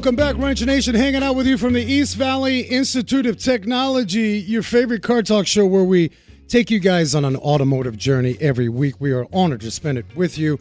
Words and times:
Welcome 0.00 0.16
back, 0.16 0.38
Wrench 0.38 0.64
Nation. 0.64 0.94
Hanging 0.94 1.22
out 1.22 1.36
with 1.36 1.46
you 1.46 1.58
from 1.58 1.74
the 1.74 1.82
East 1.84 2.16
Valley 2.16 2.60
Institute 2.60 3.26
of 3.26 3.36
Technology, 3.36 4.38
your 4.38 4.62
favorite 4.62 5.02
car 5.02 5.22
talk 5.22 5.46
show 5.46 5.66
where 5.66 5.84
we 5.84 6.10
take 6.48 6.70
you 6.70 6.80
guys 6.80 7.14
on 7.14 7.26
an 7.26 7.36
automotive 7.36 7.98
journey 7.98 8.38
every 8.40 8.70
week. 8.70 8.94
We 8.98 9.12
are 9.12 9.26
honored 9.30 9.60
to 9.60 9.70
spend 9.70 9.98
it 9.98 10.06
with 10.16 10.38
you. 10.38 10.58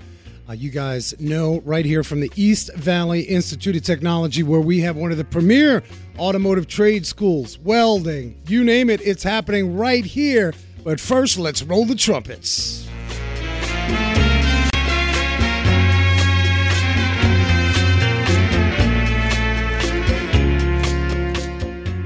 Uh, 0.49 0.51
you 0.51 0.69
guys 0.69 1.17
know 1.21 1.61
right 1.61 1.85
here 1.85 2.03
from 2.03 2.19
the 2.19 2.29
East 2.35 2.75
Valley 2.75 3.21
Institute 3.21 3.77
of 3.77 3.83
Technology, 3.83 4.43
where 4.43 4.59
we 4.59 4.81
have 4.81 4.97
one 4.97 5.09
of 5.09 5.17
the 5.17 5.23
premier 5.23 5.83
automotive 6.17 6.67
trade 6.67 7.07
schools, 7.07 7.57
welding, 7.59 8.41
you 8.45 8.65
name 8.65 8.89
it, 8.89 8.99
it's 8.99 9.23
happening 9.23 9.77
right 9.77 10.03
here. 10.03 10.53
But 10.83 10.99
first, 10.99 11.39
let's 11.39 11.63
roll 11.63 11.85
the 11.85 11.95
trumpets. 11.95 12.89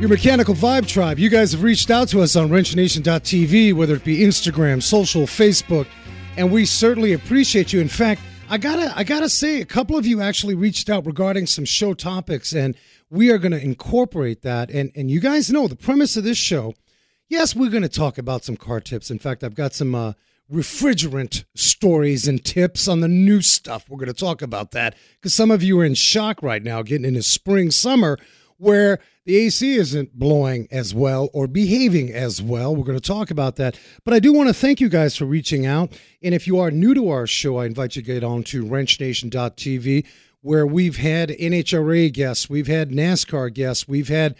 Your 0.03 0.09
mechanical 0.09 0.53
vibe 0.53 0.85
tribe. 0.85 1.17
You 1.17 1.30
guys 1.30 1.53
have 1.53 1.63
reached 1.63 1.89
out 1.89 2.09
to 2.09 2.20
us 2.20 2.35
on 2.35 2.49
wrenchnation.tv, 2.49 3.73
whether 3.73 3.95
it 3.95 4.03
be 4.03 4.17
Instagram, 4.17 4.84
social, 4.84 5.21
Facebook, 5.21 5.88
and 6.35 6.52
we 6.52 6.66
certainly 6.66 7.13
appreciate 7.13 7.71
you. 7.71 7.80
In 7.80 7.88
fact, 7.88 8.20
I 8.49 8.58
gotta 8.58 8.91
I 8.97 9.05
gotta 9.05 9.30
say, 9.30 9.61
a 9.61 9.66
couple 9.66 9.95
of 9.95 10.05
you 10.05 10.20
actually 10.20 10.55
reached 10.55 10.89
out 10.89 11.05
regarding 11.05 11.47
some 11.47 11.63
show 11.63 11.94
topics, 11.94 12.52
and 12.52 12.75
we 13.09 13.31
are 13.31 13.38
gonna 13.38 13.59
incorporate 13.59 14.41
that. 14.41 14.70
And 14.71 14.91
and 14.94 15.09
you 15.09 15.21
guys 15.21 15.49
know 15.49 15.70
the 15.70 15.75
premise 15.77 16.17
of 16.17 16.25
this 16.25 16.38
show. 16.38 16.73
Yes, 17.30 17.55
we're 17.55 17.72
gonna 17.72 17.88
talk 17.88 18.17
about 18.17 18.44
some 18.44 18.58
car 18.58 18.81
tips. 18.81 19.09
In 19.09 19.20
fact, 19.20 19.42
I've 19.42 19.55
got 19.55 19.73
some 19.73 19.95
uh, 19.95 20.14
refrigerant 20.52 21.45
stories 21.55 22.27
and 22.27 22.44
tips 22.44 22.89
on 22.89 22.99
the 22.99 23.08
new 23.08 23.42
stuff. 23.42 23.88
We're 23.88 23.99
gonna 23.99 24.11
talk 24.11 24.42
about 24.42 24.72
that 24.72 24.97
because 25.16 25.33
some 25.33 25.49
of 25.49 25.64
you 25.64 25.80
are 25.80 25.86
in 25.86 25.94
shock 25.94 26.44
right 26.44 26.61
now, 26.61 26.81
getting 26.81 27.05
into 27.05 27.23
spring 27.23 27.72
summer 27.72 28.20
where 28.64 29.00
the 29.25 29.38
AC 29.38 29.75
isn't 29.75 30.17
blowing 30.17 30.67
as 30.72 30.94
well 30.94 31.30
or 31.33 31.47
behaving 31.47 32.11
as 32.11 32.42
well. 32.42 32.75
We're 32.75 32.86
going 32.86 33.00
to 33.00 33.08
talk 33.08 33.30
about 33.30 33.58
that. 33.58 33.78
But 34.03 34.14
I 34.14 34.20
do 34.20 34.33
want 34.33 34.50
to 34.50 34.53
thank 34.53 34.81
you 34.81 34.89
guys 34.89 35.16
for 35.16 35.25
reaching 35.25 35.66
out. 35.66 35.94
And 36.22 36.33
if 36.33 36.47
you 36.47 36.59
are 36.59 36.72
new 36.72 36.94
to 36.94 37.09
our 37.09 37.28
show, 37.28 37.58
I 37.58 37.66
invite 37.66 37.95
you 37.95 38.02
to 38.02 38.05
get 38.05 38.23
on 38.23 38.44
to 38.45 38.64
wrenchnation.tv 38.64 40.05
where 40.42 40.67
we've 40.67 40.97
had 40.97 41.30
NHRA 41.30 42.11
guests, 42.11 42.50
we've 42.50 42.67
had 42.67 42.89
NASCAR 42.89 43.53
guests, 43.53 43.88
we've 43.88 44.09
had, 44.09 44.36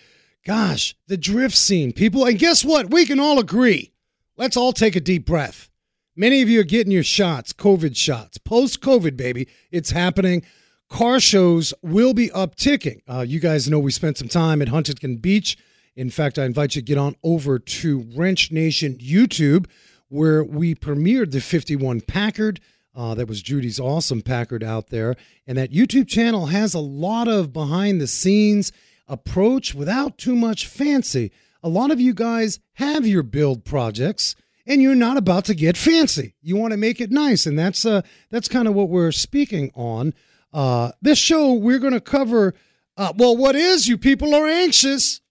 gosh, 0.46 0.96
the 1.08 1.16
drift 1.16 1.56
scene. 1.56 1.94
People, 1.94 2.26
and 2.26 2.38
guess 2.38 2.66
what? 2.66 2.92
We 2.92 3.06
can 3.06 3.22
all 3.22 3.40
agree. 3.40 3.94
Let's 4.36 4.58
all 4.58 4.74
take 4.74 4.98
a 4.98 5.00
deep 5.00 5.26
breath. 5.26 5.70
Many 6.16 6.42
of 6.42 6.50
you 6.50 6.60
are 6.60 6.66
getting 6.66 6.92
your 6.92 7.04
shots, 7.04 7.54
COVID 7.54 7.96
shots. 7.96 8.38
Post 8.38 8.82
COVID, 8.82 9.16
baby, 9.16 9.48
it's 9.72 9.92
happening 9.92 10.44
car 10.89 11.20
shows 11.20 11.73
will 11.81 12.14
be 12.14 12.30
upticking. 12.30 13.02
Uh, 13.08 13.22
you 13.28 13.39
guys 13.39 13.70
know 13.70 13.80
we 13.80 13.92
spent 13.92 14.17
some 14.17 14.28
time 14.28 14.62
at 14.62 14.70
Huntington 14.70 15.17
Beach. 15.17 15.58
In 15.95 16.09
fact, 16.09 16.40
I 16.40 16.45
invite 16.45 16.75
you 16.75 16.81
to 16.81 16.86
get 16.86 16.98
on 16.98 17.16
over 17.23 17.59
to 17.59 18.06
Wrench 18.16 18.52
Nation 18.52 18.98
YouTube, 18.98 19.67
where 20.09 20.44
we 20.44 20.75
premiered 20.75 21.31
the 21.31 21.42
51 21.42 22.02
Packard. 22.02 22.59
Uh, 22.95 23.16
that 23.16 23.28
was 23.28 23.42
Judy's 23.42 23.80
awesome 23.80 24.22
Packard 24.22 24.64
out 24.64 24.88
there. 24.88 25.16
And 25.48 25.58
that 25.58 25.72
YouTube 25.72 26.08
channel 26.08 26.48
has 26.48 26.73
a 26.73 26.80
lot 26.80 27.28
of 27.28 27.52
behind 27.52 28.00
the 28.00 28.08
scenes 28.08 28.72
approach 29.08 29.73
without 29.73 30.18
too 30.18 30.36
much 30.36 30.68
fancy. 30.68 31.31
A 31.64 31.70
lot 31.70 31.92
of 31.92 32.00
you 32.00 32.14
guys 32.14 32.59
have 32.73 33.08
your 33.08 33.23
build 33.23 33.66
projects 33.66 34.36
and 34.66 34.81
you're 34.81 34.95
not 34.95 35.18
about 35.18 35.45
to 35.45 35.56
get 35.56 35.78
fancy. 35.78 36.35
You 36.41 36.56
want 36.56 36.72
to 36.72 36.78
make 36.78 37.02
it 37.02 37.12
nice. 37.12 37.46
And 37.46 37.58
that's 37.58 37.85
uh 37.85 38.02
that's 38.29 38.47
kind 38.47 38.68
of 38.68 38.74
what 38.74 38.90
we're 38.90 39.12
speaking 39.12 39.72
on. 39.75 40.13
Uh, 40.53 40.91
this 41.02 41.18
show, 41.18 41.53
we're 41.53 41.80
going 41.80 41.94
to 41.94 42.02
cover, 42.02 42.53
uh, 42.96 43.12
well, 43.18 43.36
what 43.36 43.56
is 43.56 43.88
you 43.88 43.97
people 43.97 44.36
are 44.36 44.46
anxious. 44.46 45.22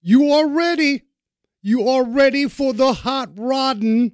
You 0.00 0.30
are 0.32 0.48
ready. 0.48 1.02
You 1.62 1.88
are 1.88 2.04
ready 2.04 2.48
for 2.48 2.72
the 2.72 2.92
hot 2.92 3.30
rodding. 3.36 4.12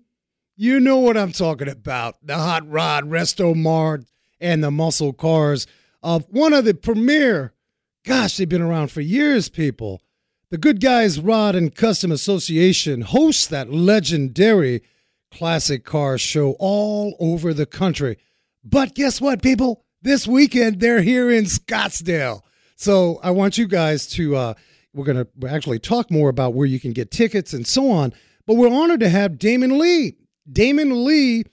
You 0.57 0.81
know 0.81 0.99
what 0.99 1.17
I'm 1.17 1.33
talking 1.33 1.69
about. 1.69 2.17
The 2.23 2.37
hot 2.37 2.69
rod, 2.69 3.05
Resto 3.05 3.55
Mod, 3.55 4.07
and 4.41 4.63
the 4.63 4.71
muscle 4.71 5.13
cars 5.13 5.67
of 6.03 6.27
one 6.31 6.53
of 6.53 6.65
the 6.65 6.75
premier, 6.75 7.53
gosh, 8.05 8.37
they've 8.37 8.49
been 8.49 8.63
around 8.63 8.91
for 8.91 9.01
years, 9.01 9.49
people. 9.49 10.03
The 10.51 10.59
Good 10.59 10.81
Guys 10.81 11.21
Rod 11.21 11.55
and 11.55 11.75
Custom 11.75 12.11
Association 12.11 13.03
hosts 13.03 13.47
that 13.49 13.71
legendary 13.71 14.83
classic 15.31 15.85
car 15.85 16.17
show 16.17 16.57
all 16.59 17.17
over 17.21 17.53
the 17.53 17.67
country. 17.67 18.17
But 18.65 18.95
guess 18.95 19.21
what, 19.21 19.43
people? 19.43 19.85
This 20.09 20.27
weekend 20.27 20.81
they're 20.81 21.03
here 21.03 21.31
in 21.31 21.45
Scottsdale. 21.45 22.41
So 22.77 23.21
I 23.23 23.31
want 23.31 23.59
you 23.59 23.67
guys 23.67 24.07
to, 24.09 24.37
uh, 24.37 24.55
we're 24.95 25.05
going 25.05 25.25
to 25.25 25.49
actually 25.49 25.79
talk 25.79 26.11
more 26.11 26.29
about 26.29 26.55
where 26.55 26.67
you 26.67 26.81
can 26.81 26.93
get 26.93 27.11
tickets 27.11 27.53
and 27.53 27.67
so 27.67 27.91
on. 27.91 28.13
But 28.47 28.55
we're 28.55 28.73
honored 28.73 29.01
to 29.01 29.09
have 29.09 29.39
Damon 29.39 29.79
Lee. 29.79 30.17
Damon 30.51 31.05
Lee 31.05 31.45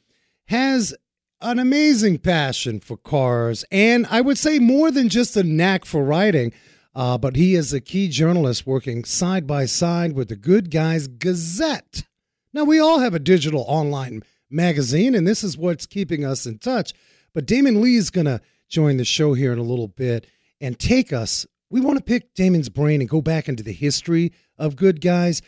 has 0.47 0.95
an 1.41 1.59
amazing 1.59 2.19
passion 2.19 2.79
for 2.79 2.95
cars, 2.95 3.65
and 3.69 4.07
I 4.09 4.21
would 4.21 4.37
say 4.37 4.59
more 4.59 4.89
than 4.89 5.09
just 5.09 5.35
a 5.35 5.43
knack 5.43 5.83
for 5.83 6.03
writing. 6.03 6.53
Uh, 6.95 7.17
but 7.17 7.35
he 7.35 7.55
is 7.55 7.73
a 7.73 7.81
key 7.81 8.07
journalist 8.07 8.65
working 8.65 9.03
side 9.03 9.45
by 9.45 9.65
side 9.65 10.13
with 10.13 10.29
the 10.29 10.37
Good 10.37 10.71
Guys 10.71 11.09
Gazette. 11.09 12.03
Now, 12.53 12.63
we 12.63 12.79
all 12.79 12.99
have 12.99 13.13
a 13.13 13.19
digital 13.19 13.65
online 13.67 14.23
magazine, 14.49 15.13
and 15.13 15.27
this 15.27 15.43
is 15.43 15.57
what's 15.57 15.85
keeping 15.85 16.23
us 16.23 16.45
in 16.45 16.57
touch. 16.57 16.93
But 17.35 17.45
Damon 17.45 17.81
Lee 17.81 17.97
is 17.97 18.09
going 18.09 18.25
to 18.25 18.39
join 18.69 18.95
the 18.95 19.03
show 19.05 19.33
here 19.33 19.51
in 19.51 19.59
a 19.59 19.63
little 19.63 19.89
bit 19.89 20.25
and 20.61 20.79
take 20.79 21.11
us. 21.11 21.45
We 21.69 21.81
want 21.81 21.97
to 21.97 22.03
pick 22.03 22.33
Damon's 22.33 22.69
brain 22.69 23.01
and 23.01 23.09
go 23.09 23.21
back 23.21 23.49
into 23.49 23.61
the 23.61 23.73
history 23.73 24.31
of 24.57 24.77
good 24.77 25.01
guys. 25.01 25.41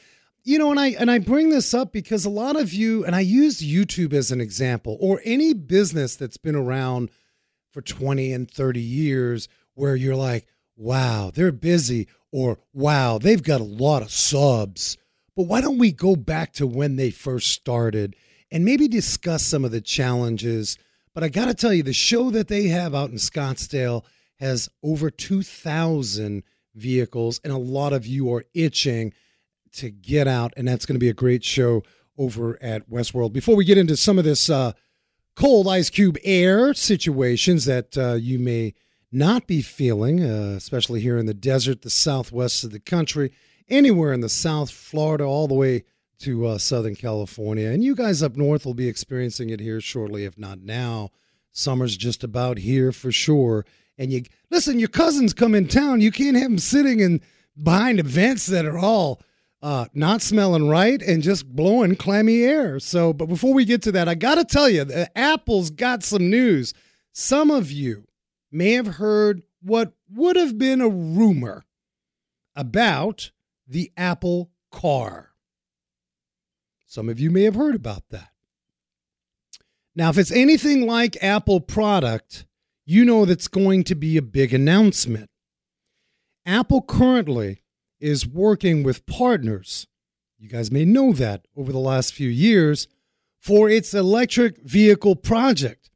You 0.43 0.59
know, 0.59 0.69
and 0.69 0.79
I 0.79 0.89
and 0.89 1.09
I 1.09 1.19
bring 1.19 1.49
this 1.49 1.73
up 1.73 1.93
because 1.93 2.25
a 2.25 2.29
lot 2.29 2.57
of 2.57 2.73
you 2.73 3.05
and 3.05 3.15
I 3.15 3.21
use 3.21 3.61
YouTube 3.61 4.13
as 4.13 4.31
an 4.31 4.41
example 4.41 4.97
or 4.99 5.21
any 5.23 5.53
business 5.53 6.17
that's 6.17 6.37
been 6.37 6.55
around 6.55 7.09
for 7.71 7.81
20 7.81 8.33
and 8.33 8.51
30 8.51 8.81
years 8.81 9.47
where 9.73 9.95
you're 9.95 10.15
like, 10.15 10.45
"Wow, 10.75 11.31
they're 11.33 11.51
busy," 11.53 12.07
or 12.31 12.59
"Wow, 12.73 13.17
they've 13.17 13.43
got 13.43 13.61
a 13.61 13.65
lot 13.65 14.01
of 14.01 14.11
subs." 14.11 14.97
But 15.37 15.43
why 15.43 15.61
don't 15.61 15.77
we 15.77 15.93
go 15.93 16.17
back 16.17 16.51
to 16.53 16.67
when 16.67 16.97
they 16.97 17.11
first 17.11 17.51
started 17.51 18.15
and 18.51 18.65
maybe 18.65 18.87
discuss 18.89 19.45
some 19.45 19.63
of 19.63 19.71
the 19.71 19.81
challenges 19.81 20.77
but 21.17 21.23
I 21.23 21.29
got 21.29 21.45
to 21.45 21.55
tell 21.55 21.73
you, 21.73 21.81
the 21.81 21.93
show 21.93 22.29
that 22.29 22.47
they 22.47 22.67
have 22.67 22.93
out 22.93 23.09
in 23.09 23.15
Scottsdale 23.15 24.05
has 24.39 24.69
over 24.83 25.09
2,000 25.09 26.43
vehicles, 26.75 27.41
and 27.43 27.51
a 27.51 27.57
lot 27.57 27.91
of 27.91 28.05
you 28.05 28.31
are 28.31 28.45
itching 28.53 29.13
to 29.71 29.89
get 29.89 30.27
out, 30.27 30.53
and 30.55 30.67
that's 30.67 30.85
going 30.85 30.93
to 30.93 30.99
be 30.99 31.09
a 31.09 31.15
great 31.15 31.43
show 31.43 31.81
over 32.19 32.61
at 32.61 32.87
Westworld. 32.87 33.33
Before 33.33 33.55
we 33.55 33.65
get 33.65 33.79
into 33.79 33.97
some 33.97 34.19
of 34.19 34.25
this 34.25 34.47
uh, 34.47 34.73
cold 35.35 35.67
ice 35.67 35.89
cube 35.89 36.19
air 36.23 36.75
situations 36.75 37.65
that 37.65 37.97
uh, 37.97 38.13
you 38.13 38.37
may 38.37 38.75
not 39.11 39.47
be 39.47 39.63
feeling, 39.63 40.23
uh, 40.23 40.53
especially 40.55 41.01
here 41.01 41.17
in 41.17 41.25
the 41.25 41.33
desert, 41.33 41.81
the 41.81 41.89
southwest 41.89 42.63
of 42.63 42.69
the 42.69 42.79
country, 42.79 43.31
anywhere 43.67 44.13
in 44.13 44.21
the 44.21 44.29
South, 44.29 44.69
Florida, 44.69 45.23
all 45.23 45.47
the 45.47 45.55
way 45.55 45.83
to 46.19 46.45
uh, 46.47 46.57
Southern 46.57 46.95
California. 46.95 47.69
And 47.69 47.83
you 47.83 47.95
guys 47.95 48.23
up 48.23 48.35
north 48.35 48.65
will 48.65 48.73
be 48.73 48.87
experiencing 48.87 49.49
it 49.49 49.59
here 49.59 49.81
shortly, 49.81 50.25
if 50.25 50.37
not 50.37 50.59
now. 50.59 51.09
Summer's 51.51 51.97
just 51.97 52.23
about 52.23 52.59
here 52.59 52.91
for 52.91 53.11
sure. 53.11 53.65
And 53.97 54.11
you 54.11 54.23
listen, 54.51 54.79
your 54.79 54.89
cousins 54.89 55.33
come 55.33 55.55
in 55.55 55.67
town. 55.67 56.01
You 56.01 56.11
can't 56.11 56.37
have 56.37 56.49
them 56.49 56.59
sitting 56.59 56.99
in 56.99 57.21
behind 57.61 57.99
events 57.99 58.45
that 58.47 58.65
are 58.65 58.77
all 58.77 59.21
uh, 59.61 59.85
not 59.93 60.21
smelling 60.21 60.69
right 60.69 61.01
and 61.01 61.23
just 61.23 61.55
blowing 61.55 61.95
clammy 61.95 62.43
air. 62.43 62.79
So, 62.79 63.11
but 63.13 63.27
before 63.27 63.53
we 63.53 63.65
get 63.65 63.81
to 63.83 63.91
that, 63.93 64.07
I 64.07 64.15
got 64.15 64.35
to 64.35 64.45
tell 64.45 64.69
you, 64.69 64.83
the 64.83 65.17
Apple's 65.17 65.71
got 65.71 66.03
some 66.03 66.29
news. 66.29 66.73
Some 67.11 67.49
of 67.49 67.71
you 67.71 68.05
may 68.51 68.73
have 68.73 68.87
heard 68.87 69.41
what 69.61 69.93
would 70.09 70.35
have 70.35 70.57
been 70.57 70.81
a 70.81 70.89
rumor 70.89 71.65
about 72.55 73.31
the 73.67 73.91
Apple 73.97 74.51
car. 74.71 75.26
Some 76.87 77.09
of 77.09 77.19
you 77.19 77.29
may 77.29 77.43
have 77.43 77.55
heard 77.55 77.75
about 77.75 78.03
that. 78.09 78.29
Now, 79.93 80.09
if 80.09 80.17
it's 80.17 80.31
anything 80.31 80.87
like 80.87 81.21
Apple 81.21 81.59
product, 81.59 82.45
you 82.85 83.03
know 83.03 83.25
that's 83.25 83.49
going 83.49 83.83
to 83.83 83.95
be 83.95 84.15
a 84.15 84.21
big 84.21 84.53
announcement. 84.53 85.29
Apple 86.45 86.81
currently 86.81 87.61
is 87.99 88.25
working 88.25 88.83
with 88.83 89.05
partners. 89.05 89.85
You 90.39 90.47
guys 90.47 90.71
may 90.71 90.85
know 90.85 91.11
that 91.11 91.45
over 91.57 91.73
the 91.73 91.79
last 91.79 92.13
few 92.13 92.29
years 92.29 92.87
for 93.37 93.69
its 93.69 93.93
electric 93.93 94.59
vehicle 94.59 95.17
project. 95.17 95.89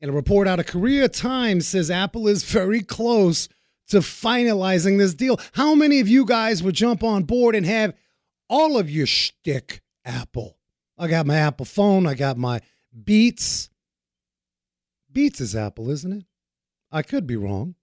And 0.00 0.10
a 0.10 0.14
report 0.14 0.48
out 0.48 0.58
of 0.58 0.66
Korea 0.66 1.08
Times 1.08 1.68
says 1.68 1.92
Apple 1.92 2.26
is 2.26 2.42
very 2.42 2.82
close 2.82 3.48
to 3.88 3.98
finalizing 3.98 4.98
this 4.98 5.14
deal. 5.14 5.38
How 5.52 5.76
many 5.76 6.00
of 6.00 6.08
you 6.08 6.24
guys 6.24 6.62
would 6.62 6.74
jump 6.74 7.04
on 7.04 7.22
board 7.22 7.54
and 7.54 7.64
have 7.64 7.94
all 8.48 8.76
of 8.78 8.90
your 8.90 9.06
shtick 9.06 9.82
Apple. 10.04 10.58
I 10.98 11.08
got 11.08 11.26
my 11.26 11.36
Apple 11.36 11.66
phone. 11.66 12.06
I 12.06 12.14
got 12.14 12.36
my 12.36 12.60
Beats. 13.04 13.70
Beats 15.12 15.40
is 15.40 15.56
Apple, 15.56 15.90
isn't 15.90 16.12
it? 16.12 16.24
I 16.92 17.02
could 17.02 17.26
be 17.26 17.36
wrong. 17.36 17.74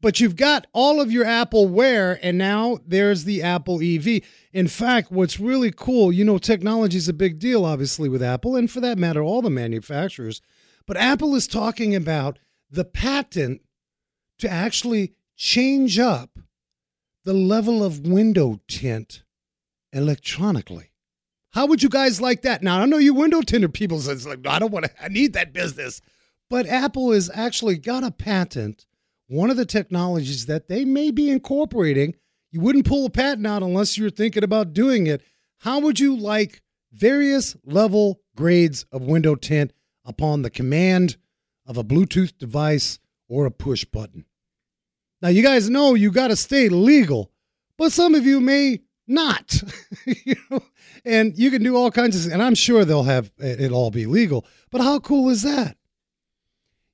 but 0.00 0.18
you've 0.18 0.36
got 0.36 0.66
all 0.72 1.00
of 1.00 1.12
your 1.12 1.24
Apple 1.24 1.68
Wear, 1.68 2.18
and 2.22 2.38
now 2.38 2.78
there's 2.86 3.24
the 3.24 3.42
Apple 3.42 3.80
EV. 3.82 4.22
In 4.52 4.66
fact, 4.66 5.10
what's 5.12 5.38
really 5.38 5.70
cool, 5.70 6.10
you 6.10 6.24
know, 6.24 6.38
technology 6.38 6.96
is 6.96 7.08
a 7.08 7.12
big 7.12 7.38
deal, 7.38 7.64
obviously, 7.64 8.08
with 8.08 8.22
Apple, 8.22 8.56
and 8.56 8.70
for 8.70 8.80
that 8.80 8.98
matter, 8.98 9.22
all 9.22 9.42
the 9.42 9.50
manufacturers. 9.50 10.40
But 10.86 10.96
Apple 10.96 11.34
is 11.34 11.46
talking 11.46 11.94
about 11.94 12.38
the 12.70 12.84
patent 12.84 13.60
to 14.38 14.48
actually 14.48 15.12
change 15.36 15.98
up 15.98 16.38
the 17.24 17.34
level 17.34 17.84
of 17.84 18.06
window 18.06 18.60
tint 18.66 19.22
electronically. 19.92 20.89
How 21.52 21.66
would 21.66 21.82
you 21.82 21.88
guys 21.88 22.20
like 22.20 22.42
that? 22.42 22.62
Now, 22.62 22.80
I 22.80 22.86
know 22.86 22.98
you 22.98 23.12
window 23.12 23.40
tinter 23.42 23.68
people 23.68 23.98
says 24.00 24.26
like, 24.26 24.46
I 24.46 24.58
don't 24.58 24.70
want 24.70 24.86
to, 24.86 24.92
I 25.02 25.08
need 25.08 25.32
that 25.32 25.52
business. 25.52 26.00
But 26.48 26.66
Apple 26.66 27.12
has 27.12 27.30
actually 27.32 27.78
got 27.78 28.04
a 28.04 28.10
patent, 28.10 28.86
one 29.26 29.50
of 29.50 29.56
the 29.56 29.66
technologies 29.66 30.46
that 30.46 30.68
they 30.68 30.84
may 30.84 31.10
be 31.10 31.30
incorporating. 31.30 32.16
You 32.50 32.60
wouldn't 32.60 32.86
pull 32.86 33.06
a 33.06 33.10
patent 33.10 33.46
out 33.46 33.62
unless 33.62 33.96
you're 33.96 34.10
thinking 34.10 34.44
about 34.44 34.72
doing 34.72 35.06
it. 35.06 35.22
How 35.58 35.78
would 35.80 36.00
you 36.00 36.16
like 36.16 36.62
various 36.92 37.56
level 37.64 38.20
grades 38.36 38.86
of 38.90 39.04
window 39.04 39.34
tint 39.34 39.72
upon 40.04 40.42
the 40.42 40.50
command 40.50 41.16
of 41.66 41.76
a 41.76 41.84
Bluetooth 41.84 42.36
device 42.38 42.98
or 43.28 43.46
a 43.46 43.50
push 43.50 43.84
button? 43.84 44.24
Now, 45.22 45.28
you 45.28 45.42
guys 45.42 45.68
know 45.68 45.94
you 45.94 46.10
got 46.10 46.28
to 46.28 46.36
stay 46.36 46.68
legal, 46.68 47.30
but 47.76 47.92
some 47.92 48.14
of 48.14 48.24
you 48.24 48.40
may 48.40 48.80
not. 49.06 49.62
you 50.06 50.36
know, 50.50 50.62
and 51.04 51.36
you 51.38 51.50
can 51.50 51.62
do 51.62 51.76
all 51.76 51.90
kinds 51.90 52.26
of, 52.26 52.32
and 52.32 52.42
I'm 52.42 52.54
sure 52.54 52.84
they'll 52.84 53.04
have 53.04 53.30
it 53.38 53.72
all 53.72 53.90
be 53.90 54.06
legal. 54.06 54.46
But 54.70 54.80
how 54.80 54.98
cool 55.00 55.28
is 55.28 55.42
that? 55.42 55.76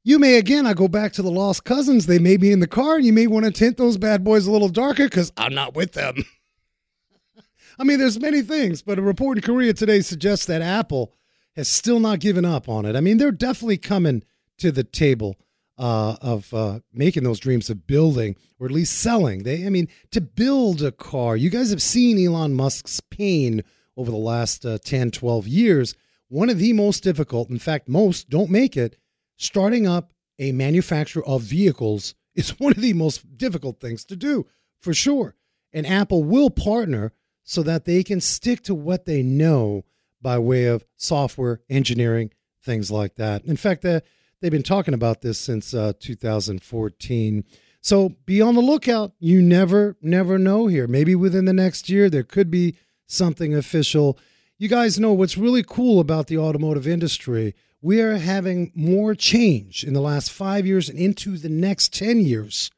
You 0.05 0.19
may 0.19 0.37
again, 0.37 0.67
I 0.67 0.75
go 0.75 0.87
back 0.87 1.12
to 1.14 1.23
the 1.23 1.31
lost 1.31 1.64
cousins. 1.64 2.06
They 2.06 2.20
may 2.20 2.37
be 2.37 2.53
in 2.53 2.61
the 2.61 2.69
car, 2.69 2.97
and 2.97 3.05
you 3.05 3.12
may 3.12 3.26
want 3.26 3.44
to 3.44 3.50
tint 3.50 3.76
those 3.76 3.99
bad 3.99 4.23
boys 4.23 4.47
a 4.47 4.53
little 4.53 4.69
darker 4.69 5.05
because 5.05 5.32
I'm 5.37 5.55
not 5.55 5.75
with 5.75 5.93
them. 5.94 6.14
I 7.79 7.85
mean, 7.85 7.99
there's 7.99 8.20
many 8.20 8.43
things, 8.43 8.82
but 8.82 8.99
a 8.99 9.03
report 9.03 9.38
in 9.38 9.43
Korea 9.43 9.75
today 9.75 10.00
suggests 10.00 10.47
that 10.47 10.62
Apple 10.62 11.12
has 11.56 11.69
still 11.69 11.99
not 11.99 12.20
given 12.20 12.44
up 12.44 12.69
on 12.69 12.87
it. 12.87 12.94
I 12.94 13.00
mean, 13.00 13.19
they're 13.19 13.32
definitely 13.32 13.79
coming 13.79 14.23
to 14.58 14.70
the 14.70 14.85
table 14.85 15.37
uh, 15.79 16.17
of 16.20 16.53
uh, 16.55 16.81
making 16.93 17.25
those 17.25 17.41
dreams 17.41 17.69
of 17.69 17.87
building 17.87 18.37
or 18.58 18.67
at 18.67 18.73
least 18.73 18.99
selling. 18.99 19.43
They, 19.43 19.67
I 19.67 19.70
mean, 19.70 19.88
to 20.12 20.20
build 20.20 20.82
a 20.82 20.93
car, 20.93 21.37
you 21.37 21.50
guys 21.50 21.70
have 21.70 21.82
seen 21.82 22.25
Elon 22.25 22.55
Musk's 22.55 23.00
pain 23.00 23.62
over 23.96 24.10
the 24.10 24.16
last 24.16 24.64
uh, 24.64 24.78
10, 24.84 25.10
12 25.10 25.46
years. 25.46 25.94
One 26.28 26.50
of 26.50 26.58
the 26.58 26.72
most 26.72 27.02
difficult, 27.02 27.50
in 27.50 27.58
fact, 27.58 27.88
most 27.88 28.28
don't 28.28 28.50
make 28.50 28.76
it, 28.76 28.96
starting 29.37 29.87
up 29.87 30.12
a 30.38 30.52
manufacturer 30.52 31.25
of 31.26 31.43
vehicles 31.43 32.14
is 32.34 32.58
one 32.60 32.72
of 32.72 32.82
the 32.82 32.93
most 32.93 33.37
difficult 33.38 33.81
things 33.81 34.04
to 34.06 34.16
do, 34.16 34.46
for 34.78 34.93
sure. 34.93 35.34
And 35.72 35.87
Apple 35.87 36.25
will 36.25 36.50
partner 36.50 37.12
so 37.44 37.62
that 37.62 37.84
they 37.84 38.02
can 38.02 38.20
stick 38.20 38.62
to 38.64 38.75
what 38.75 39.04
they 39.04 39.22
know 39.22 39.84
by 40.20 40.38
way 40.38 40.64
of 40.64 40.84
software 40.96 41.60
engineering, 41.70 42.32
things 42.62 42.90
like 42.90 43.14
that. 43.14 43.44
In 43.44 43.56
fact, 43.56 43.84
uh, 43.84 44.00
they've 44.40 44.50
been 44.50 44.62
talking 44.62 44.94
about 44.94 45.20
this 45.20 45.38
since 45.38 45.72
uh, 45.72 45.93
2014. 46.00 47.44
So 47.81 48.08
be 48.26 48.43
on 48.43 48.56
the 48.56 48.60
lookout. 48.60 49.12
You 49.20 49.40
never, 49.40 49.96
never 50.02 50.38
know 50.38 50.66
here. 50.66 50.88
Maybe 50.88 51.14
within 51.14 51.44
the 51.44 51.52
next 51.52 51.88
year, 51.88 52.10
there 52.10 52.25
could 52.25 52.50
be 52.50 52.76
something 53.06 53.55
official. 53.55 54.19
You 54.58 54.69
guys 54.69 54.99
know 54.99 55.12
what's 55.12 55.37
really 55.37 55.62
cool 55.62 56.00
about 56.00 56.26
the 56.26 56.38
automotive 56.38 56.87
industry 56.87 57.55
we 57.87 58.00
are 58.00 58.17
having 58.17 58.73
more 58.75 59.14
change 59.14 59.85
in 59.85 59.93
the 59.93 60.00
last 60.00 60.32
five 60.32 60.67
years 60.67 60.88
and 60.88 60.99
into 60.99 61.37
the 61.37 61.49
next 61.49 61.93
10 61.94 62.20
years 62.20 62.70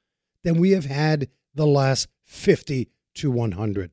than 0.45 0.61
we 0.61 0.73
have 0.73 0.85
had 0.85 1.29
the 1.55 1.67
last 1.67 2.09
50 2.25 2.91
to 3.15 3.31
100. 3.31 3.93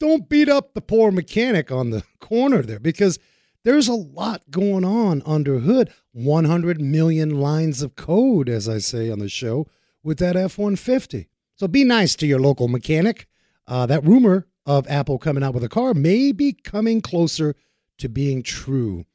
Don't 0.00 0.30
beat 0.30 0.48
up 0.48 0.72
the 0.72 0.80
poor 0.80 1.10
mechanic 1.10 1.70
on 1.70 1.90
the 1.90 2.04
corner 2.20 2.62
there 2.62 2.80
because 2.80 3.18
there's 3.64 3.88
a 3.88 3.92
lot 3.92 4.50
going 4.50 4.84
on 4.84 5.22
under 5.26 5.58
hood. 5.58 5.92
100 6.12 6.80
million 6.80 7.38
lines 7.38 7.82
of 7.82 7.96
code, 7.96 8.48
as 8.48 8.70
I 8.70 8.78
say 8.78 9.10
on 9.10 9.18
the 9.18 9.28
show, 9.28 9.66
with 10.02 10.18
that 10.20 10.36
F 10.36 10.56
150. 10.56 11.28
So 11.56 11.68
be 11.68 11.84
nice 11.84 12.14
to 12.16 12.26
your 12.26 12.40
local 12.40 12.68
mechanic. 12.68 13.26
Uh, 13.66 13.84
that 13.84 14.04
rumor 14.04 14.46
of 14.66 14.86
Apple 14.88 15.18
coming 15.18 15.42
out 15.42 15.54
with 15.54 15.64
a 15.64 15.68
car 15.68 15.94
may 15.94 16.32
be 16.32 16.52
coming 16.52 17.00
closer 17.00 17.54
to 17.98 18.08
being 18.08 18.42
true 18.42 19.06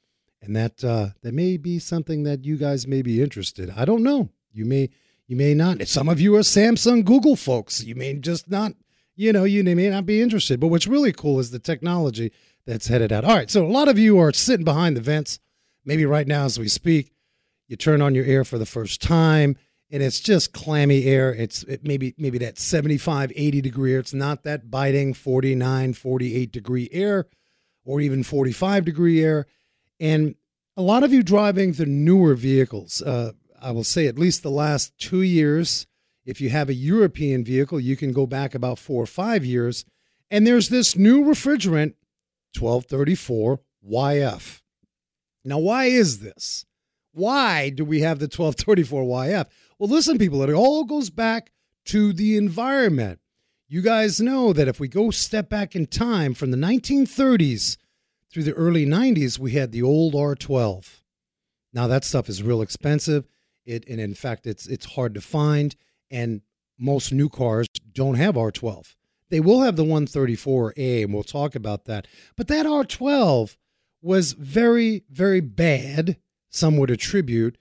and 0.41 0.55
that 0.55 0.83
uh, 0.83 1.09
that 1.21 1.33
may 1.33 1.57
be 1.57 1.77
something 1.77 2.23
that 2.23 2.45
you 2.45 2.57
guys 2.57 2.87
may 2.87 3.01
be 3.01 3.21
interested. 3.21 3.71
I 3.75 3.85
don't 3.85 4.03
know. 4.03 4.29
You 4.51 4.65
may 4.65 4.89
you 5.27 5.35
may 5.35 5.53
not. 5.53 5.87
Some 5.87 6.09
of 6.09 6.19
you 6.19 6.35
are 6.35 6.41
Samsung, 6.41 7.05
Google 7.05 7.35
folks. 7.35 7.83
You 7.83 7.95
may 7.95 8.13
just 8.15 8.49
not. 8.49 8.73
You 9.15 9.31
know, 9.33 9.43
you 9.43 9.63
may 9.63 9.89
not 9.89 10.05
be 10.05 10.21
interested. 10.21 10.59
But 10.59 10.67
what's 10.67 10.87
really 10.87 11.13
cool 11.13 11.39
is 11.39 11.51
the 11.51 11.59
technology 11.59 12.31
that's 12.65 12.87
headed 12.87 13.11
out. 13.11 13.23
All 13.23 13.35
right, 13.35 13.51
so 13.51 13.65
a 13.65 13.67
lot 13.67 13.87
of 13.87 13.99
you 13.99 14.17
are 14.17 14.33
sitting 14.33 14.65
behind 14.65 14.97
the 14.97 15.01
vents. 15.01 15.39
Maybe 15.85 16.05
right 16.05 16.27
now 16.27 16.45
as 16.45 16.57
we 16.57 16.67
speak, 16.67 17.11
you 17.67 17.75
turn 17.75 18.01
on 18.01 18.15
your 18.15 18.25
air 18.25 18.43
for 18.43 18.57
the 18.57 18.65
first 18.65 19.01
time 19.01 19.57
and 19.91 20.01
it's 20.01 20.19
just 20.19 20.53
clammy 20.53 21.05
air. 21.05 21.33
It's 21.33 21.63
it 21.63 21.85
maybe 21.85 22.15
maybe 22.17 22.37
that 22.39 22.57
75, 22.57 23.31
80 23.35 23.61
degree 23.61 23.93
air. 23.93 23.99
It's 23.99 24.13
not 24.13 24.43
that 24.43 24.71
biting 24.71 25.13
49, 25.13 25.93
48 25.93 26.51
degree 26.51 26.89
air 26.91 27.27
or 27.83 27.99
even 27.99 28.23
45 28.23 28.85
degree 28.85 29.23
air. 29.23 29.47
And 29.99 30.35
a 30.77 30.81
lot 30.81 31.03
of 31.03 31.13
you 31.13 31.23
driving 31.23 31.73
the 31.73 31.85
newer 31.85 32.35
vehicles, 32.35 33.01
uh, 33.01 33.33
I 33.61 33.71
will 33.71 33.83
say 33.83 34.07
at 34.07 34.17
least 34.17 34.43
the 34.43 34.49
last 34.49 34.97
two 34.97 35.21
years, 35.21 35.87
if 36.25 36.39
you 36.39 36.49
have 36.49 36.69
a 36.69 36.73
European 36.73 37.43
vehicle, 37.43 37.79
you 37.79 37.97
can 37.97 38.13
go 38.13 38.25
back 38.25 38.55
about 38.55 38.79
four 38.79 39.03
or 39.03 39.07
five 39.07 39.43
years. 39.43 39.83
And 40.29 40.47
there's 40.47 40.69
this 40.69 40.95
new 40.95 41.25
refrigerant, 41.25 41.95
1234YF. 42.55 44.61
Now, 45.43 45.57
why 45.57 45.85
is 45.85 46.19
this? 46.19 46.65
Why 47.13 47.69
do 47.69 47.83
we 47.83 48.01
have 48.01 48.19
the 48.19 48.27
1234YF? 48.27 49.47
Well, 49.81 49.89
listen, 49.89 50.19
people, 50.19 50.43
it 50.43 50.53
all 50.53 50.83
goes 50.83 51.09
back 51.09 51.51
to 51.85 52.13
the 52.13 52.37
environment. 52.37 53.19
You 53.67 53.81
guys 53.81 54.21
know 54.21 54.53
that 54.53 54.67
if 54.67 54.79
we 54.79 54.87
go 54.87 55.09
step 55.09 55.49
back 55.49 55.75
in 55.75 55.87
time 55.87 56.35
from 56.35 56.51
the 56.51 56.57
1930s 56.57 57.77
through 58.31 58.43
the 58.43 58.53
early 58.53 58.85
90s, 58.85 59.39
we 59.39 59.53
had 59.53 59.71
the 59.71 59.81
old 59.81 60.13
R12. 60.13 61.01
Now 61.73 61.87
that 61.87 62.03
stuff 62.03 62.29
is 62.29 62.43
real 62.43 62.61
expensive. 62.61 63.27
It 63.65 63.83
and 63.89 63.99
in 63.99 64.13
fact 64.13 64.45
it's 64.45 64.67
it's 64.67 64.93
hard 64.93 65.15
to 65.15 65.21
find 65.21 65.75
and 66.11 66.41
most 66.77 67.11
new 67.11 67.27
cars 67.27 67.65
don't 67.91 68.15
have 68.15 68.35
R12. 68.35 68.93
They 69.29 69.39
will 69.39 69.61
have 69.61 69.77
the 69.77 69.83
134A 69.83 71.05
and 71.05 71.11
we'll 71.11 71.23
talk 71.23 71.55
about 71.55 71.85
that. 71.85 72.05
But 72.37 72.49
that 72.49 72.67
R12 72.67 73.57
was 73.99 74.33
very 74.33 75.05
very 75.09 75.41
bad. 75.41 76.17
Some 76.51 76.77
would 76.77 76.91
attribute 76.91 77.57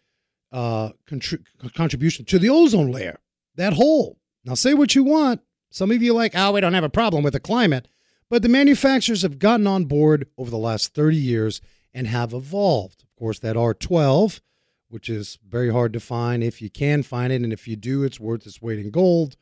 uh, 0.52 0.90
contri- 1.07 1.45
contribution 1.75 2.25
to 2.26 2.38
the 2.38 2.50
ozone 2.50 2.90
layer, 2.90 3.21
that 3.57 3.75
hole. 3.75 4.19
Now 4.45 4.54
say 4.54 4.75
what 4.75 4.95
you 4.95 5.04
want. 5.04 5.40
Some 5.71 5.90
of 5.90 6.02
you 6.02 6.12
like, 6.12 6.33
oh, 6.35 6.52
we 6.52 6.61
don't 6.61 6.75
have 6.75 6.85
a 6.85 6.88
problem 6.88 7.23
with 7.23 7.33
the 7.33 7.40
climate. 7.40 7.87
But 8.28 8.42
the 8.42 8.49
manufacturers 8.49 9.23
have 9.23 9.38
gotten 9.38 9.66
on 9.66 9.85
board 9.87 10.28
over 10.38 10.50
the 10.50 10.59
last 10.59 10.95
30 10.95 11.16
years 11.16 11.61
and 11.92 12.07
have 12.07 12.33
evolved. 12.33 13.02
Of 13.02 13.16
course, 13.16 13.38
that 13.40 13.57
R12, 13.57 14.40
which 14.88 15.09
is 15.09 15.38
very 15.47 15.71
hard 15.71 15.92
to 15.92 16.00
find 16.00 16.42
if 16.42 16.62
you 16.62 16.71
can 16.71 17.02
find 17.02 17.33
it, 17.33 17.42
and 17.42 17.52
if 17.52 17.66
you 17.66 17.76
do, 17.76 18.04
it's 18.04 18.21
worth 18.21 18.47
its 18.47 18.62
weight 18.62 18.78
in 18.78 18.90
gold, 18.90 19.37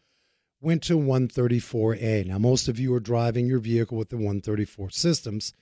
went 0.60 0.82
to 0.84 0.98
134A. 0.98 2.26
Now, 2.26 2.38
most 2.38 2.68
of 2.68 2.78
you 2.78 2.92
are 2.94 3.00
driving 3.00 3.46
your 3.46 3.58
vehicle 3.58 3.96
with 3.96 4.08
the 4.08 4.16
134 4.16 4.90
systems, 4.90 5.52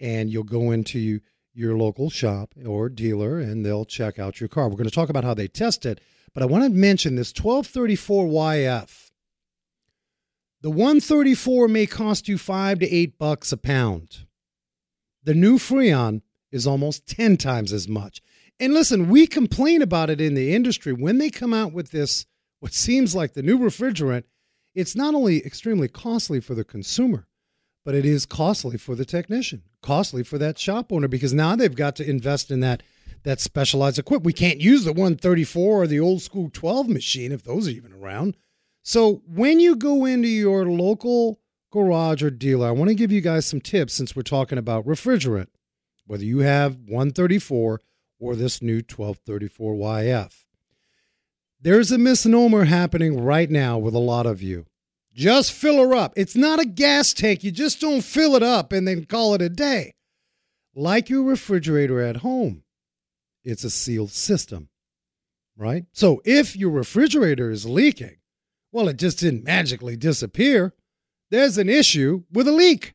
and 0.00 0.30
you'll 0.30 0.44
go 0.44 0.70
into 0.70 1.20
your 1.58 1.76
local 1.76 2.08
shop 2.08 2.54
or 2.66 2.88
dealer 2.88 3.38
and 3.38 3.64
they'll 3.64 3.84
check 3.84 4.18
out 4.18 4.40
your 4.40 4.48
car. 4.48 4.68
We're 4.68 4.76
going 4.76 4.88
to 4.88 4.94
talk 4.94 5.08
about 5.08 5.24
how 5.24 5.34
they 5.34 5.48
test 5.48 5.84
it, 5.84 6.00
but 6.32 6.42
I 6.42 6.46
want 6.46 6.64
to 6.64 6.70
mention 6.70 7.16
this 7.16 7.32
1234YF 7.32 9.08
the 10.60 10.70
134 10.70 11.68
may 11.68 11.86
cost 11.86 12.26
you 12.26 12.36
5 12.36 12.80
to 12.80 12.92
8 12.92 13.16
bucks 13.16 13.52
a 13.52 13.56
pound. 13.56 14.26
The 15.22 15.34
new 15.34 15.56
Freon 15.56 16.22
is 16.50 16.66
almost 16.66 17.06
10 17.06 17.36
times 17.36 17.72
as 17.72 17.86
much. 17.86 18.20
And 18.58 18.74
listen, 18.74 19.08
we 19.08 19.28
complain 19.28 19.82
about 19.82 20.10
it 20.10 20.20
in 20.20 20.34
the 20.34 20.52
industry 20.52 20.92
when 20.92 21.18
they 21.18 21.30
come 21.30 21.54
out 21.54 21.72
with 21.72 21.92
this 21.92 22.26
what 22.58 22.72
seems 22.72 23.14
like 23.14 23.34
the 23.34 23.42
new 23.42 23.56
refrigerant, 23.56 24.24
it's 24.74 24.96
not 24.96 25.14
only 25.14 25.46
extremely 25.46 25.86
costly 25.86 26.40
for 26.40 26.56
the 26.56 26.64
consumer, 26.64 27.28
but 27.84 27.94
it 27.94 28.04
is 28.04 28.26
costly 28.26 28.76
for 28.76 28.96
the 28.96 29.04
technician, 29.04 29.62
costly 29.82 30.22
for 30.22 30.38
that 30.38 30.58
shop 30.58 30.92
owner 30.92 31.08
because 31.08 31.32
now 31.32 31.56
they've 31.56 31.74
got 31.74 31.96
to 31.96 32.08
invest 32.08 32.50
in 32.50 32.60
that 32.60 32.82
that 33.24 33.40
specialized 33.40 33.98
equipment. 33.98 34.26
We 34.26 34.32
can't 34.32 34.60
use 34.60 34.84
the 34.84 34.92
134 34.92 35.82
or 35.82 35.86
the 35.86 36.00
old 36.00 36.22
school 36.22 36.50
12 36.52 36.88
machine 36.88 37.32
if 37.32 37.42
those 37.42 37.66
are 37.66 37.72
even 37.72 37.92
around. 37.92 38.36
So 38.82 39.22
when 39.26 39.60
you 39.60 39.76
go 39.76 40.04
into 40.04 40.28
your 40.28 40.66
local 40.66 41.40
garage 41.70 42.22
or 42.22 42.30
dealer, 42.30 42.68
I 42.68 42.72
want 42.72 42.88
to 42.88 42.94
give 42.94 43.12
you 43.12 43.20
guys 43.20 43.44
some 43.44 43.60
tips 43.60 43.92
since 43.92 44.14
we're 44.14 44.22
talking 44.22 44.56
about 44.56 44.86
refrigerant, 44.86 45.48
whether 46.06 46.24
you 46.24 46.38
have 46.38 46.76
134 46.76 47.80
or 48.20 48.36
this 48.36 48.62
new 48.62 48.82
1234YF. 48.82 50.44
There's 51.60 51.90
a 51.90 51.98
misnomer 51.98 52.64
happening 52.64 53.22
right 53.22 53.50
now 53.50 53.78
with 53.78 53.94
a 53.94 53.98
lot 53.98 54.26
of 54.26 54.42
you. 54.42 54.66
Just 55.18 55.52
fill 55.52 55.78
her 55.78 55.96
up. 55.96 56.12
It's 56.14 56.36
not 56.36 56.60
a 56.60 56.64
gas 56.64 57.12
tank. 57.12 57.42
You 57.42 57.50
just 57.50 57.80
don't 57.80 58.04
fill 58.04 58.36
it 58.36 58.42
up 58.44 58.70
and 58.72 58.86
then 58.86 59.04
call 59.04 59.34
it 59.34 59.42
a 59.42 59.48
day. 59.48 59.94
Like 60.76 61.10
your 61.10 61.24
refrigerator 61.24 62.00
at 62.00 62.18
home, 62.18 62.62
it's 63.42 63.64
a 63.64 63.70
sealed 63.70 64.12
system, 64.12 64.68
right? 65.56 65.86
So 65.92 66.22
if 66.24 66.54
your 66.54 66.70
refrigerator 66.70 67.50
is 67.50 67.66
leaking, 67.66 68.18
well, 68.70 68.86
it 68.86 68.96
just 68.96 69.18
didn't 69.18 69.42
magically 69.42 69.96
disappear. 69.96 70.72
There's 71.32 71.58
an 71.58 71.68
issue 71.68 72.22
with 72.30 72.46
a 72.46 72.52
leak. 72.52 72.94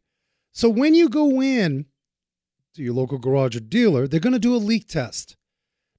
So 0.54 0.70
when 0.70 0.96
you 0.96 1.10
go 1.10 1.42
in 1.42 1.88
to 2.76 2.82
your 2.82 2.94
local 2.94 3.18
garage 3.18 3.58
or 3.58 3.60
dealer, 3.60 4.08
they're 4.08 4.22
going 4.22 4.32
to 4.32 4.40
do 4.40 4.56
a 4.56 4.58
leak 4.58 4.88
test. 4.88 5.36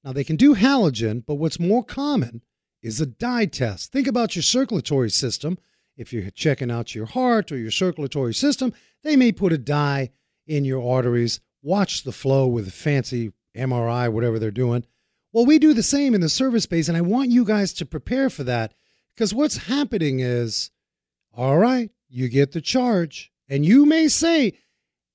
Now, 0.03 0.15
they 0.15 0.25
can 0.25 0.37
do 0.37 0.55
halogen, 0.55 1.23
but 1.27 1.35
what's 1.35 1.61
more 1.61 1.85
common 1.85 2.41
is 2.83 2.99
a 2.99 3.05
dye 3.05 3.45
test. 3.45 3.93
Think 3.93 4.07
about 4.07 4.35
your 4.35 4.43
circulatory 4.43 5.11
system. 5.11 5.59
If 5.97 6.13
you're 6.13 6.31
checking 6.31 6.71
out 6.71 6.95
your 6.95 7.07
heart 7.07 7.53
or 7.53 7.57
your 7.57 7.71
circulatory 7.71 8.35
system, 8.35 8.73
they 9.03 9.17
may 9.17 9.33
put 9.33 9.53
a 9.53 9.59
dye 9.59 10.11
in 10.47 10.65
your 10.65 10.83
arteries. 10.83 11.41
Watch 11.63 12.03
the 12.03 12.13
flow 12.13 12.47
with 12.47 12.69
a 12.69 12.73
fancy 12.73 13.33
MRI, 13.57 14.11
whatever 14.11 14.39
they're 14.39 14.51
doing. 14.51 14.85
Well, 15.33 15.47
we 15.47 15.59
do 15.59 15.75
the 15.75 15.83
same 15.83 16.15
in 16.15 16.21
the 16.21 16.29
service 16.29 16.67
base, 16.67 16.89
and 16.89 16.97
I 16.97 17.01
want 17.01 17.31
you 17.31 17.45
guys 17.45 17.73
to 17.75 17.87
prepare 17.87 18.31
for 18.31 18.45
that 18.45 18.75
because 19.15 19.35
what's 19.35 19.69
happening 19.69 20.21
is, 20.21 20.71
all 21.33 21.59
right, 21.59 21.91
you 22.09 22.29
get 22.29 22.53
the 22.53 22.61
charge, 22.61 23.33
and 23.49 23.65
you 23.65 23.87
may 23.87 24.09
say, 24.09 24.59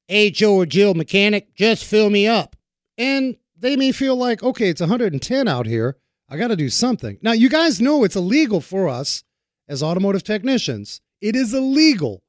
Hey, 0.07 0.31
Joe 0.31 0.55
or 0.55 0.65
Jill 0.65 0.95
mechanic, 0.95 1.53
just 1.55 1.85
fill 1.85 2.09
me 2.09 2.27
up. 2.27 2.55
And 2.97 3.37
they 3.57 3.75
may 3.75 3.91
feel 3.91 4.15
like, 4.15 4.41
okay, 4.41 4.69
it's 4.69 4.81
110 4.81 5.47
out 5.47 5.67
here. 5.67 5.97
I 6.27 6.37
got 6.37 6.47
to 6.47 6.55
do 6.55 6.69
something. 6.69 7.19
Now, 7.21 7.33
you 7.33 7.47
guys 7.47 7.79
know 7.79 8.03
it's 8.03 8.15
illegal 8.15 8.59
for 8.59 8.89
us 8.89 9.23
as 9.69 9.83
automotive 9.83 10.23
technicians. 10.23 10.99
It 11.21 11.35
is 11.35 11.53
illegal 11.53 12.23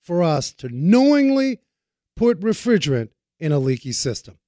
for 0.00 0.22
us 0.22 0.52
to 0.54 0.68
knowingly 0.70 1.60
put 2.16 2.40
refrigerant 2.40 3.10
in 3.40 3.52
a 3.52 3.58
leaky 3.58 3.92
system. 3.92 4.38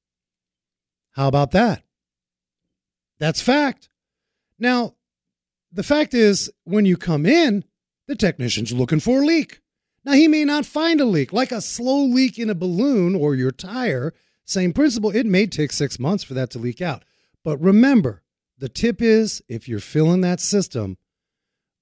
How 1.12 1.28
about 1.28 1.50
that? 1.50 1.82
That's 3.18 3.40
fact. 3.40 3.88
Now, 4.58 4.94
the 5.72 5.82
fact 5.82 6.14
is, 6.14 6.50
when 6.64 6.86
you 6.86 6.96
come 6.96 7.26
in, 7.26 7.64
the 8.06 8.14
technician's 8.14 8.72
looking 8.72 9.00
for 9.00 9.22
a 9.22 9.26
leak. 9.26 9.60
Now, 10.04 10.12
he 10.12 10.28
may 10.28 10.44
not 10.44 10.64
find 10.64 11.00
a 11.00 11.04
leak, 11.04 11.32
like 11.32 11.50
a 11.50 11.60
slow 11.60 12.04
leak 12.04 12.38
in 12.38 12.48
a 12.48 12.54
balloon 12.54 13.16
or 13.16 13.34
your 13.34 13.50
tire. 13.50 14.14
Same 14.44 14.72
principle. 14.72 15.10
It 15.10 15.26
may 15.26 15.46
take 15.46 15.72
six 15.72 15.98
months 15.98 16.22
for 16.22 16.34
that 16.34 16.50
to 16.50 16.58
leak 16.58 16.80
out. 16.80 17.04
But 17.42 17.60
remember, 17.60 18.22
the 18.56 18.68
tip 18.68 19.02
is 19.02 19.42
if 19.48 19.68
you're 19.68 19.80
filling 19.80 20.20
that 20.20 20.40
system, 20.40 20.98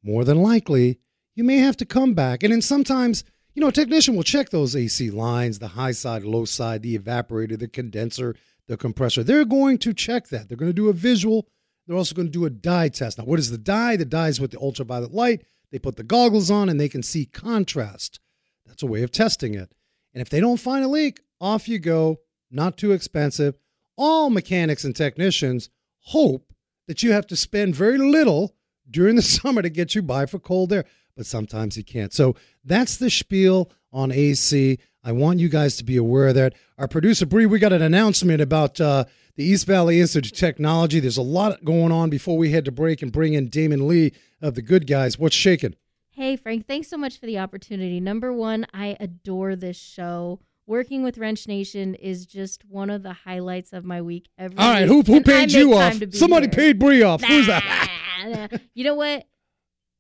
more 0.05 0.25
than 0.25 0.43
likely, 0.43 0.99
you 1.35 1.43
may 1.43 1.57
have 1.57 1.77
to 1.79 1.85
come 1.85 2.15
back. 2.15 2.43
And 2.43 2.53
then 2.53 2.63
sometimes, 2.63 3.25
you 3.55 3.61
know, 3.61 3.69
a 3.69 3.73
technician 3.73 4.15
will 4.15 4.23
check 4.23 4.51
those 4.51 4.77
AC 4.77 5.11
lines, 5.11 5.59
the 5.59 5.69
high 5.69 5.93
side, 5.93 6.23
low 6.23 6.45
side, 6.45 6.83
the 6.83 6.97
evaporator, 6.97 7.59
the 7.59 7.69
condenser, 7.69 8.37
the 8.69 8.77
compressor. 8.77 9.25
They're 9.25 9.45
going 9.45 9.79
to 9.79 9.93
check 9.93 10.29
that. 10.29 10.49
They're 10.49 10.57
going 10.57 10.71
to 10.71 10.75
do 10.75 10.89
a 10.89 10.93
visual. 10.93 11.49
They're 11.87 11.97
also 11.97 12.15
going 12.15 12.29
to 12.29 12.33
do 12.33 12.45
a 12.45 12.51
dye 12.51 12.89
test. 12.89 13.19
Now, 13.19 13.25
what 13.25 13.39
is 13.39 13.51
the 13.51 13.59
dye? 13.59 13.97
The 13.97 14.05
dye 14.05 14.29
is 14.29 14.41
with 14.41 14.53
the 14.53 14.61
ultraviolet 14.61 15.13
light. 15.13 15.45
They 15.71 15.79
put 15.79 15.97
the 15.97 16.05
goggles 16.05 16.51
on 16.51 16.69
and 16.69 16.79
they 16.79 16.89
can 16.89 17.03
see 17.03 17.27
contrast. 17.27 18.21
That's 18.67 18.83
a 18.83 18.87
way 18.87 19.03
of 19.03 19.11
testing 19.11 19.55
it. 19.55 19.73
And 20.13 20.21
if 20.21 20.29
they 20.29 20.41
don't 20.41 20.61
find 20.61 20.85
a 20.85 20.89
leak, 20.89 21.21
off 21.41 21.69
you 21.69 21.79
go. 21.79 22.21
Not 22.51 22.77
too 22.77 22.93
expensive. 22.93 23.57
All 23.97 24.31
mechanics 24.31 24.85
and 24.85 24.95
technicians 24.95 25.71
hope 26.07 26.53
that 26.87 27.03
you 27.03 27.13
have 27.13 27.27
to 27.29 27.37
spend 27.37 27.75
very 27.75 27.99
little 27.99 28.55
during 28.91 29.17
the 29.17 29.23
summer 29.23 29.63
to 29.63 29.71
get 29.71 29.95
you 29.95 30.03
by 30.03 30.27
for 30.27 30.39
cold 30.39 30.73
air, 30.73 30.85
but 31.17 31.27
sometimes 31.27 31.77
you 31.77 31.85
can't. 31.85 32.13
So 32.13 32.35
that's 32.65 32.97
the 32.97 33.11
spiel 33.11 33.71
on 33.93 34.11
AC. 34.11 34.79
I 35.03 35.13
want 35.13 35.39
you 35.39 35.49
guys 35.49 35.77
to 35.77 35.85
be 35.85 35.97
aware 35.97 36.29
of 36.29 36.35
that. 36.37 36.55
Our 36.79 36.89
producer, 36.89 37.27
Bree, 37.27 37.47
we 37.47 37.59
got 37.59 37.73
an 37.73 37.83
announcement 37.83 38.41
about 38.41 38.81
uh, 38.81 39.05
the 39.37 39.45
East 39.45 39.67
Valley 39.67 40.01
Institute 40.01 40.33
of 40.33 40.39
Technology. 40.39 41.01
There's 41.01 41.19
a 41.19 41.23
lot 41.23 41.65
going 41.65 41.93
on 41.93 42.09
before 42.09 42.39
we 42.39 42.51
head 42.51 42.65
to 42.65 42.73
break 42.73 43.03
and 43.03 43.13
bring 43.13 43.35
in 43.35 43.49
Damon 43.49 43.87
Lee 43.87 44.13
of 44.41 44.55
the 44.55 44.63
Good 44.63 44.87
Guys. 44.87 45.19
What's 45.19 45.37
shaking? 45.37 45.75
Hey, 46.11 46.37
Frank, 46.37 46.67
thanks 46.67 46.89
so 46.89 46.97
much 46.97 47.19
for 47.19 47.27
the 47.27 47.39
opportunity. 47.39 48.01
Number 48.01 48.33
one, 48.33 48.67
I 48.73 48.97
adore 49.01 49.57
this 49.57 49.77
show 49.77 50.41
working 50.67 51.03
with 51.03 51.19
Wrench 51.19 51.47
Nation 51.47 51.95
is 51.95 52.27
just 52.27 52.65
one 52.65 52.91
of 52.91 53.03
the 53.03 53.13
highlights 53.13 53.73
of 53.73 53.85
my 53.85 54.01
week. 54.03 54.29
Every 54.39 54.57
All 54.59 54.71
right, 54.71 54.87
who, 54.87 55.03
who 55.03 55.23
paid 55.23 55.53
you 55.53 55.75
off? 55.75 55.93
time 55.93 56.01
to 56.01 56.07
be 56.07 56.17
Somebody 56.17 56.47
here. 56.47 56.55
paid 56.55 56.79
Bree 56.79 57.03
off. 57.03 57.23
Who's 57.23 57.47
that? 57.47 57.89
Nah, 58.25 58.47
nah. 58.47 58.59
you 58.75 58.85
know 58.85 58.95
what? 58.95 59.27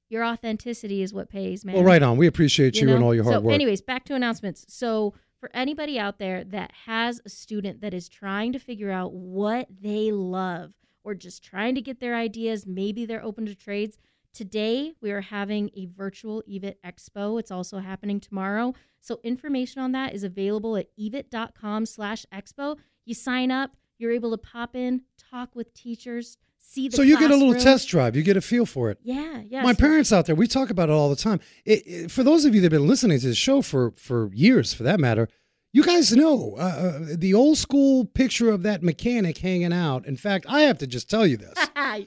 Your 0.08 0.24
authenticity 0.24 1.02
is 1.02 1.12
what 1.12 1.28
pays, 1.28 1.64
man. 1.64 1.74
Well, 1.74 1.84
right 1.84 2.02
on. 2.02 2.16
We 2.16 2.26
appreciate 2.26 2.76
you, 2.76 2.86
know? 2.86 2.94
and 2.94 3.04
all 3.04 3.14
your 3.14 3.24
hard 3.24 3.36
so, 3.36 3.40
work. 3.40 3.54
anyways, 3.54 3.80
back 3.82 4.04
to 4.04 4.14
announcements. 4.14 4.64
So, 4.68 5.14
for 5.40 5.50
anybody 5.52 5.98
out 5.98 6.18
there 6.18 6.44
that 6.44 6.72
has 6.86 7.20
a 7.26 7.28
student 7.28 7.80
that 7.82 7.92
is 7.92 8.08
trying 8.08 8.52
to 8.52 8.58
figure 8.58 8.90
out 8.90 9.12
what 9.12 9.66
they 9.82 10.10
love 10.12 10.72
or 11.02 11.14
just 11.14 11.44
trying 11.44 11.74
to 11.74 11.82
get 11.82 12.00
their 12.00 12.14
ideas, 12.14 12.66
maybe 12.66 13.04
they're 13.04 13.24
open 13.24 13.44
to 13.46 13.54
trades. 13.54 13.98
Today, 14.34 14.92
we 15.00 15.12
are 15.12 15.20
having 15.20 15.70
a 15.76 15.86
virtual 15.86 16.42
EVIT 16.50 16.74
Expo. 16.84 17.38
It's 17.38 17.52
also 17.52 17.78
happening 17.78 18.18
tomorrow. 18.18 18.74
So 19.00 19.20
information 19.22 19.80
on 19.80 19.92
that 19.92 20.12
is 20.12 20.24
available 20.24 20.76
at 20.76 20.88
evit.com 20.98 21.86
slash 21.86 22.26
expo. 22.34 22.76
You 23.04 23.14
sign 23.14 23.52
up, 23.52 23.76
you're 23.98 24.10
able 24.10 24.32
to 24.32 24.38
pop 24.38 24.74
in, 24.74 25.02
talk 25.30 25.54
with 25.54 25.72
teachers, 25.72 26.36
see 26.58 26.88
the 26.88 26.96
so 26.96 27.02
you 27.02 27.16
get 27.18 27.30
a 27.30 27.36
little 27.36 27.54
test 27.54 27.86
drive. 27.88 28.16
You 28.16 28.22
get 28.24 28.36
a 28.36 28.40
feel 28.40 28.66
for 28.66 28.90
it. 28.90 28.98
Yeah, 29.04 29.42
yeah. 29.46 29.62
My 29.62 29.72
so- 29.72 29.78
parents 29.78 30.12
out 30.12 30.26
there, 30.26 30.34
we 30.34 30.48
talk 30.48 30.68
about 30.68 30.88
it 30.88 30.92
all 30.92 31.10
the 31.10 31.16
time. 31.16 31.38
It, 31.64 31.86
it- 31.86 32.10
for 32.10 32.24
those 32.24 32.44
of 32.44 32.56
you 32.56 32.60
that 32.62 32.72
have 32.72 32.80
been 32.80 32.88
listening 32.88 33.20
to 33.20 33.28
the 33.28 33.34
show 33.36 33.62
for 33.62 33.92
for 33.96 34.32
years, 34.34 34.74
for 34.74 34.82
that 34.82 34.98
matter, 34.98 35.28
you 35.74 35.82
guys 35.82 36.12
know 36.12 36.54
uh, 36.56 36.62
uh, 36.62 36.98
the 37.16 37.34
old 37.34 37.58
school 37.58 38.04
picture 38.04 38.48
of 38.48 38.62
that 38.62 38.84
mechanic 38.84 39.36
hanging 39.38 39.72
out. 39.72 40.06
In 40.06 40.16
fact, 40.16 40.46
I 40.48 40.60
have 40.60 40.78
to 40.78 40.86
just 40.86 41.10
tell 41.10 41.26
you 41.26 41.36
this. 41.36 41.52
I, 41.76 42.06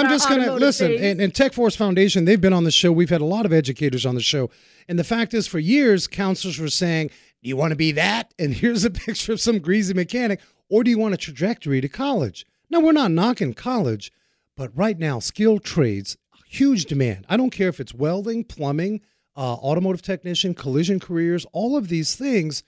I'm 0.00 0.08
just 0.08 0.30
going 0.30 0.40
to 0.40 0.54
listen. 0.54 0.92
And, 0.92 1.20
and 1.20 1.34
Tech 1.34 1.52
Force 1.52 1.76
Foundation, 1.76 2.24
they've 2.24 2.40
been 2.40 2.54
on 2.54 2.64
the 2.64 2.70
show. 2.70 2.90
We've 2.90 3.10
had 3.10 3.20
a 3.20 3.26
lot 3.26 3.44
of 3.44 3.52
educators 3.52 4.06
on 4.06 4.14
the 4.14 4.22
show. 4.22 4.48
And 4.88 4.98
the 4.98 5.04
fact 5.04 5.34
is, 5.34 5.46
for 5.46 5.58
years, 5.58 6.06
counselors 6.06 6.58
were 6.58 6.70
saying, 6.70 7.08
Do 7.42 7.50
you 7.50 7.56
want 7.56 7.72
to 7.72 7.76
be 7.76 7.92
that? 7.92 8.32
And 8.38 8.54
here's 8.54 8.82
a 8.82 8.90
picture 8.90 9.34
of 9.34 9.42
some 9.42 9.58
greasy 9.58 9.92
mechanic. 9.92 10.40
Or 10.70 10.82
do 10.82 10.90
you 10.90 10.98
want 10.98 11.12
a 11.12 11.18
trajectory 11.18 11.82
to 11.82 11.90
college? 11.90 12.46
Now, 12.70 12.80
we're 12.80 12.92
not 12.92 13.10
knocking 13.10 13.52
college. 13.52 14.10
But 14.56 14.70
right 14.74 14.98
now, 14.98 15.18
skilled 15.18 15.64
trades, 15.64 16.16
huge 16.46 16.86
demand. 16.86 17.26
I 17.28 17.36
don't 17.36 17.50
care 17.50 17.68
if 17.68 17.78
it's 17.78 17.92
welding, 17.92 18.44
plumbing, 18.44 19.02
uh, 19.36 19.54
automotive 19.54 20.00
technician, 20.00 20.54
collision 20.54 20.98
careers, 20.98 21.44
all 21.52 21.76
of 21.76 21.88
these 21.88 22.16
things 22.16 22.62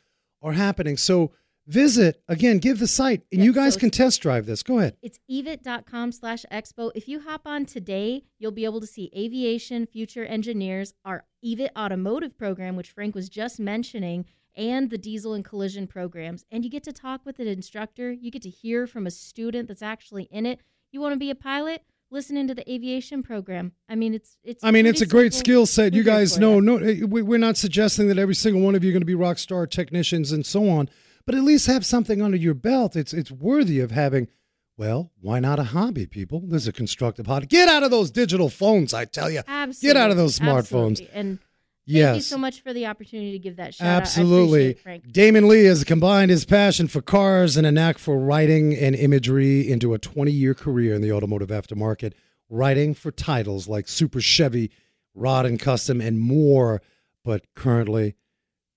are 0.44 0.52
happening. 0.52 0.96
So 0.96 1.32
visit, 1.66 2.22
again, 2.28 2.58
give 2.58 2.78
the 2.78 2.86
site, 2.86 3.22
and 3.32 3.42
you 3.42 3.52
guys 3.52 3.74
so 3.74 3.80
can 3.80 3.90
test 3.90 4.20
drive 4.20 4.46
this. 4.46 4.62
Go 4.62 4.78
ahead. 4.78 4.96
It's 5.02 5.18
evit.com 5.30 6.12
slash 6.12 6.44
expo. 6.52 6.92
If 6.94 7.08
you 7.08 7.20
hop 7.20 7.42
on 7.46 7.64
today, 7.64 8.22
you'll 8.38 8.52
be 8.52 8.66
able 8.66 8.80
to 8.80 8.86
see 8.86 9.10
aviation, 9.16 9.86
future 9.86 10.24
engineers, 10.24 10.94
our 11.04 11.24
EVIT 11.44 11.70
automotive 11.76 12.36
program, 12.36 12.76
which 12.76 12.90
Frank 12.90 13.14
was 13.14 13.28
just 13.28 13.58
mentioning, 13.58 14.26
and 14.54 14.90
the 14.90 14.98
diesel 14.98 15.32
and 15.32 15.44
collision 15.44 15.86
programs. 15.86 16.44
And 16.52 16.62
you 16.62 16.70
get 16.70 16.84
to 16.84 16.92
talk 16.92 17.24
with 17.24 17.40
an 17.40 17.48
instructor. 17.48 18.12
You 18.12 18.30
get 18.30 18.42
to 18.42 18.50
hear 18.50 18.86
from 18.86 19.06
a 19.06 19.10
student 19.10 19.66
that's 19.66 19.82
actually 19.82 20.24
in 20.24 20.46
it. 20.46 20.60
You 20.92 21.00
want 21.00 21.14
to 21.14 21.18
be 21.18 21.30
a 21.30 21.34
pilot? 21.34 21.82
Listen 22.10 22.46
to 22.46 22.54
the 22.54 22.70
aviation 22.72 23.22
program. 23.22 23.72
I 23.88 23.96
mean, 23.96 24.14
it's 24.14 24.36
it's. 24.44 24.62
I 24.62 24.70
mean, 24.70 24.86
it's 24.86 25.00
a 25.00 25.06
great 25.06 25.34
skill 25.34 25.66
set. 25.66 25.94
You 25.94 26.02
guys 26.04 26.38
know, 26.38 26.60
no, 26.60 26.76
eh, 26.78 27.00
we- 27.06 27.22
we're 27.22 27.38
not 27.38 27.56
suggesting 27.56 28.08
that 28.08 28.18
every 28.18 28.34
single 28.36 28.62
one 28.62 28.74
of 28.74 28.84
you 28.84 28.90
are 28.90 28.92
going 28.92 29.00
to 29.02 29.06
be 29.06 29.14
rock 29.16 29.38
star 29.38 29.66
technicians 29.66 30.30
and 30.30 30.46
so 30.46 30.68
on, 30.68 30.88
but 31.26 31.34
at 31.34 31.42
least 31.42 31.66
have 31.66 31.84
something 31.84 32.22
under 32.22 32.36
your 32.36 32.54
belt. 32.54 32.94
It's 32.94 33.12
it's 33.12 33.30
worthy 33.32 33.80
of 33.80 33.90
having. 33.90 34.28
Well, 34.76 35.12
why 35.20 35.38
not 35.40 35.58
a 35.60 35.64
hobby, 35.64 36.06
people? 36.06 36.42
There's 36.46 36.66
a 36.66 36.72
constructive 36.72 37.26
hobby. 37.26 37.46
Get 37.46 37.68
out 37.68 37.84
of 37.84 37.90
those 37.92 38.10
digital 38.10 38.48
phones, 38.48 38.92
I 38.92 39.04
tell 39.04 39.30
you. 39.30 39.42
Absolutely. 39.46 39.88
Get 39.88 39.96
out 39.96 40.10
of 40.10 40.16
those 40.16 40.36
smartphones. 40.38 40.90
Absolutely. 41.00 41.10
And 41.14 41.38
Yes. 41.86 42.06
thank 42.06 42.16
you 42.16 42.22
so 42.22 42.38
much 42.38 42.62
for 42.62 42.72
the 42.72 42.86
opportunity 42.86 43.32
to 43.32 43.38
give 43.38 43.56
that 43.56 43.74
shout 43.74 43.86
out. 43.86 44.02
Absolutely. 44.02 44.70
it, 44.70 44.80
Frank. 44.80 45.12
Damon 45.12 45.48
Lee 45.48 45.64
has 45.64 45.84
combined 45.84 46.30
his 46.30 46.44
passion 46.44 46.88
for 46.88 47.02
cars 47.02 47.56
and 47.56 47.66
a 47.66 47.72
knack 47.72 47.98
for 47.98 48.18
writing 48.18 48.74
and 48.74 48.94
imagery 48.94 49.68
into 49.68 49.92
a 49.92 49.98
20 49.98 50.30
year 50.30 50.54
career 50.54 50.94
in 50.94 51.02
the 51.02 51.12
automotive 51.12 51.48
aftermarket, 51.50 52.14
writing 52.48 52.94
for 52.94 53.10
titles 53.10 53.68
like 53.68 53.86
Super 53.86 54.20
Chevy, 54.20 54.70
Rod 55.14 55.44
and 55.44 55.60
Custom, 55.60 56.00
and 56.00 56.18
more. 56.18 56.80
But 57.22 57.46
currently, 57.54 58.16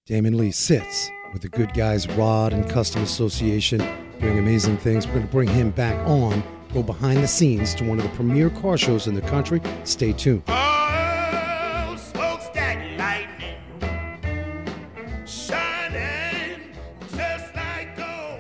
Damon 0.06 0.38
Lee 0.38 0.52
sits 0.52 1.10
with 1.32 1.42
the 1.42 1.50
Good 1.50 1.74
Guys 1.74 2.08
Rod 2.10 2.52
and 2.52 2.70
Custom 2.70 3.04
Association 3.04 3.80
doing 4.20 4.38
amazing 4.38 4.78
things. 4.78 5.06
We're 5.08 5.14
going 5.14 5.28
to 5.28 5.32
bring 5.32 5.50
him 5.50 5.72
back 5.72 5.96
on, 6.08 6.44
go 6.74 6.84
behind 6.84 7.24
the 7.24 7.28
scenes 7.28 7.74
to 7.76 7.86
one 7.86 8.00
of 8.00 8.04
the 8.04 8.16
premier 8.16 8.50
car 8.50 8.78
shows 8.78 9.08
in 9.08 9.16
the 9.16 9.22
country. 9.22 9.62
Stay 9.84 10.14
tuned. 10.14 10.44
Oh, 10.48 10.87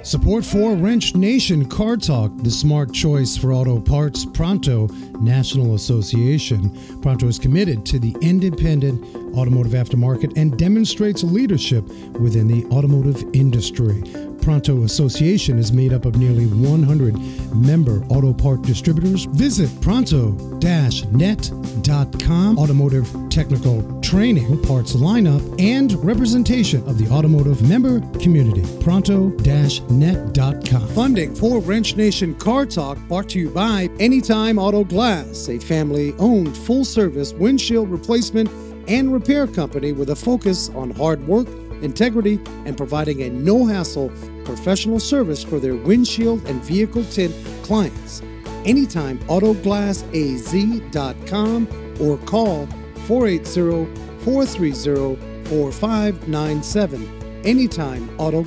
Support 0.08 0.46
for 0.46 0.74
Wrench 0.74 1.16
Nation 1.16 1.68
Car 1.68 1.98
Talk, 1.98 2.32
the 2.38 2.50
smart 2.50 2.94
choice 2.94 3.36
for 3.36 3.52
auto 3.52 3.78
parts, 3.78 4.24
Pronto 4.24 4.88
National 5.20 5.76
Association. 5.76 6.70
Pronto 7.02 7.28
is 7.28 7.38
committed 7.38 7.86
to 7.88 8.00
the 8.00 8.16
independent 8.22 9.04
automotive 9.36 9.74
aftermarket 9.74 10.38
and 10.38 10.58
demonstrates 10.58 11.24
leadership 11.24 11.86
within 12.22 12.48
the 12.48 12.64
automotive 12.68 13.22
industry. 13.34 14.02
Pronto 14.48 14.84
Association 14.84 15.60
is 15.60 15.74
made 15.74 15.92
up 15.92 16.06
of 16.06 16.16
nearly 16.16 16.46
100 16.46 17.18
member 17.54 18.02
auto 18.06 18.32
part 18.32 18.62
distributors. 18.62 19.26
Visit 19.26 19.70
pronto-net.com. 19.82 22.58
Automotive 22.58 23.14
technical 23.30 24.00
training, 24.00 24.64
parts 24.64 24.94
lineup, 24.94 25.62
and 25.62 26.02
representation 26.02 26.82
of 26.88 26.98
the 26.98 27.14
automotive 27.14 27.62
member 27.68 28.00
community. 28.20 28.64
Pronto-net.com. 28.82 30.88
Funding 30.96 31.36
for 31.36 31.60
Wrench 31.60 31.98
Nation 31.98 32.34
Car 32.36 32.66
Talk 32.66 32.98
brought 33.10 33.28
to 33.32 33.40
you 33.40 33.50
by 33.50 33.90
Anytime 34.00 34.60
Auto 34.60 34.86
Glass, 34.86 35.50
a 35.50 35.60
family-owned 35.60 36.56
full-service 36.56 37.34
windshield 37.34 37.90
replacement 37.90 38.50
and 38.88 39.12
repair 39.12 39.46
company 39.46 39.92
with 39.92 40.12
a 40.12 40.16
focus 40.16 40.70
on 40.70 40.92
hard 40.92 41.28
work 41.28 41.50
integrity, 41.82 42.40
and 42.66 42.78
providing 42.78 43.24
a 43.24 43.30
no 43.30 43.66
hassle 43.66 44.12
professional 44.48 45.00
service 45.00 45.44
for 45.44 45.60
their 45.60 45.76
windshield 45.76 46.44
and 46.48 46.64
vehicle 46.64 47.04
tint 47.06 47.36
clients. 47.64 48.22
Anytime 48.66 49.20
autoglassaz.com 49.28 51.68
or 52.02 52.18
call 52.20 52.68
480 53.06 53.86
430 54.24 55.18
4597. 55.50 57.44
Anytime 57.46 58.10
Auto 58.20 58.44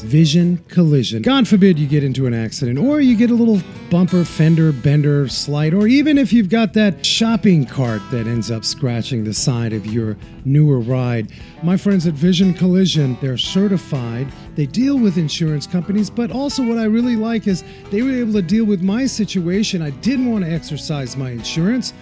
Vision 0.00 0.58
collision. 0.68 1.22
God 1.22 1.46
forbid 1.46 1.78
you 1.78 1.86
get 1.86 2.02
into 2.02 2.26
an 2.26 2.34
accident 2.34 2.78
or 2.78 3.00
you 3.00 3.16
get 3.16 3.30
a 3.30 3.34
little 3.34 3.60
bumper, 3.90 4.24
fender, 4.24 4.72
bender, 4.72 5.28
slide, 5.28 5.74
or 5.74 5.86
even 5.86 6.18
if 6.18 6.32
you've 6.32 6.48
got 6.48 6.72
that 6.72 7.04
shopping 7.04 7.66
cart 7.66 8.00
that 8.10 8.26
ends 8.26 8.50
up 8.50 8.64
scratching 8.64 9.24
the 9.24 9.34
side 9.34 9.72
of 9.72 9.86
your 9.86 10.16
newer 10.44 10.80
ride. 10.80 11.30
My 11.62 11.76
friends 11.76 12.06
at 12.06 12.14
Vision 12.14 12.54
Collision, 12.54 13.18
they're 13.20 13.36
certified. 13.36 14.26
They 14.54 14.66
deal 14.66 14.98
with 14.98 15.18
insurance 15.18 15.66
companies, 15.66 16.10
but 16.10 16.30
also 16.30 16.66
what 16.66 16.78
I 16.78 16.84
really 16.84 17.16
like 17.16 17.46
is 17.46 17.62
they 17.90 18.02
were 18.02 18.12
able 18.12 18.32
to 18.32 18.42
deal 18.42 18.64
with 18.64 18.82
my 18.82 19.06
situation. 19.06 19.82
I 19.82 19.90
didn't 19.90 20.30
want 20.30 20.44
to 20.44 20.50
exercise 20.50 21.16
my 21.16 21.30
insurance 21.30 21.92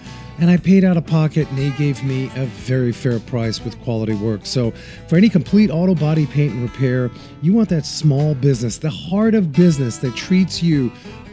and 0.40 0.50
I 0.50 0.56
paid 0.56 0.84
out 0.84 0.96
of 0.96 1.06
pocket, 1.06 1.48
and 1.48 1.58
they 1.58 1.70
gave 1.70 2.02
me 2.02 2.30
a 2.36 2.46
very 2.46 2.92
fair 2.92 3.20
price 3.20 3.62
with 3.62 3.78
quality 3.82 4.14
work. 4.14 4.46
So, 4.46 4.70
for 5.06 5.16
any 5.16 5.28
complete 5.28 5.70
auto 5.70 5.94
body 5.94 6.26
paint 6.26 6.54
and 6.54 6.62
repair, 6.62 7.10
you 7.42 7.52
want 7.52 7.68
that 7.68 7.84
small 7.84 8.34
business, 8.34 8.78
the 8.78 8.90
heart 8.90 9.34
of 9.34 9.52
business 9.52 9.98
that 9.98 10.16
treats 10.16 10.62
you 10.62 10.90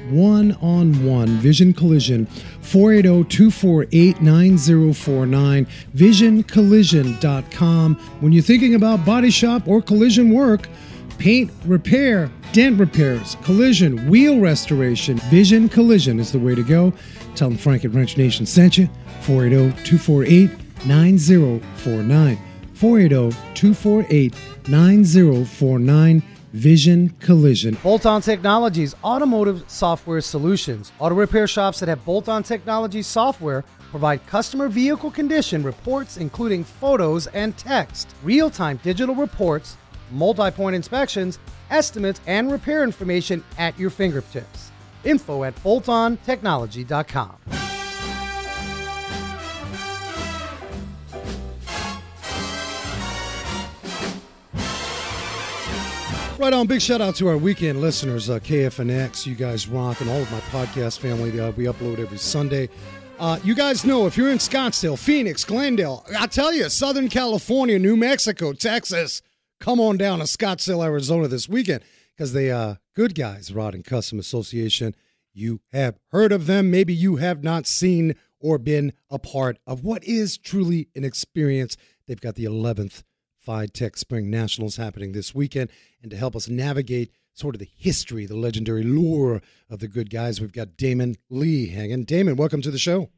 one 0.10 0.54
on 0.62 1.06
one. 1.06 1.28
Vision 1.38 1.74
Collision, 1.74 2.26
480 2.62 3.30
248 3.30 4.22
9049, 4.22 5.68
visioncollision.com. 5.96 7.96
When 7.96 8.32
you're 8.32 8.44
thinking 8.44 8.76
about 8.76 9.06
body 9.06 9.30
shop 9.30 9.68
or 9.68 9.82
collision 9.82 10.32
work, 10.32 10.70
paint 11.18 11.52
repair, 11.66 12.32
dent 12.54 12.80
repairs, 12.80 13.36
collision, 13.44 14.10
wheel 14.10 14.40
restoration, 14.40 15.18
Vision 15.30 15.68
Collision 15.70 16.20
is 16.20 16.32
the 16.32 16.40
way 16.40 16.56
to 16.56 16.64
go. 16.64 16.94
Tell 17.38 17.50
them 17.50 17.58
Frank 17.58 17.86
at 17.86 17.94
Wrench 17.94 18.18
Nation 18.18 18.48
sent 18.48 18.80
you. 18.80 18.90
480 19.22 19.84
248 19.84 20.50
9049. 20.88 22.38
480 22.74 23.54
248 23.54 24.36
9049. 24.68 26.24
Vision 26.54 27.10
Collision. 27.20 27.78
Bolt 27.84 28.08
On 28.08 28.22
Technologies 28.22 28.96
Automotive 29.04 29.64
Software 29.68 30.22
Solutions. 30.22 30.92
Auto 30.98 31.14
repair 31.14 31.46
shops 31.46 31.80
that 31.80 31.90
have 31.90 32.04
Bolt 32.04 32.28
On 32.28 32.42
Technologies 32.42 33.06
software 33.06 33.64
provide 33.92 34.26
customer 34.26 34.68
vehicle 34.68 35.12
condition 35.12 35.62
reports, 35.62 36.18
including 36.18 36.64
photos 36.64 37.28
and 37.28 37.56
text, 37.58 38.10
real 38.24 38.50
time 38.50 38.80
digital 38.82 39.14
reports, 39.14 39.78
multi 40.10 40.50
point 40.50 40.76
inspections, 40.76 41.38
estimates, 41.70 42.22
and 42.26 42.52
repair 42.52 42.84
information 42.84 43.44
at 43.60 43.78
your 43.78 43.92
fingertips. 43.92 44.67
Info 45.08 45.44
at 45.44 45.56
boltontechnology.com. 45.64 47.38
Right 56.40 56.54
on. 56.54 56.68
Big 56.68 56.82
shout 56.82 57.02
out 57.02 57.16
to 57.16 57.28
our 57.30 57.38
weekend 57.38 57.82
listeners, 57.82 58.30
uh, 58.30 58.38
KFNX. 58.40 59.26
You 59.26 59.34
guys 59.34 59.68
rock, 59.68 60.02
and 60.02 60.10
all 60.10 60.22
of 60.22 60.32
my 60.32 60.40
podcast 60.42 61.00
family. 61.00 61.38
Uh, 61.40 61.52
we 61.52 61.64
upload 61.64 61.98
every 61.98 62.20
Sunday. 62.20 62.70
Uh, 63.18 63.40
you 63.44 63.56
guys 63.56 63.84
know 63.84 64.06
if 64.06 64.16
you're 64.16 64.30
in 64.30 64.38
Scottsdale, 64.38 65.00
Phoenix, 65.00 65.44
Glendale, 65.44 66.06
I 66.20 66.28
tell 66.28 66.54
you, 66.54 66.70
Southern 66.70 67.10
California, 67.10 67.80
New 67.80 67.98
Mexico, 67.98 68.54
Texas, 68.54 69.24
come 69.60 69.80
on 69.80 69.98
down 69.98 70.20
to 70.20 70.26
Scottsdale, 70.26 70.86
Arizona 70.86 71.28
this 71.28 71.50
weekend 71.50 71.84
because 72.18 72.34
they 72.34 72.50
are 72.50 72.80
good 72.96 73.14
guys, 73.14 73.54
Rod 73.54 73.76
and 73.76 73.86
Custom 73.86 74.18
Association. 74.18 74.96
You 75.34 75.62
have 75.72 76.00
heard 76.10 76.32
of 76.32 76.48
them. 76.48 76.72
Maybe 76.72 76.92
you 76.92 77.18
have 77.18 77.44
not 77.44 77.68
seen 77.68 78.16
or 78.40 78.58
been 78.58 78.94
a 79.10 79.20
part 79.20 79.60
of 79.68 79.84
what 79.84 80.04
is 80.04 80.36
truly 80.36 80.88
an 80.96 81.04
experience. 81.04 81.78
They've 82.08 82.20
got 82.20 82.34
the 82.34 82.46
11th 82.46 83.04
Tech 83.72 83.98
Spring 83.98 84.32
Nationals 84.32 84.78
happening 84.78 85.12
this 85.12 85.36
weekend. 85.36 85.70
And 86.02 86.10
to 86.10 86.18
help 86.18 86.36
us 86.36 86.50
navigate 86.50 87.12
sort 87.34 87.54
of 87.54 87.60
the 87.60 87.70
history, 87.78 88.26
the 88.26 88.36
legendary 88.36 88.84
lore 88.84 89.42
of 89.70 89.78
the 89.78 89.88
good 89.88 90.10
guys, 90.10 90.42
we've 90.42 90.52
got 90.52 90.76
Damon 90.76 91.18
Lee 91.30 91.68
hanging. 91.68 92.04
Damon, 92.04 92.36
welcome 92.36 92.64
to 92.64 92.72
the 92.72 92.80
show. 92.80 93.10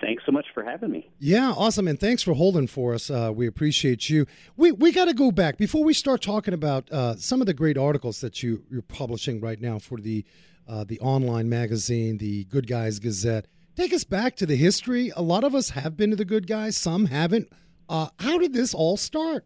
Thanks 0.00 0.22
so 0.24 0.32
much 0.32 0.46
for 0.54 0.64
having 0.64 0.90
me. 0.90 1.10
Yeah, 1.18 1.52
awesome, 1.54 1.86
and 1.86 2.00
thanks 2.00 2.22
for 2.22 2.32
holding 2.34 2.66
for 2.66 2.94
us. 2.94 3.10
Uh, 3.10 3.32
we 3.34 3.46
appreciate 3.46 4.08
you. 4.08 4.26
We 4.56 4.72
we 4.72 4.92
got 4.92 5.06
to 5.06 5.14
go 5.14 5.30
back 5.30 5.58
before 5.58 5.84
we 5.84 5.92
start 5.92 6.22
talking 6.22 6.54
about 6.54 6.90
uh, 6.90 7.16
some 7.16 7.40
of 7.40 7.46
the 7.46 7.54
great 7.54 7.76
articles 7.76 8.20
that 8.20 8.42
you 8.42 8.64
you're 8.70 8.82
publishing 8.82 9.40
right 9.40 9.60
now 9.60 9.78
for 9.78 9.98
the 9.98 10.24
uh, 10.68 10.84
the 10.84 10.98
online 11.00 11.48
magazine, 11.48 12.18
the 12.18 12.44
Good 12.44 12.66
Guys 12.66 12.98
Gazette. 12.98 13.46
Take 13.76 13.92
us 13.92 14.04
back 14.04 14.36
to 14.36 14.46
the 14.46 14.56
history. 14.56 15.12
A 15.16 15.22
lot 15.22 15.44
of 15.44 15.54
us 15.54 15.70
have 15.70 15.96
been 15.96 16.10
to 16.10 16.16
the 16.16 16.24
Good 16.24 16.46
Guys, 16.46 16.76
some 16.76 17.06
haven't. 17.06 17.50
Uh, 17.88 18.08
how 18.20 18.38
did 18.38 18.52
this 18.52 18.72
all 18.72 18.96
start? 18.96 19.44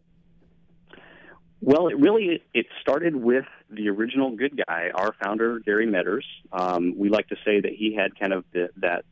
Well, 1.61 1.89
it 1.89 1.99
really 1.99 2.43
it 2.53 2.67
started 2.83 3.17
with 3.17 3.47
the 3.71 3.89
original 3.89 4.37
good 4.37 4.61
guy, 4.69 4.91
our 4.95 5.15
founder 5.23 5.61
Gary 5.61 5.87
Metters. 5.87 6.25
Um, 6.53 6.95
we 6.99 7.09
like 7.09 7.29
to 7.29 7.37
say 7.45 7.61
that 7.61 7.73
he 7.73 7.95
had 7.95 8.19
kind 8.19 8.35
of 8.35 8.45
the, 8.53 8.69
that 8.77 9.07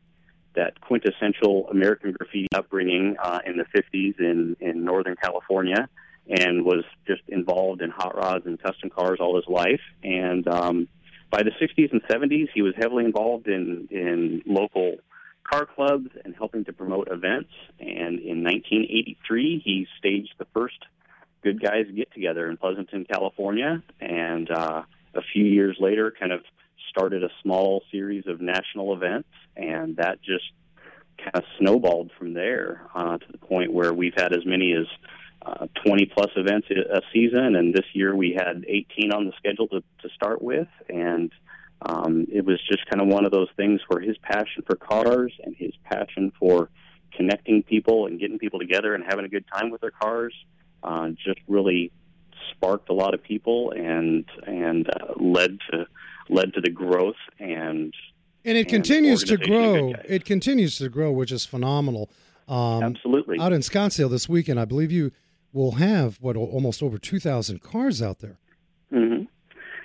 that 0.54 0.80
quintessential 0.80 1.68
American 1.70 2.12
graffiti 2.12 2.48
upbringing 2.54 3.16
uh, 3.22 3.40
in 3.46 3.56
the 3.56 3.64
50s 3.64 4.18
in 4.18 4.56
in 4.60 4.84
Northern 4.84 5.16
California, 5.16 5.88
and 6.28 6.64
was 6.64 6.84
just 7.06 7.22
involved 7.28 7.82
in 7.82 7.90
hot 7.90 8.16
rods 8.16 8.46
and 8.46 8.62
custom 8.62 8.90
cars 8.90 9.18
all 9.20 9.36
his 9.36 9.46
life. 9.48 9.80
And 10.02 10.46
um, 10.48 10.88
by 11.30 11.42
the 11.42 11.50
60s 11.50 11.92
and 11.92 12.02
70s, 12.04 12.48
he 12.54 12.62
was 12.62 12.74
heavily 12.76 13.04
involved 13.04 13.48
in 13.48 13.88
in 13.90 14.42
local 14.46 14.96
car 15.50 15.66
clubs 15.66 16.08
and 16.24 16.34
helping 16.34 16.64
to 16.64 16.72
promote 16.72 17.08
events. 17.10 17.50
And 17.80 18.20
in 18.20 18.44
1983, 18.44 19.62
he 19.64 19.86
staged 19.98 20.34
the 20.38 20.46
first 20.54 20.78
Good 21.42 21.60
Guys 21.60 21.86
Get 21.94 22.12
Together 22.12 22.48
in 22.48 22.56
Pleasanton, 22.56 23.04
California. 23.04 23.82
And 24.00 24.50
uh, 24.50 24.82
a 25.14 25.22
few 25.32 25.44
years 25.44 25.76
later, 25.80 26.12
kind 26.18 26.32
of 26.32 26.40
started 26.92 27.24
a 27.24 27.30
small 27.42 27.82
series 27.90 28.26
of 28.26 28.40
national 28.40 28.94
events. 28.94 29.28
And 29.56 29.96
that 29.96 30.22
just 30.22 30.44
kind 31.18 31.34
of 31.34 31.44
snowballed 31.58 32.10
from 32.18 32.34
there 32.34 32.82
uh, 32.94 33.18
to 33.18 33.32
the 33.32 33.38
point 33.38 33.72
where 33.72 33.92
we've 33.92 34.14
had 34.16 34.32
as 34.32 34.44
many 34.44 34.72
as 34.72 34.86
uh, 35.44 35.66
20 35.84 36.06
plus 36.06 36.30
events 36.36 36.68
a 36.70 37.00
season, 37.12 37.56
and 37.56 37.74
this 37.74 37.86
year 37.94 38.14
we 38.14 38.32
had 38.32 38.64
18 38.68 39.12
on 39.12 39.26
the 39.26 39.32
schedule 39.38 39.66
to, 39.68 39.80
to 40.00 40.08
start 40.14 40.40
with, 40.40 40.68
and 40.88 41.32
um, 41.84 42.26
it 42.32 42.44
was 42.44 42.60
just 42.68 42.86
kind 42.88 43.00
of 43.00 43.08
one 43.08 43.24
of 43.24 43.32
those 43.32 43.48
things 43.56 43.80
where 43.88 44.00
his 44.00 44.16
passion 44.18 44.62
for 44.64 44.76
cars 44.76 45.32
and 45.42 45.56
his 45.56 45.72
passion 45.82 46.32
for 46.38 46.68
connecting 47.16 47.62
people 47.62 48.06
and 48.06 48.20
getting 48.20 48.38
people 48.38 48.60
together 48.60 48.94
and 48.94 49.04
having 49.04 49.24
a 49.24 49.28
good 49.28 49.44
time 49.52 49.70
with 49.70 49.80
their 49.80 49.90
cars 49.90 50.34
uh, 50.84 51.08
just 51.08 51.40
really 51.48 51.90
sparked 52.50 52.88
a 52.88 52.92
lot 52.92 53.14
of 53.14 53.22
people 53.22 53.72
and 53.72 54.24
and 54.46 54.88
uh, 54.88 55.12
led 55.16 55.58
to 55.70 55.86
led 56.28 56.54
to 56.54 56.60
the 56.60 56.70
growth 56.70 57.16
and 57.38 57.94
and 58.44 58.58
it 58.58 58.62
and 58.62 58.68
continues 58.68 59.22
to 59.24 59.36
grow. 59.36 59.94
It 60.04 60.24
continues 60.24 60.78
to 60.78 60.88
grow, 60.88 61.12
which 61.12 61.32
is 61.32 61.44
phenomenal. 61.44 62.10
Um, 62.48 62.82
Absolutely. 62.82 63.38
Out 63.38 63.52
in 63.52 63.60
Scottsdale 63.60 64.10
this 64.10 64.28
weekend, 64.28 64.58
I 64.58 64.64
believe 64.64 64.90
you 64.90 65.12
will 65.52 65.72
have 65.72 66.18
what 66.20 66.36
almost 66.36 66.82
over 66.82 66.98
two 66.98 67.20
thousand 67.20 67.62
cars 67.62 68.02
out 68.02 68.18
there. 68.18 68.38
Mm-hmm. 68.92 69.24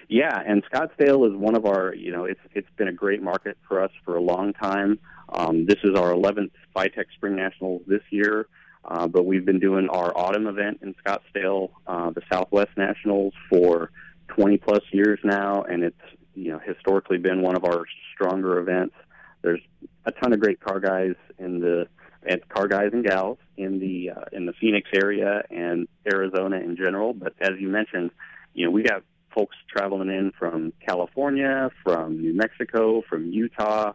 Yeah, 0.10 0.42
and 0.46 0.64
Scottsdale 0.72 1.28
is 1.30 1.36
one 1.36 1.56
of 1.56 1.66
our, 1.66 1.94
you 1.94 2.12
know, 2.12 2.24
it's 2.24 2.40
it's 2.54 2.70
been 2.78 2.88
a 2.88 2.94
great 2.94 3.22
market 3.22 3.58
for 3.68 3.82
us 3.82 3.92
for 4.06 4.16
a 4.16 4.22
long 4.22 4.54
time. 4.54 5.00
Um, 5.30 5.66
this 5.66 5.80
is 5.84 5.98
our 5.98 6.14
11th 6.14 6.52
FiTech 6.74 7.06
Spring 7.16 7.36
Nationals 7.36 7.82
this 7.86 8.02
year, 8.10 8.48
uh, 8.86 9.08
but 9.08 9.26
we've 9.26 9.44
been 9.44 9.60
doing 9.60 9.90
our 9.90 10.18
autumn 10.18 10.48
event 10.48 10.80
in 10.82 10.96
Scottsdale, 11.06 11.72
uh, 11.86 12.12
the 12.12 12.22
Southwest 12.32 12.70
Nationals, 12.78 13.34
for 13.50 13.92
20 14.30 14.58
plus 14.58 14.84
years 14.94 15.20
now, 15.26 15.64
and 15.64 15.84
it's 15.84 16.00
you 16.38 16.52
know 16.52 16.60
historically 16.60 17.18
been 17.18 17.42
one 17.42 17.56
of 17.56 17.66
our 17.66 17.86
stronger 18.14 18.60
events. 18.60 18.96
There's 19.42 19.62
a 20.06 20.12
ton 20.12 20.34
of 20.34 20.40
great 20.40 20.60
car 20.60 20.80
guys 20.80 21.16
in 21.40 21.60
the 21.60 21.88
and 22.24 22.48
car 22.50 22.68
guys 22.68 22.90
and 22.94 23.06
gals 23.06 23.38
in 23.58 23.80
the 23.80 24.12
uh, 24.12 24.26
in 24.32 24.46
the 24.46 24.54
Phoenix 24.54 24.90
area 24.94 25.44
and 25.50 25.88
Arizona 26.12 26.58
in 26.58 26.78
general. 26.78 27.14
But 27.14 27.34
as 27.42 27.52
you 27.60 27.68
mentioned, 27.68 28.12
you 28.54 28.66
know 28.66 28.72
we 28.72 28.84
got 28.84 29.04
folks 29.34 29.56
traveling 29.70 30.10
in 30.10 30.32
from 30.38 30.74
California, 30.86 31.70
from 31.84 32.22
New 32.22 32.34
Mexico, 32.34 33.04
from 33.10 33.32
Utah, 33.32 33.94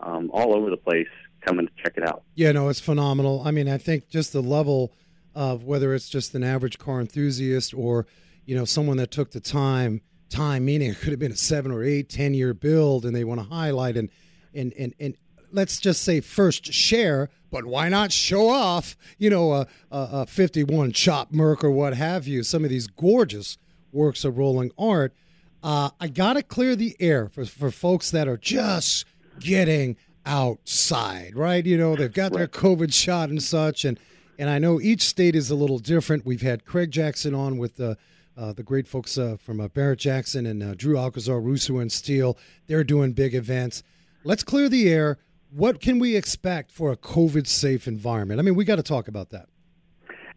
um, 0.00 0.30
all 0.32 0.54
over 0.54 0.70
the 0.70 0.76
place 0.76 1.08
coming 1.40 1.66
to 1.66 1.72
check 1.82 1.94
it 1.96 2.06
out. 2.06 2.22
Yeah, 2.34 2.52
no, 2.52 2.68
it's 2.68 2.80
phenomenal. 2.80 3.42
I 3.44 3.50
mean, 3.50 3.68
I 3.68 3.78
think 3.78 4.08
just 4.08 4.32
the 4.32 4.42
level 4.42 4.92
of 5.34 5.64
whether 5.64 5.94
it's 5.94 6.08
just 6.08 6.34
an 6.34 6.44
average 6.44 6.78
car 6.78 7.00
enthusiast 7.00 7.74
or 7.74 8.06
you 8.46 8.56
know 8.56 8.64
someone 8.64 8.96
that 8.96 9.10
took 9.10 9.32
the 9.32 9.40
time 9.40 10.00
time 10.32 10.64
meaning 10.64 10.90
it 10.90 10.98
could 11.00 11.10
have 11.10 11.18
been 11.18 11.32
a 11.32 11.36
seven 11.36 11.70
or 11.70 11.82
eight 11.82 12.08
ten 12.08 12.34
year 12.34 12.54
build 12.54 13.04
and 13.04 13.14
they 13.14 13.24
want 13.24 13.40
to 13.40 13.46
highlight 13.46 13.96
and 13.96 14.08
and 14.54 14.72
and, 14.78 14.94
and 14.98 15.16
let's 15.52 15.78
just 15.78 16.02
say 16.02 16.20
first 16.20 16.72
share 16.72 17.28
but 17.50 17.64
why 17.64 17.88
not 17.88 18.10
show 18.10 18.48
off 18.48 18.96
you 19.18 19.28
know 19.28 19.52
a, 19.52 19.66
a, 19.90 20.08
a 20.12 20.26
51 20.26 20.92
chop 20.92 21.32
merc 21.32 21.62
or 21.62 21.70
what 21.70 21.94
have 21.94 22.26
you 22.26 22.42
some 22.42 22.64
of 22.64 22.70
these 22.70 22.86
gorgeous 22.86 23.58
works 23.92 24.24
of 24.24 24.38
rolling 24.38 24.70
art. 24.78 25.14
Uh, 25.62 25.90
i 26.00 26.08
gotta 26.08 26.42
clear 26.42 26.74
the 26.74 26.96
air 26.98 27.28
for, 27.28 27.44
for 27.44 27.70
folks 27.70 28.10
that 28.10 28.26
are 28.26 28.38
just 28.38 29.04
getting 29.38 29.96
outside 30.24 31.36
right? 31.36 31.66
You 31.66 31.76
know 31.76 31.94
they've 31.94 32.12
got 32.12 32.32
their 32.32 32.48
covid 32.48 32.94
shot 32.94 33.28
and 33.28 33.42
such 33.42 33.84
and 33.84 33.98
and 34.38 34.50
I 34.50 34.58
know 34.58 34.80
each 34.80 35.02
state 35.02 35.36
is 35.36 35.50
a 35.50 35.54
little 35.54 35.78
different. 35.78 36.26
We've 36.26 36.42
had 36.42 36.64
Craig 36.64 36.90
Jackson 36.90 37.34
on 37.34 37.58
with 37.58 37.76
the 37.76 37.96
uh, 38.36 38.52
the 38.52 38.62
great 38.62 38.88
folks 38.88 39.18
uh, 39.18 39.36
from 39.38 39.60
uh, 39.60 39.68
Barrett 39.68 40.00
Jackson 40.00 40.46
and 40.46 40.62
uh, 40.62 40.74
Drew 40.74 40.96
Alcazar, 40.96 41.40
Russo 41.40 41.78
and 41.78 41.90
Steele. 41.90 42.36
They're 42.66 42.84
doing 42.84 43.12
big 43.12 43.34
events. 43.34 43.82
Let's 44.24 44.42
clear 44.42 44.68
the 44.68 44.90
air. 44.90 45.18
What 45.50 45.80
can 45.80 45.98
we 45.98 46.16
expect 46.16 46.70
for 46.70 46.92
a 46.92 46.96
COVID 46.96 47.46
safe 47.46 47.86
environment? 47.86 48.40
I 48.40 48.42
mean, 48.42 48.54
we 48.54 48.64
got 48.64 48.76
to 48.76 48.82
talk 48.82 49.08
about 49.08 49.30
that. 49.30 49.48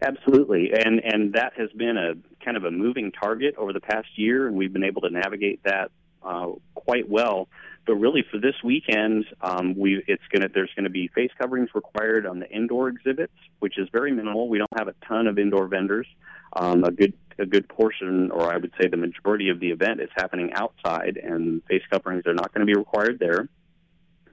Absolutely, 0.01 0.71
and 0.73 0.99
and 0.99 1.33
that 1.33 1.53
has 1.55 1.71
been 1.71 1.95
a 1.95 2.13
kind 2.43 2.57
of 2.57 2.65
a 2.65 2.71
moving 2.71 3.11
target 3.11 3.55
over 3.57 3.71
the 3.71 3.79
past 3.79 4.07
year, 4.15 4.45
and 4.45 4.57
we've 4.57 4.73
been 4.73 4.83
able 4.83 5.01
to 5.01 5.09
navigate 5.09 5.63
that 5.63 5.89
uh, 6.21 6.47
quite 6.73 7.09
well. 7.09 7.47
But 7.85 7.95
really, 7.95 8.23
for 8.29 8.39
this 8.39 8.55
weekend, 8.63 9.25
um, 9.41 9.77
we 9.77 10.03
it's 10.07 10.23
gonna 10.31 10.49
there's 10.53 10.71
to 10.85 10.89
be 10.89 11.07
face 11.09 11.31
coverings 11.39 11.69
required 11.75 12.25
on 12.25 12.39
the 12.39 12.49
indoor 12.49 12.89
exhibits, 12.89 13.33
which 13.59 13.77
is 13.77 13.87
very 13.91 14.11
minimal. 14.11 14.49
We 14.49 14.57
don't 14.57 14.77
have 14.77 14.87
a 14.87 14.95
ton 15.07 15.27
of 15.27 15.37
indoor 15.37 15.67
vendors. 15.67 16.07
Um, 16.53 16.83
a 16.83 16.91
good 16.91 17.13
a 17.37 17.45
good 17.45 17.67
portion, 17.67 18.31
or 18.31 18.51
I 18.51 18.57
would 18.57 18.71
say 18.79 18.87
the 18.87 18.97
majority 18.97 19.49
of 19.49 19.59
the 19.59 19.69
event, 19.69 20.01
is 20.01 20.09
happening 20.15 20.51
outside, 20.53 21.17
and 21.21 21.61
face 21.65 21.83
coverings 21.91 22.25
are 22.25 22.33
not 22.33 22.53
going 22.53 22.65
to 22.65 22.71
be 22.71 22.77
required 22.77 23.19
there. 23.19 23.49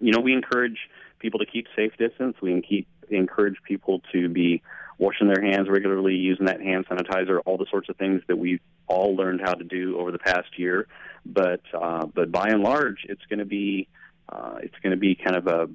You 0.01 0.13
know, 0.13 0.21
we 0.21 0.33
encourage 0.33 0.79
people 1.19 1.41
to 1.41 1.47
keep 1.47 1.67
safe 1.77 1.93
distance. 1.99 2.37
We 2.41 2.61
keep 2.63 2.89
encourage 3.11 3.57
people 3.67 4.03
to 4.13 4.29
be 4.29 4.63
washing 5.03 5.27
their 5.27 5.43
hands 5.43 5.69
regularly, 5.69 6.15
using 6.15 6.47
that 6.47 6.61
hand 6.61 6.87
sanitizer, 6.87 7.41
all 7.45 7.59
the 7.59 7.67
sorts 7.69 7.89
of 7.89 7.97
things 7.97 8.23
that 8.29 8.37
we've 8.37 8.61
all 8.87 9.17
learned 9.17 9.41
how 9.45 9.53
to 9.53 9.65
do 9.65 9.99
over 9.99 10.13
the 10.13 10.19
past 10.19 10.57
year. 10.57 10.87
But 11.27 11.61
uh, 11.75 12.07
but 12.07 12.31
by 12.31 12.49
and 12.49 12.63
large, 12.63 13.05
it's 13.09 13.25
going 13.29 13.41
to 13.41 13.45
be 13.45 13.89
uh, 14.29 14.59
it's 14.63 14.79
going 14.81 14.93
to 14.93 14.97
be 14.97 15.17
kind 15.17 15.37
of 15.37 15.47
a 15.49 15.69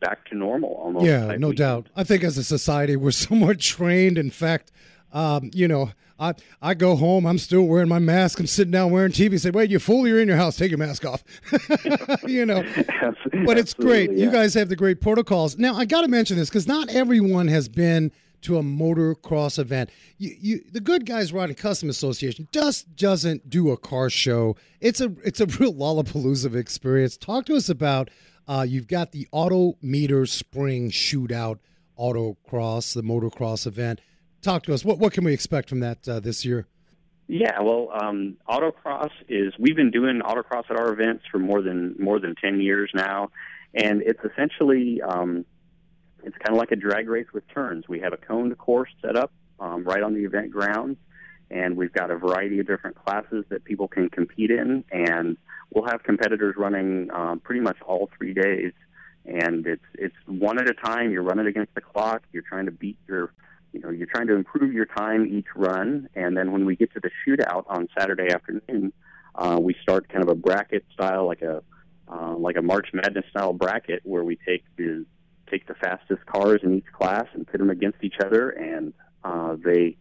back 0.00 0.24
to 0.30 0.34
normal 0.34 0.70
almost. 0.70 1.04
Yeah, 1.04 1.36
no 1.36 1.52
doubt. 1.52 1.88
I 1.94 2.04
think 2.04 2.24
as 2.24 2.38
a 2.38 2.44
society, 2.44 2.96
we're 2.96 3.10
somewhat 3.28 3.60
trained. 3.60 4.16
In 4.16 4.30
fact, 4.30 4.72
um, 5.12 5.50
you 5.52 5.68
know, 5.68 5.90
I 6.18 6.34
I 6.62 6.72
go 6.72 6.96
home, 6.96 7.26
I'm 7.26 7.38
still 7.38 7.64
wearing 7.64 7.88
my 7.88 7.98
mask. 7.98 8.40
I'm 8.40 8.46
sitting 8.46 8.72
down 8.72 8.90
wearing 8.90 9.12
TV. 9.12 9.38
Say, 9.38 9.50
wait, 9.50 9.70
you 9.70 9.78
fool, 9.78 10.08
you're 10.08 10.20
in 10.20 10.28
your 10.28 10.38
house. 10.38 10.56
Take 10.56 10.70
your 10.70 10.78
mask 10.78 11.04
off. 11.04 11.22
you 12.26 12.46
know, 12.46 12.62
but 13.44 13.58
it's 13.58 13.74
great. 13.74 14.10
Yeah. 14.10 14.24
You 14.24 14.30
guys 14.30 14.54
have 14.54 14.70
the 14.70 14.76
great 14.76 15.02
protocols. 15.02 15.58
Now, 15.58 15.74
I 15.74 15.84
got 15.84 16.00
to 16.00 16.08
mention 16.08 16.38
this 16.38 16.48
because 16.48 16.66
not 16.66 16.88
everyone 16.88 17.48
has 17.48 17.68
been 17.68 18.10
to 18.42 18.58
a 18.58 18.62
motocross 18.62 19.58
event. 19.58 19.90
You, 20.18 20.36
you, 20.38 20.64
the 20.72 20.80
Good 20.80 21.06
Guys 21.06 21.32
Rod 21.32 21.48
and 21.50 21.58
Custom 21.58 21.88
Association 21.88 22.48
just 22.52 22.96
doesn't 22.96 23.48
do 23.48 23.70
a 23.70 23.76
car 23.76 24.10
show. 24.10 24.56
It's 24.80 25.00
a 25.00 25.12
it's 25.24 25.40
a 25.40 25.46
real 25.58 25.74
Lollapalooza 25.74 26.54
experience. 26.54 27.16
Talk 27.16 27.46
to 27.46 27.56
us 27.56 27.68
about. 27.68 28.10
Uh, 28.48 28.62
you've 28.62 28.88
got 28.88 29.12
the 29.12 29.28
Auto 29.30 29.76
Meter 29.80 30.26
Spring 30.26 30.90
Shootout 30.90 31.58
Autocross, 31.98 32.94
the 32.94 33.02
motocross 33.02 33.66
event. 33.66 34.00
Talk 34.42 34.62
to 34.64 34.74
us. 34.74 34.84
What 34.84 34.98
what 34.98 35.12
can 35.12 35.24
we 35.24 35.32
expect 35.32 35.68
from 35.68 35.80
that 35.80 36.08
uh, 36.08 36.20
this 36.20 36.44
year? 36.44 36.66
Yeah, 37.32 37.60
well, 37.60 37.90
um, 37.94 38.38
autocross 38.48 39.10
is 39.28 39.52
we've 39.56 39.76
been 39.76 39.92
doing 39.92 40.20
autocross 40.20 40.64
at 40.68 40.76
our 40.76 40.92
events 40.92 41.22
for 41.30 41.38
more 41.38 41.62
than 41.62 41.94
more 41.98 42.18
than 42.18 42.34
ten 42.34 42.60
years 42.60 42.90
now, 42.92 43.30
and 43.72 44.02
it's 44.02 44.18
essentially 44.24 45.00
um, 45.00 45.44
it's 46.24 46.36
kind 46.38 46.50
of 46.50 46.56
like 46.56 46.72
a 46.72 46.76
drag 46.76 47.08
race 47.08 47.26
with 47.32 47.44
turns. 47.48 47.88
We 47.88 48.00
have 48.00 48.12
a 48.12 48.16
coned 48.16 48.56
course 48.58 48.90
set 49.02 49.16
up 49.16 49.32
um, 49.58 49.84
right 49.84 50.02
on 50.02 50.14
the 50.14 50.24
event 50.24 50.50
grounds, 50.50 50.98
and 51.50 51.76
we've 51.76 51.92
got 51.92 52.10
a 52.10 52.16
variety 52.16 52.60
of 52.60 52.66
different 52.66 52.96
classes 53.04 53.44
that 53.48 53.64
people 53.64 53.88
can 53.88 54.08
compete 54.08 54.50
in, 54.50 54.84
and 54.90 55.36
we'll 55.72 55.86
have 55.86 56.02
competitors 56.02 56.54
running 56.56 57.10
um, 57.12 57.40
pretty 57.40 57.60
much 57.60 57.76
all 57.86 58.10
three 58.16 58.34
days. 58.34 58.72
And 59.26 59.66
it's 59.66 59.84
it's 59.94 60.16
one 60.26 60.58
at 60.58 60.68
a 60.68 60.74
time. 60.74 61.10
You're 61.10 61.22
running 61.22 61.46
against 61.46 61.74
the 61.74 61.82
clock. 61.82 62.22
You're 62.32 62.42
trying 62.42 62.66
to 62.66 62.72
beat 62.72 62.96
your 63.06 63.32
you 63.72 63.80
know, 63.80 63.90
you're 63.90 64.06
trying 64.06 64.26
to 64.26 64.34
improve 64.34 64.72
your 64.72 64.86
time 64.86 65.26
each 65.26 65.46
run, 65.54 66.08
and 66.14 66.36
then 66.36 66.52
when 66.52 66.64
we 66.64 66.76
get 66.76 66.92
to 66.94 67.00
the 67.00 67.10
shootout 67.24 67.64
on 67.68 67.88
Saturday 67.96 68.32
afternoon, 68.32 68.92
uh, 69.36 69.58
we 69.60 69.76
start 69.82 70.08
kind 70.08 70.24
of 70.24 70.28
a 70.28 70.34
bracket 70.34 70.84
style, 70.92 71.26
like 71.26 71.42
a 71.42 71.62
uh, 72.08 72.34
like 72.36 72.56
a 72.56 72.62
March 72.62 72.88
Madness 72.92 73.24
style 73.30 73.52
bracket, 73.52 74.00
where 74.04 74.24
we 74.24 74.36
take 74.44 74.64
the 74.76 75.06
take 75.50 75.66
the 75.66 75.74
fastest 75.74 76.24
cars 76.26 76.60
in 76.62 76.76
each 76.78 76.92
class 76.92 77.26
and 77.34 77.46
pit 77.46 77.58
them 77.58 77.70
against 77.70 77.98
each 78.02 78.16
other, 78.24 78.50
and 78.50 78.92
uh, 79.24 79.56
they 79.62 79.96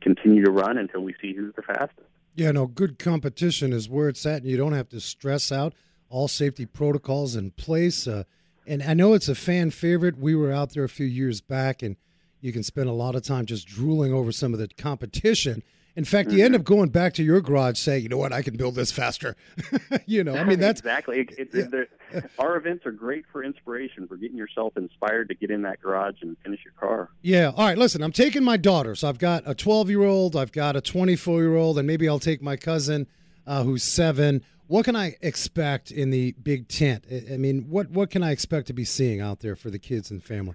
continue 0.00 0.44
to 0.44 0.50
run 0.50 0.78
until 0.78 1.02
we 1.02 1.14
see 1.20 1.34
who's 1.34 1.54
the 1.54 1.62
fastest. 1.62 2.08
Yeah, 2.34 2.50
no, 2.50 2.66
good 2.66 2.98
competition 2.98 3.72
is 3.72 3.88
where 3.88 4.08
it's 4.08 4.26
at, 4.26 4.42
and 4.42 4.50
you 4.50 4.56
don't 4.56 4.72
have 4.72 4.88
to 4.90 5.00
stress 5.00 5.52
out. 5.52 5.74
All 6.08 6.28
safety 6.28 6.66
protocols 6.66 7.36
in 7.36 7.52
place, 7.52 8.06
uh, 8.06 8.24
and 8.66 8.82
I 8.82 8.94
know 8.94 9.14
it's 9.14 9.28
a 9.28 9.34
fan 9.34 9.70
favorite. 9.70 10.18
We 10.18 10.34
were 10.34 10.52
out 10.52 10.72
there 10.72 10.84
a 10.84 10.88
few 10.88 11.06
years 11.06 11.40
back, 11.40 11.82
and 11.82 11.96
you 12.40 12.52
can 12.52 12.62
spend 12.62 12.88
a 12.88 12.92
lot 12.92 13.14
of 13.14 13.22
time 13.22 13.46
just 13.46 13.66
drooling 13.66 14.12
over 14.12 14.30
some 14.30 14.52
of 14.52 14.58
the 14.58 14.68
competition. 14.68 15.62
In 15.96 16.04
fact, 16.04 16.32
you 16.32 16.44
end 16.44 16.56
up 16.56 16.64
going 16.64 16.88
back 16.88 17.14
to 17.14 17.22
your 17.22 17.40
garage 17.40 17.78
saying, 17.78 18.02
"You 18.02 18.08
know 18.08 18.16
what? 18.16 18.32
I 18.32 18.42
can 18.42 18.56
build 18.56 18.74
this 18.74 18.90
faster." 18.90 19.36
you 20.06 20.24
know, 20.24 20.34
I 20.34 20.42
mean, 20.42 20.58
that's 20.58 20.80
exactly. 20.80 21.20
It, 21.20 21.54
it, 21.54 21.88
yeah. 22.12 22.20
our 22.38 22.56
events 22.56 22.84
are 22.84 22.90
great 22.90 23.24
for 23.30 23.44
inspiration, 23.44 24.08
for 24.08 24.16
getting 24.16 24.36
yourself 24.36 24.76
inspired 24.76 25.28
to 25.28 25.34
get 25.34 25.50
in 25.50 25.62
that 25.62 25.80
garage 25.80 26.16
and 26.20 26.36
finish 26.42 26.60
your 26.64 26.74
car. 26.74 27.10
Yeah. 27.22 27.52
All 27.56 27.64
right. 27.64 27.78
Listen, 27.78 28.02
I'm 28.02 28.12
taking 28.12 28.42
my 28.42 28.56
daughter. 28.56 28.96
So 28.96 29.08
I've 29.08 29.18
got 29.18 29.44
a 29.46 29.54
12 29.54 29.88
year 29.88 30.02
old, 30.02 30.34
I've 30.34 30.52
got 30.52 30.74
a 30.74 30.80
24 30.80 31.40
year 31.42 31.56
old, 31.56 31.78
and 31.78 31.86
maybe 31.86 32.08
I'll 32.08 32.18
take 32.18 32.42
my 32.42 32.56
cousin 32.56 33.06
uh, 33.46 33.62
who's 33.62 33.82
seven. 33.82 34.42
What 34.66 34.84
can 34.84 34.96
I 34.96 35.16
expect 35.20 35.90
in 35.90 36.10
the 36.10 36.32
big 36.42 36.68
tent? 36.68 37.04
I 37.10 37.36
mean, 37.36 37.66
what 37.68 37.90
what 37.90 38.10
can 38.10 38.22
I 38.22 38.30
expect 38.32 38.66
to 38.68 38.72
be 38.72 38.84
seeing 38.84 39.20
out 39.20 39.40
there 39.40 39.56
for 39.56 39.70
the 39.70 39.78
kids 39.78 40.10
and 40.10 40.22
family? 40.22 40.54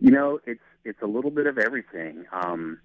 You 0.00 0.10
know, 0.10 0.38
it's 0.46 0.60
it's 0.84 1.00
a 1.02 1.06
little 1.06 1.30
bit 1.30 1.46
of 1.46 1.58
everything. 1.58 2.26
Um, 2.32 2.78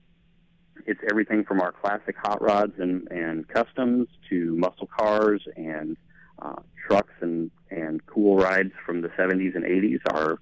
it's 0.88 1.02
everything 1.10 1.44
from 1.44 1.60
our 1.60 1.74
classic 1.74 2.16
hot 2.18 2.42
rods 2.42 2.74
and, 2.80 3.08
and 3.12 3.48
customs 3.50 4.08
to 4.30 4.56
muscle 4.56 4.90
cars 4.98 5.42
and 5.58 5.98
uh, 6.42 6.56
trucks 6.88 7.14
and, 7.20 7.52
and 7.70 8.04
cool 8.08 8.38
rides 8.38 8.72
from 8.86 9.02
the 9.02 9.10
70s 9.10 9.56
and 9.56 9.66
80s. 9.66 10.00
Our 10.10 10.40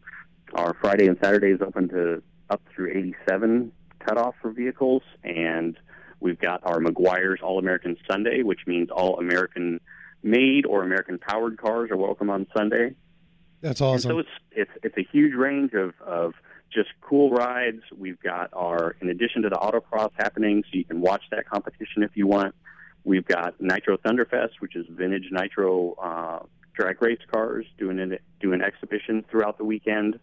our 0.53 0.75
Friday 0.79 1.07
and 1.07 1.17
Saturday 1.21 1.49
is 1.49 1.59
open 1.61 1.89
to 1.89 2.21
up 2.49 2.61
through 2.73 2.91
87 2.91 3.71
cutoff 3.99 4.35
for 4.41 4.51
vehicles, 4.51 5.01
and 5.23 5.77
we've 6.19 6.39
got 6.39 6.61
our 6.63 6.79
Meguiar's 6.79 7.41
All 7.41 7.57
American 7.57 7.97
Sunday, 8.09 8.43
which 8.43 8.61
means 8.67 8.89
all 8.89 9.19
American 9.19 9.81
made 10.23 10.65
or 10.65 10.83
American 10.83 11.17
powered 11.17 11.57
cars 11.57 11.89
are 11.91 11.97
welcome 11.97 12.29
on 12.29 12.45
Sunday. 12.55 12.95
That's 13.61 13.81
awesome. 13.81 14.11
And 14.11 14.17
so 14.17 14.19
it's 14.19 14.29
it's 14.51 14.71
it's 14.83 14.97
a 14.97 15.11
huge 15.11 15.33
range 15.33 15.73
of 15.73 15.93
of 16.05 16.35
just 16.75 16.89
cool 17.01 17.31
rides. 17.31 17.81
We've 17.97 18.19
got 18.19 18.49
our, 18.53 18.95
in 19.01 19.09
addition 19.09 19.41
to 19.43 19.49
the 19.49 19.55
autocross 19.55 20.11
happening, 20.17 20.63
so 20.65 20.77
you 20.77 20.83
can 20.83 21.01
watch 21.01 21.23
that 21.31 21.49
competition 21.49 22.03
if 22.03 22.11
you 22.15 22.27
want. 22.27 22.53
We've 23.05 23.25
got 23.25 23.59
Nitro 23.59 23.97
Thunderfest, 23.97 24.51
which 24.59 24.75
is 24.75 24.85
vintage 24.89 25.29
Nitro 25.31 25.93
uh, 25.93 26.39
drag 26.73 27.01
race 27.01 27.19
cars 27.31 27.65
doing 27.77 27.99
an 27.99 28.17
doing 28.39 28.61
exhibition 28.61 29.23
throughout 29.29 29.57
the 29.57 29.63
weekend. 29.63 30.19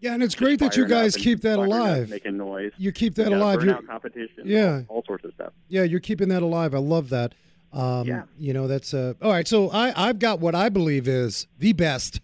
Yeah, 0.00 0.12
and 0.12 0.22
it's 0.22 0.34
great 0.34 0.58
that 0.58 0.76
you 0.76 0.86
guys 0.86 1.16
keep 1.16 1.40
that 1.42 1.58
alive. 1.58 2.10
Making 2.10 2.36
noise. 2.36 2.72
You 2.76 2.92
keep 2.92 3.14
that 3.14 3.32
alive. 3.32 3.64
You're, 3.64 3.80
competition. 3.82 4.42
Yeah. 4.44 4.82
All, 4.88 4.96
all, 4.96 5.04
sorts 5.06 5.24
of 5.24 5.32
stuff. 5.34 5.52
Yeah, 5.68 5.84
you're 5.84 6.00
keeping 6.00 6.28
that 6.28 6.42
alive. 6.42 6.74
I 6.74 6.78
love 6.78 7.08
that. 7.08 7.34
Um, 7.72 8.06
yeah. 8.06 8.24
You 8.38 8.52
know, 8.52 8.66
that's 8.66 8.92
uh, 8.92 9.14
all 9.22 9.30
right. 9.30 9.48
So 9.48 9.70
I, 9.70 10.08
I've 10.08 10.18
got 10.18 10.40
what 10.40 10.54
I 10.54 10.68
believe 10.68 11.08
is 11.08 11.46
the 11.58 11.72
best 11.72 12.20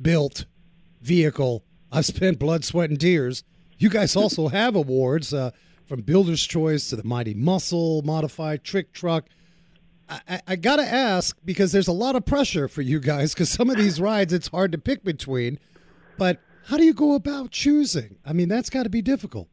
built 0.00 0.46
vehicle 1.02 1.64
I've 1.90 2.06
spent 2.06 2.38
blood, 2.38 2.64
sweat, 2.64 2.90
and 2.90 3.00
tears. 3.00 3.44
You 3.78 3.88
guys 3.88 4.16
also 4.16 4.48
have 4.48 4.76
awards 4.76 5.32
uh, 5.32 5.50
from 5.86 6.02
Builder's 6.02 6.46
Choice 6.46 6.88
to 6.90 6.96
the 6.96 7.04
Mighty 7.04 7.34
Muscle 7.34 8.02
Modified 8.02 8.64
Trick 8.64 8.92
Truck. 8.92 9.26
I, 10.08 10.40
I 10.46 10.56
got 10.56 10.76
to 10.76 10.84
ask 10.84 11.36
because 11.44 11.72
there's 11.72 11.88
a 11.88 11.92
lot 11.92 12.16
of 12.16 12.24
pressure 12.24 12.66
for 12.66 12.80
you 12.80 12.98
guys 12.98 13.34
because 13.34 13.50
some 13.50 13.68
of 13.68 13.76
these 13.76 14.00
rides 14.00 14.32
it's 14.32 14.48
hard 14.48 14.72
to 14.72 14.78
pick 14.78 15.04
between. 15.04 15.58
But 16.16 16.40
how 16.66 16.76
do 16.76 16.84
you 16.84 16.94
go 16.94 17.14
about 17.14 17.50
choosing? 17.50 18.16
I 18.24 18.32
mean, 18.32 18.48
that's 18.48 18.70
got 18.70 18.84
to 18.84 18.88
be 18.88 19.02
difficult. 19.02 19.48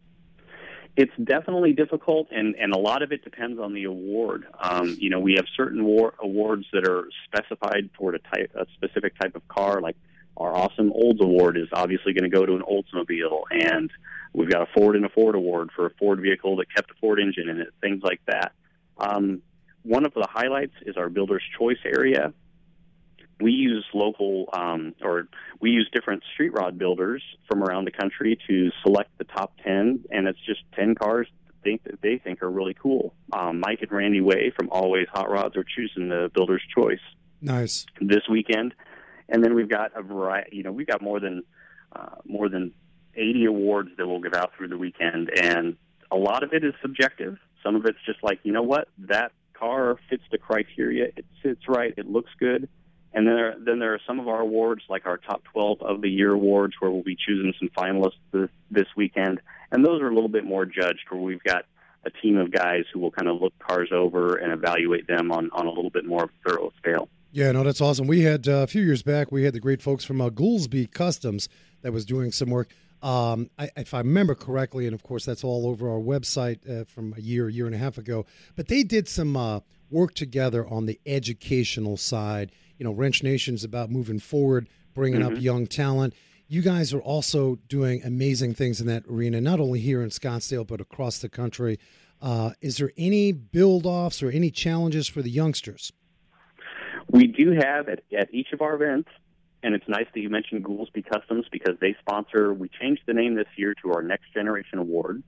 It's 0.98 1.12
definitely 1.22 1.74
difficult, 1.74 2.28
and, 2.32 2.56
and 2.56 2.74
a 2.74 2.78
lot 2.78 3.02
of 3.02 3.12
it 3.12 3.22
depends 3.22 3.60
on 3.60 3.74
the 3.74 3.84
award. 3.84 4.46
Um, 4.62 4.96
you 4.98 5.10
know, 5.10 5.20
we 5.20 5.34
have 5.34 5.46
certain 5.56 5.84
war- 5.84 6.14
awards 6.20 6.66
that 6.72 6.88
are 6.88 7.10
specified 7.26 7.90
toward 7.96 8.16
a 8.16 8.20
type, 8.20 8.52
a 8.56 8.66
specific 8.76 9.20
type 9.20 9.36
of 9.36 9.46
car. 9.50 9.82
Like 9.82 9.98
our 10.38 10.56
awesome 10.56 10.92
Olds 10.92 11.22
Award 11.22 11.58
is 11.58 11.68
obviously 11.72 12.14
going 12.14 12.30
to 12.30 12.36
go 12.36 12.46
to 12.46 12.56
an 12.56 12.62
Oldsmobile, 12.62 13.44
and 13.52 13.90
we've 14.34 14.50
got 14.50 14.62
a 14.62 14.68
Ford 14.76 14.96
and 14.96 15.06
a 15.06 15.10
Ford 15.10 15.36
Award 15.36 15.70
for 15.76 15.86
a 15.86 15.92
Ford 15.92 16.20
vehicle 16.22 16.58
that 16.58 16.74
kept 16.74 16.92
a 16.92 16.94
Ford 17.00 17.20
engine 17.20 17.50
in 17.50 17.62
it, 17.62 17.70
things 17.82 18.02
like 18.04 18.22
that. 18.28 18.52
Um, 18.98 19.42
one 19.84 20.06
of 20.06 20.14
the 20.14 20.28
highlights 20.30 20.74
is 20.86 20.98
our 20.98 21.10
Builder's 21.10 21.44
Choice 21.58 21.78
area, 21.86 22.34
we 23.42 23.52
use 23.52 23.86
local 23.94 24.50
um, 24.54 24.94
or 25.02 25.28
we 25.60 25.72
use 25.72 25.90
different 25.94 26.24
street 26.34 26.54
rod 26.54 26.78
builders 26.78 27.24
from 27.48 27.64
around 27.64 27.86
the 27.86 27.92
country 27.92 28.40
to 28.48 28.72
select 28.84 29.10
the 29.18 29.26
top 29.26 29.54
10 29.64 30.06
and 30.10 30.28
it's 30.28 30.40
just 30.46 30.62
10 30.76 30.96
cars 30.96 31.28
think 31.64 31.84
that 31.84 32.02
they 32.02 32.18
think 32.18 32.44
are 32.44 32.50
really 32.50 32.76
cool. 32.76 33.14
Um, 33.34 33.60
mike 33.60 33.82
and 33.82 33.92
randy 33.92 34.22
way 34.22 34.54
from 34.58 34.70
Alloway's 34.70 35.08
hot 35.12 35.30
rods 35.30 35.58
are 35.58 35.64
choosing 35.64 36.10
the 36.10 36.30
builder's 36.34 36.62
choice. 36.76 37.00
Nice. 37.42 37.86
This 38.00 38.22
weekend 38.30 38.74
and 39.30 39.44
then 39.44 39.56
we've 39.56 39.70
got 39.70 39.92
a 39.96 40.02
variety 40.02 40.58
you 40.58 40.64
know 40.64 40.72
we've 40.72 40.88
got 40.88 41.02
more 41.02 41.20
than 41.20 41.44
uh, 41.96 42.16
more 42.26 42.50
than 42.50 42.74
80 43.16 43.46
awards 43.46 43.90
that 43.98 44.08
we'll 44.08 44.20
give 44.20 44.34
out 44.34 44.52
through 44.58 44.68
the 44.70 44.78
weekend. 44.78 45.30
And 45.42 45.78
a 46.12 46.18
lot 46.18 46.44
of 46.44 46.54
it 46.54 46.64
is 46.64 46.74
subjective. 46.82 47.38
Some 47.64 47.76
of 47.76 47.86
it's 47.86 47.98
just 48.06 48.22
like 48.24 48.40
you 48.44 48.52
know 48.52 48.62
what? 48.62 48.90
That 49.00 49.32
car 49.54 49.98
fits 50.10 50.24
the 50.32 50.38
criteria. 50.38 51.06
It 51.16 51.26
sits 51.42 51.62
right. 51.68 51.94
It 51.98 52.08
looks 52.08 52.32
good. 52.40 52.68
And 53.14 53.26
then 53.26 53.36
there, 53.36 53.56
then 53.58 53.80
there 53.80 53.94
are 53.94 54.02
some 54.06 54.20
of 54.20 54.28
our 54.28 54.42
awards, 54.42 54.82
like 54.90 55.06
our 55.06 55.16
top 55.16 55.42
12 55.54 55.82
of 55.82 56.02
the 56.02 56.10
year 56.10 56.34
awards, 56.34 56.74
where 56.80 56.92
we'll 56.92 57.02
be 57.02 57.16
choosing 57.16 57.54
some 57.58 57.70
finalists 57.70 58.20
this, 58.34 58.50
this 58.70 58.88
weekend. 58.98 59.40
And 59.72 59.86
those 59.86 60.02
are 60.02 60.10
a 60.10 60.14
little 60.14 60.30
bit 60.30 60.44
more 60.44 60.66
judged, 60.66 61.06
where 61.10 61.22
we've 61.22 61.42
got 61.42 61.64
a 62.06 62.10
team 62.10 62.38
of 62.38 62.52
guys 62.52 62.84
who 62.94 63.00
will 63.00 63.12
kind 63.12 63.30
of 63.30 63.42
look 63.42 63.54
cars 63.58 63.90
over 63.94 64.36
and 64.36 64.52
evaluate 64.52 65.08
them 65.08 65.32
on, 65.32 65.50
on 65.54 65.66
a 65.66 65.70
little 65.70 65.90
bit 65.90 66.06
more 66.06 66.30
thorough 66.46 66.74
scale. 66.78 67.08
Yeah, 67.36 67.52
no, 67.52 67.64
that's 67.64 67.82
awesome. 67.82 68.08
We 68.08 68.22
had 68.22 68.48
uh, 68.48 68.60
a 68.60 68.68
few 68.68 68.82
years 68.82 69.04
back, 69.04 69.30
we 69.30 69.44
had 69.44 69.54
the 69.54 69.60
great 69.60 69.82
folks 69.82 70.06
from 70.06 70.22
uh, 70.22 70.30
Goolsby 70.30 70.90
Customs 70.92 71.50
that 71.82 71.92
was 71.92 72.06
doing 72.06 72.32
some 72.32 72.50
work. 72.50 72.70
Um, 73.04 73.50
I, 73.60 73.70
if 73.76 73.94
I 73.94 73.98
remember 73.98 74.36
correctly, 74.36 74.86
and 74.86 74.94
of 74.94 75.04
course 75.04 75.26
that's 75.26 75.44
all 75.44 75.68
over 75.68 75.90
our 75.90 76.00
website 76.00 76.68
uh, 76.70 76.86
from 76.86 77.14
a 77.18 77.20
year, 77.20 77.50
year 77.50 77.66
and 77.66 77.76
a 77.76 77.78
half 77.78 77.98
ago. 77.98 78.26
But 78.56 78.70
they 78.70 78.84
did 78.84 79.10
some 79.10 79.36
uh, 79.36 79.60
work 79.92 80.14
together 80.14 80.66
on 80.66 80.86
the 80.86 80.98
educational 81.06 81.98
side 81.98 82.54
you 82.78 82.84
know, 82.84 82.92
Wrench 82.92 83.24
Nation's 83.24 83.64
about 83.64 83.90
moving 83.90 84.20
forward, 84.20 84.68
bringing 84.94 85.22
mm-hmm. 85.22 85.36
up 85.36 85.42
young 85.42 85.68
talent. 85.68 86.14
You 86.48 86.62
guys 86.62 86.94
are 86.94 87.02
also 87.02 87.58
doing 87.68 88.04
amazing 88.04 88.54
things 88.54 88.80
in 88.80 88.88
that 88.88 89.04
arena, 89.10 89.42
not 89.42 89.60
only 89.60 89.80
here 89.80 90.02
in 90.02 90.10
Scottsdale, 90.10 90.68
but 90.68 90.82
across 90.82 91.20
the 91.20 91.30
country. 91.30 91.80
Uh, 92.22 92.52
is 92.62 92.78
there 92.78 92.92
any 92.98 93.32
build 93.32 93.86
offs 93.86 94.22
or 94.22 94.30
any 94.30 94.52
challenges 94.52 95.08
for 95.08 95.22
the 95.22 95.30
youngsters? 95.30 95.92
We 97.16 97.28
do 97.28 97.52
have 97.52 97.88
at, 97.88 98.02
at 98.12 98.34
each 98.34 98.50
of 98.52 98.60
our 98.60 98.76
events, 98.76 99.08
and 99.64 99.74
it's 99.74 99.88
nice 99.88 100.06
that 100.14 100.20
you 100.20 100.30
mentioned 100.30 100.66
Goolsby 100.66 101.06
Customs 101.10 101.46
because 101.50 101.76
they 101.80 101.96
sponsor. 102.02 102.54
We 102.54 102.68
changed 102.68 103.04
the 103.08 103.14
name 103.14 103.36
this 103.36 103.48
year 103.56 103.74
to 103.84 103.94
our 103.94 104.04
Next 104.04 104.34
Generation 104.34 104.80
Award, 104.80 105.24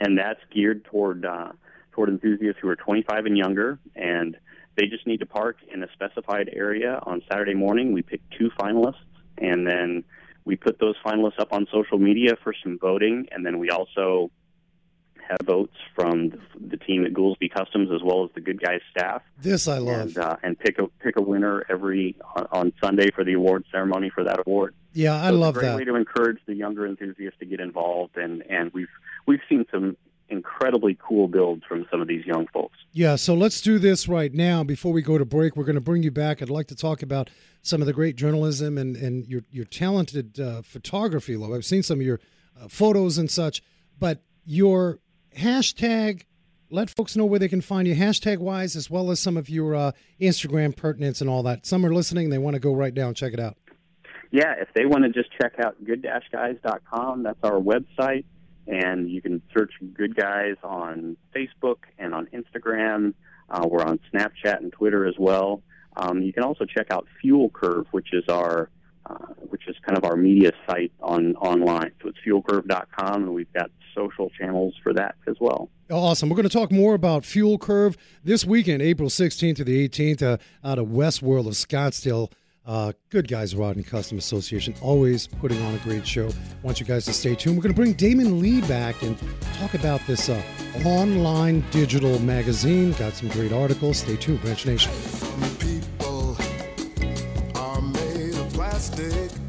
and 0.00 0.16
that's 0.16 0.40
geared 0.50 0.86
toward 0.86 1.26
uh, 1.26 1.52
toward 1.92 2.08
enthusiasts 2.08 2.58
who 2.62 2.68
are 2.70 2.76
25 2.76 3.26
and 3.26 3.36
younger. 3.36 3.78
And 3.94 4.38
they 4.76 4.86
just 4.86 5.06
need 5.06 5.18
to 5.18 5.26
park 5.26 5.58
in 5.70 5.82
a 5.82 5.92
specified 5.92 6.48
area 6.50 6.98
on 7.02 7.20
Saturday 7.30 7.54
morning. 7.54 7.92
We 7.92 8.00
pick 8.00 8.22
two 8.38 8.48
finalists, 8.58 9.04
and 9.36 9.66
then 9.66 10.04
we 10.46 10.56
put 10.56 10.78
those 10.78 10.96
finalists 11.04 11.38
up 11.38 11.52
on 11.52 11.66
social 11.70 11.98
media 11.98 12.32
for 12.42 12.54
some 12.62 12.78
voting, 12.78 13.28
and 13.30 13.44
then 13.44 13.58
we 13.58 13.68
also 13.68 14.30
have 15.28 15.38
votes 15.44 15.74
from 15.94 16.32
the 16.60 16.76
team 16.76 17.04
at 17.04 17.12
Goolsby 17.12 17.52
Customs 17.52 17.90
as 17.94 18.02
well 18.02 18.24
as 18.24 18.30
the 18.34 18.40
Good 18.40 18.60
Guys 18.60 18.80
staff. 18.90 19.22
This 19.38 19.68
I 19.68 19.78
love, 19.78 20.00
and, 20.00 20.18
uh, 20.18 20.36
and 20.42 20.58
pick 20.58 20.78
a 20.78 20.88
pick 21.00 21.16
a 21.16 21.22
winner 21.22 21.64
every 21.68 22.16
on, 22.36 22.46
on, 22.52 22.72
Sunday 22.82 23.10
for 23.10 23.24
the 23.24 23.34
award 23.34 23.64
ceremony 23.70 24.10
for 24.10 24.24
that 24.24 24.40
award. 24.46 24.74
Yeah, 24.92 25.14
I 25.14 25.28
so 25.28 25.36
love 25.36 25.56
it's 25.56 25.58
a 25.58 25.60
great 25.60 25.68
that. 25.68 25.76
Way 25.76 25.84
to 25.84 25.94
encourage 25.96 26.38
the 26.46 26.54
younger 26.54 26.86
enthusiasts 26.86 27.38
to 27.40 27.46
get 27.46 27.60
involved, 27.60 28.16
and 28.16 28.42
and 28.48 28.72
we've 28.72 28.88
we've 29.26 29.40
seen 29.48 29.64
some 29.70 29.96
incredibly 30.28 30.96
cool 31.00 31.28
builds 31.28 31.62
from 31.64 31.86
some 31.90 32.00
of 32.00 32.08
these 32.08 32.24
young 32.24 32.46
folks. 32.52 32.78
Yeah, 32.92 33.16
so 33.16 33.34
let's 33.34 33.60
do 33.60 33.78
this 33.78 34.08
right 34.08 34.32
now. 34.32 34.64
Before 34.64 34.92
we 34.92 35.02
go 35.02 35.18
to 35.18 35.24
break, 35.24 35.56
we're 35.56 35.64
going 35.64 35.74
to 35.74 35.80
bring 35.80 36.02
you 36.02 36.10
back. 36.10 36.40
I'd 36.40 36.50
like 36.50 36.68
to 36.68 36.76
talk 36.76 37.02
about 37.02 37.30
some 37.62 37.80
of 37.80 37.86
the 37.86 37.92
great 37.92 38.16
journalism 38.16 38.78
and, 38.78 38.96
and 38.96 39.26
your, 39.26 39.42
your 39.50 39.64
talented 39.64 40.40
uh, 40.40 40.62
photography, 40.62 41.36
Lo. 41.36 41.54
I've 41.54 41.64
seen 41.64 41.82
some 41.82 42.00
of 42.00 42.06
your 42.06 42.20
uh, 42.60 42.68
photos 42.68 43.18
and 43.18 43.30
such, 43.30 43.62
but 43.98 44.22
your 44.44 44.98
hashtag, 45.36 46.22
let 46.70 46.90
folks 46.90 47.16
know 47.16 47.24
where 47.24 47.38
they 47.38 47.48
can 47.48 47.60
find 47.60 47.86
you 47.86 47.94
hashtag 47.94 48.38
wise, 48.38 48.76
as 48.76 48.90
well 48.90 49.10
as 49.10 49.20
some 49.20 49.36
of 49.36 49.48
your 49.48 49.74
uh, 49.74 49.92
Instagram 50.20 50.76
pertinence 50.76 51.20
and 51.20 51.30
all 51.30 51.42
that. 51.44 51.66
Some 51.66 51.84
are 51.84 51.92
listening, 51.94 52.30
they 52.30 52.38
want 52.38 52.54
to 52.54 52.60
go 52.60 52.74
right 52.74 52.94
down, 52.94 53.14
check 53.14 53.32
it 53.32 53.40
out. 53.40 53.56
Yeah, 54.30 54.54
if 54.58 54.68
they 54.74 54.84
want 54.84 55.04
to 55.04 55.10
just 55.10 55.30
check 55.40 55.54
out 55.64 55.76
good-guys.com, 55.84 57.22
that's 57.22 57.38
our 57.44 57.60
website 57.60 58.24
and 58.66 59.10
you 59.10 59.20
can 59.20 59.42
search 59.56 59.72
Good 59.92 60.16
Guys 60.16 60.56
on 60.62 61.16
Facebook 61.34 61.78
and 61.98 62.14
on 62.14 62.26
Instagram. 62.26 63.14
Uh, 63.50 63.66
we're 63.68 63.84
on 63.84 64.00
Snapchat 64.12 64.58
and 64.58 64.72
Twitter 64.72 65.06
as 65.06 65.14
well. 65.18 65.62
Um, 65.96 66.22
you 66.22 66.32
can 66.32 66.42
also 66.42 66.64
check 66.64 66.86
out 66.90 67.06
Fuel 67.20 67.50
Curve, 67.50 67.86
which 67.90 68.12
is 68.12 68.24
our 68.28 68.70
uh, 69.06 69.26
which 69.50 69.68
is 69.68 69.76
kind 69.86 69.98
of 69.98 70.04
our 70.04 70.16
media 70.16 70.50
site 70.66 70.90
on 71.02 71.36
online. 71.36 71.92
So 72.02 72.08
it's 72.08 72.18
fuelcurve.com, 72.26 73.22
and 73.22 73.34
we've 73.34 73.52
got 73.52 73.70
social 73.94 74.30
channels 74.30 74.74
for 74.82 74.92
that 74.94 75.14
as 75.26 75.36
well. 75.40 75.68
Awesome. 75.90 76.28
We're 76.28 76.36
going 76.36 76.48
to 76.48 76.56
talk 76.56 76.72
more 76.72 76.94
about 76.94 77.24
Fuel 77.24 77.58
Curve 77.58 77.96
this 78.22 78.44
weekend, 78.44 78.82
April 78.82 79.08
16th 79.08 79.56
to 79.56 79.64
the 79.64 79.88
18th, 79.88 80.22
uh, 80.22 80.36
out 80.64 80.78
of 80.78 80.90
West 80.90 81.22
World 81.22 81.46
of 81.46 81.54
Scottsdale. 81.54 82.30
Uh, 82.66 82.92
good 83.10 83.28
guys, 83.28 83.54
Rod 83.54 83.76
and 83.76 83.86
Custom 83.86 84.16
Association, 84.16 84.74
always 84.80 85.26
putting 85.26 85.60
on 85.62 85.74
a 85.74 85.78
great 85.78 86.06
show. 86.06 86.28
I 86.28 86.32
want 86.62 86.80
you 86.80 86.86
guys 86.86 87.04
to 87.04 87.12
stay 87.12 87.34
tuned. 87.34 87.56
We're 87.56 87.62
going 87.62 87.74
to 87.74 87.76
bring 87.78 87.92
Damon 87.92 88.40
Lee 88.40 88.62
back 88.62 89.02
and 89.02 89.18
talk 89.58 89.74
about 89.74 90.00
this 90.06 90.30
uh, 90.30 90.42
online 90.86 91.62
digital 91.70 92.18
magazine. 92.20 92.92
Got 92.92 93.12
some 93.12 93.28
great 93.28 93.52
articles. 93.52 93.98
Stay 93.98 94.16
tuned, 94.16 94.42
Wrench 94.42 94.64
Nation. 94.64 94.90
People 95.58 96.38
are 97.54 97.82
made 97.82 98.34
of 98.34 98.50
plastic. 98.54 99.43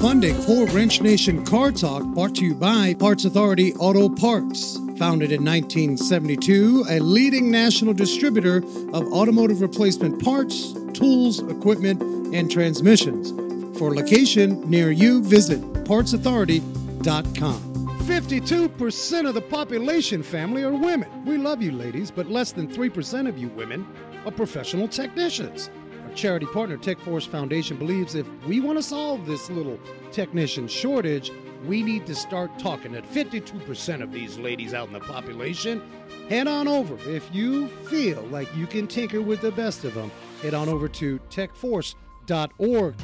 Funding 0.00 0.34
for 0.42 0.66
Wrench 0.66 1.00
Nation 1.00 1.42
Car 1.42 1.72
Talk 1.72 2.02
brought 2.02 2.34
to 2.36 2.44
you 2.44 2.54
by 2.54 2.92
Parts 2.92 3.24
Authority 3.24 3.72
Auto 3.76 4.10
Parts. 4.10 4.76
Founded 4.98 5.32
in 5.32 5.42
1972, 5.42 6.84
a 6.90 7.00
leading 7.00 7.50
national 7.50 7.94
distributor 7.94 8.58
of 8.92 9.10
automotive 9.10 9.62
replacement 9.62 10.22
parts, 10.22 10.74
tools, 10.92 11.40
equipment, 11.50 12.02
and 12.34 12.50
transmissions. 12.50 13.30
For 13.78 13.94
location 13.94 14.60
near 14.68 14.90
you, 14.90 15.22
visit 15.22 15.60
partsauthority.com. 15.84 17.76
52% 18.00 19.28
of 19.28 19.34
the 19.34 19.40
population 19.40 20.22
family 20.22 20.62
are 20.62 20.74
women. 20.74 21.24
We 21.24 21.38
love 21.38 21.62
you, 21.62 21.72
ladies, 21.72 22.10
but 22.10 22.28
less 22.28 22.52
than 22.52 22.68
3% 22.68 23.28
of 23.28 23.38
you 23.38 23.48
women 23.48 23.86
are 24.26 24.30
professional 24.30 24.88
technicians. 24.88 25.70
Charity 26.16 26.46
partner, 26.46 26.78
Tech 26.78 26.98
Force 27.00 27.26
Foundation, 27.26 27.76
believes 27.76 28.14
if 28.14 28.26
we 28.46 28.58
want 28.58 28.78
to 28.78 28.82
solve 28.82 29.26
this 29.26 29.50
little 29.50 29.78
technician 30.10 30.66
shortage, 30.66 31.30
we 31.66 31.82
need 31.82 32.06
to 32.06 32.14
start 32.14 32.58
talking 32.58 32.94
at 32.96 33.04
52% 33.12 34.02
of 34.02 34.12
these 34.12 34.38
ladies 34.38 34.72
out 34.72 34.86
in 34.88 34.94
the 34.94 35.00
population. 35.00 35.82
Head 36.28 36.48
on 36.48 36.68
over. 36.68 36.96
If 37.08 37.28
you 37.34 37.68
feel 37.88 38.22
like 38.30 38.48
you 38.56 38.66
can 38.66 38.86
tinker 38.86 39.20
with 39.20 39.42
the 39.42 39.52
best 39.52 39.84
of 39.84 39.94
them, 39.94 40.10
head 40.42 40.54
on 40.54 40.68
over 40.68 40.88
to 40.88 41.18
techforce.org. 41.30 42.94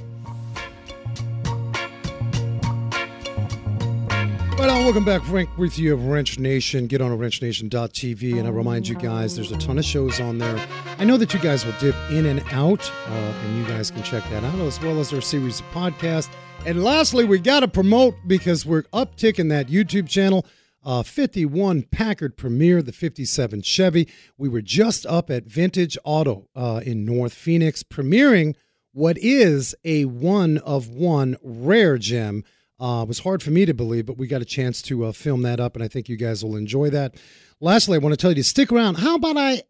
Right 4.62 4.70
on, 4.70 4.84
welcome 4.84 5.04
back. 5.04 5.24
Frank 5.24 5.50
with 5.58 5.76
you 5.76 5.92
of 5.92 6.06
Wrench 6.06 6.38
Nation. 6.38 6.86
Get 6.86 7.00
on 7.00 7.10
to 7.10 7.16
wrenchnation.tv. 7.16 8.38
And 8.38 8.46
I 8.46 8.50
remind 8.52 8.86
you 8.86 8.94
guys, 8.94 9.34
there's 9.34 9.50
a 9.50 9.58
ton 9.58 9.76
of 9.76 9.84
shows 9.84 10.20
on 10.20 10.38
there. 10.38 10.56
I 11.00 11.04
know 11.04 11.16
that 11.16 11.34
you 11.34 11.40
guys 11.40 11.66
will 11.66 11.74
dip 11.80 11.96
in 12.12 12.26
and 12.26 12.40
out, 12.52 12.88
uh, 13.08 13.10
and 13.10 13.58
you 13.58 13.64
guys 13.64 13.90
can 13.90 14.04
check 14.04 14.22
that 14.30 14.44
out, 14.44 14.54
as 14.60 14.80
well 14.80 15.00
as 15.00 15.12
our 15.12 15.20
series 15.20 15.58
of 15.58 15.66
podcasts. 15.72 16.30
And 16.64 16.84
lastly, 16.84 17.24
we 17.24 17.40
got 17.40 17.60
to 17.60 17.66
promote 17.66 18.14
because 18.28 18.64
we're 18.64 18.84
upticking 18.92 19.48
that 19.48 19.66
YouTube 19.66 20.08
channel. 20.08 20.46
Uh, 20.84 21.02
51 21.02 21.82
Packard 21.90 22.36
Premier, 22.36 22.82
the 22.82 22.92
57 22.92 23.62
Chevy. 23.62 24.08
We 24.38 24.48
were 24.48 24.62
just 24.62 25.04
up 25.06 25.28
at 25.28 25.42
Vintage 25.42 25.98
Auto 26.04 26.46
uh, 26.54 26.82
in 26.86 27.04
North 27.04 27.34
Phoenix, 27.34 27.82
premiering 27.82 28.54
what 28.92 29.18
is 29.18 29.74
a 29.84 30.04
one 30.04 30.58
of 30.58 30.88
one 30.88 31.36
rare 31.42 31.98
gem 31.98 32.44
Uh, 32.82 33.02
it 33.02 33.08
was 33.08 33.20
hard 33.20 33.44
for 33.44 33.52
me 33.52 33.64
to 33.64 33.72
believe, 33.72 34.06
but 34.06 34.18
we 34.18 34.26
got 34.26 34.42
a 34.42 34.44
chance 34.44 34.82
to 34.82 35.04
uh, 35.04 35.12
film 35.12 35.42
that 35.42 35.60
up, 35.60 35.76
and 35.76 35.84
I 35.84 35.88
think 35.88 36.08
you 36.08 36.16
guys 36.16 36.44
will 36.44 36.56
enjoy 36.56 36.90
that. 36.90 37.14
Lastly, 37.60 37.94
I 37.94 37.98
want 37.98 38.12
to 38.12 38.16
tell 38.16 38.32
you 38.32 38.36
to 38.36 38.44
stick 38.44 38.72
around. 38.72 38.96
How 38.96 39.14
about 39.14 39.36
I 39.36 39.62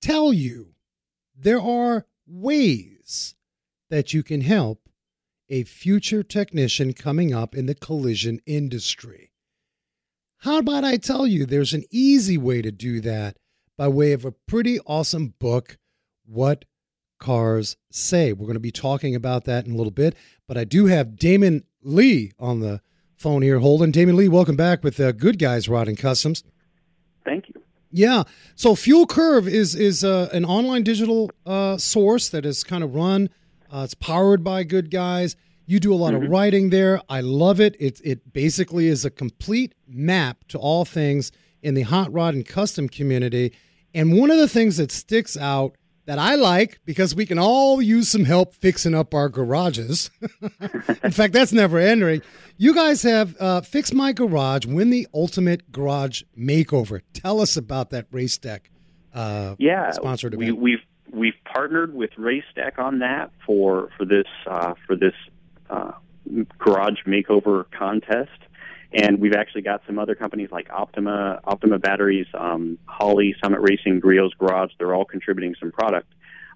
tell 0.00 0.32
you 0.32 0.74
there 1.36 1.60
are 1.60 2.06
ways 2.24 3.34
that 3.90 4.14
you 4.14 4.22
can 4.22 4.42
help 4.42 4.88
a 5.48 5.64
future 5.64 6.22
technician 6.22 6.92
coming 6.92 7.34
up 7.34 7.56
in 7.56 7.66
the 7.66 7.74
collision 7.74 8.40
industry? 8.46 9.32
How 10.38 10.58
about 10.58 10.84
I 10.84 10.98
tell 10.98 11.26
you 11.26 11.44
there's 11.44 11.74
an 11.74 11.82
easy 11.90 12.38
way 12.38 12.62
to 12.62 12.70
do 12.70 13.00
that 13.00 13.38
by 13.76 13.88
way 13.88 14.12
of 14.12 14.24
a 14.24 14.30
pretty 14.30 14.78
awesome 14.86 15.34
book, 15.40 15.78
What 16.24 16.64
Cars 17.18 17.76
Say? 17.90 18.32
We're 18.32 18.46
going 18.46 18.54
to 18.54 18.60
be 18.60 18.70
talking 18.70 19.16
about 19.16 19.46
that 19.46 19.66
in 19.66 19.72
a 19.72 19.76
little 19.76 19.90
bit, 19.90 20.14
but 20.46 20.56
I 20.56 20.62
do 20.62 20.86
have 20.86 21.16
Damon 21.16 21.64
Lee 21.82 22.32
on 22.38 22.60
the 22.60 22.80
phone 23.16 23.42
here 23.42 23.58
holding. 23.60 23.90
Damon 23.90 24.16
Lee, 24.16 24.28
welcome 24.28 24.56
back 24.56 24.82
with 24.82 24.98
uh, 25.00 25.12
Good 25.12 25.38
Guys 25.38 25.68
Rod 25.68 25.88
and 25.88 25.96
Customs. 25.98 26.44
Thank 27.24 27.48
you. 27.48 27.54
Yeah. 27.90 28.24
So 28.54 28.74
Fuel 28.74 29.06
Curve 29.06 29.46
is 29.46 29.74
is 29.74 30.02
uh, 30.02 30.28
an 30.32 30.44
online 30.44 30.82
digital 30.82 31.30
uh, 31.44 31.76
source 31.76 32.28
that 32.30 32.46
is 32.46 32.64
kind 32.64 32.82
of 32.82 32.94
run. 32.94 33.28
Uh, 33.72 33.82
it's 33.84 33.94
powered 33.94 34.42
by 34.42 34.64
Good 34.64 34.90
Guys. 34.90 35.36
You 35.66 35.78
do 35.78 35.94
a 35.94 35.96
lot 35.96 36.14
Mm-hmm. 36.14 36.24
of 36.24 36.30
writing 36.30 36.70
there. 36.70 37.00
I 37.08 37.20
love 37.20 37.60
it. 37.60 37.76
It 37.78 38.00
it 38.02 38.32
basically 38.32 38.86
is 38.88 39.04
a 39.04 39.10
complete 39.10 39.74
map 39.86 40.44
to 40.48 40.58
all 40.58 40.84
things 40.84 41.32
in 41.62 41.74
the 41.74 41.82
hot 41.82 42.12
rod 42.12 42.34
and 42.34 42.46
custom 42.46 42.88
community. 42.88 43.52
And 43.94 44.18
one 44.18 44.30
of 44.30 44.38
the 44.38 44.48
things 44.48 44.78
that 44.78 44.90
sticks 44.90 45.36
out 45.36 45.76
that 46.12 46.18
I 46.18 46.34
like 46.34 46.78
because 46.84 47.14
we 47.14 47.24
can 47.24 47.38
all 47.38 47.80
use 47.80 48.10
some 48.10 48.26
help 48.26 48.54
fixing 48.54 48.94
up 48.94 49.14
our 49.14 49.30
garages. 49.30 50.10
in 51.02 51.10
fact, 51.10 51.32
that's 51.32 51.54
never 51.54 51.78
ending. 51.78 52.20
You 52.58 52.74
guys 52.74 53.02
have 53.02 53.34
uh, 53.40 53.62
fixed 53.62 53.94
my 53.94 54.12
garage, 54.12 54.66
win 54.66 54.90
the 54.90 55.08
ultimate 55.14 55.72
garage 55.72 56.20
makeover. 56.38 57.00
Tell 57.14 57.40
us 57.40 57.56
about 57.56 57.88
that 57.90 58.08
race 58.10 58.36
deck. 58.36 58.70
Uh, 59.14 59.56
Yeah, 59.58 59.90
sponsored 59.92 60.34
we, 60.34 60.48
event. 60.48 60.60
we've 60.60 60.84
we've 61.10 61.44
partnered 61.50 61.94
with 61.94 62.10
Race 62.18 62.44
Deck 62.54 62.78
on 62.78 62.98
that 62.98 63.30
for 63.46 63.88
for 63.96 64.04
this 64.04 64.26
uh, 64.46 64.74
for 64.86 64.96
this 64.96 65.14
uh, 65.70 65.92
garage 66.58 67.00
makeover 67.06 67.64
contest, 67.70 68.38
and 68.94 69.18
we've 69.20 69.34
actually 69.34 69.62
got 69.62 69.82
some 69.86 69.98
other 69.98 70.14
companies 70.14 70.50
like 70.52 70.68
Optima, 70.70 71.40
Optima 71.44 71.78
Batteries, 71.78 72.26
um, 72.34 72.78
Holley, 72.86 73.34
Summit 73.42 73.60
Racing, 73.60 74.00
Griot's 74.00 74.34
Garage. 74.34 74.70
They're 74.78 74.94
all 74.94 75.04
contributing 75.04 75.54
some 75.58 75.72
product. 75.72 76.08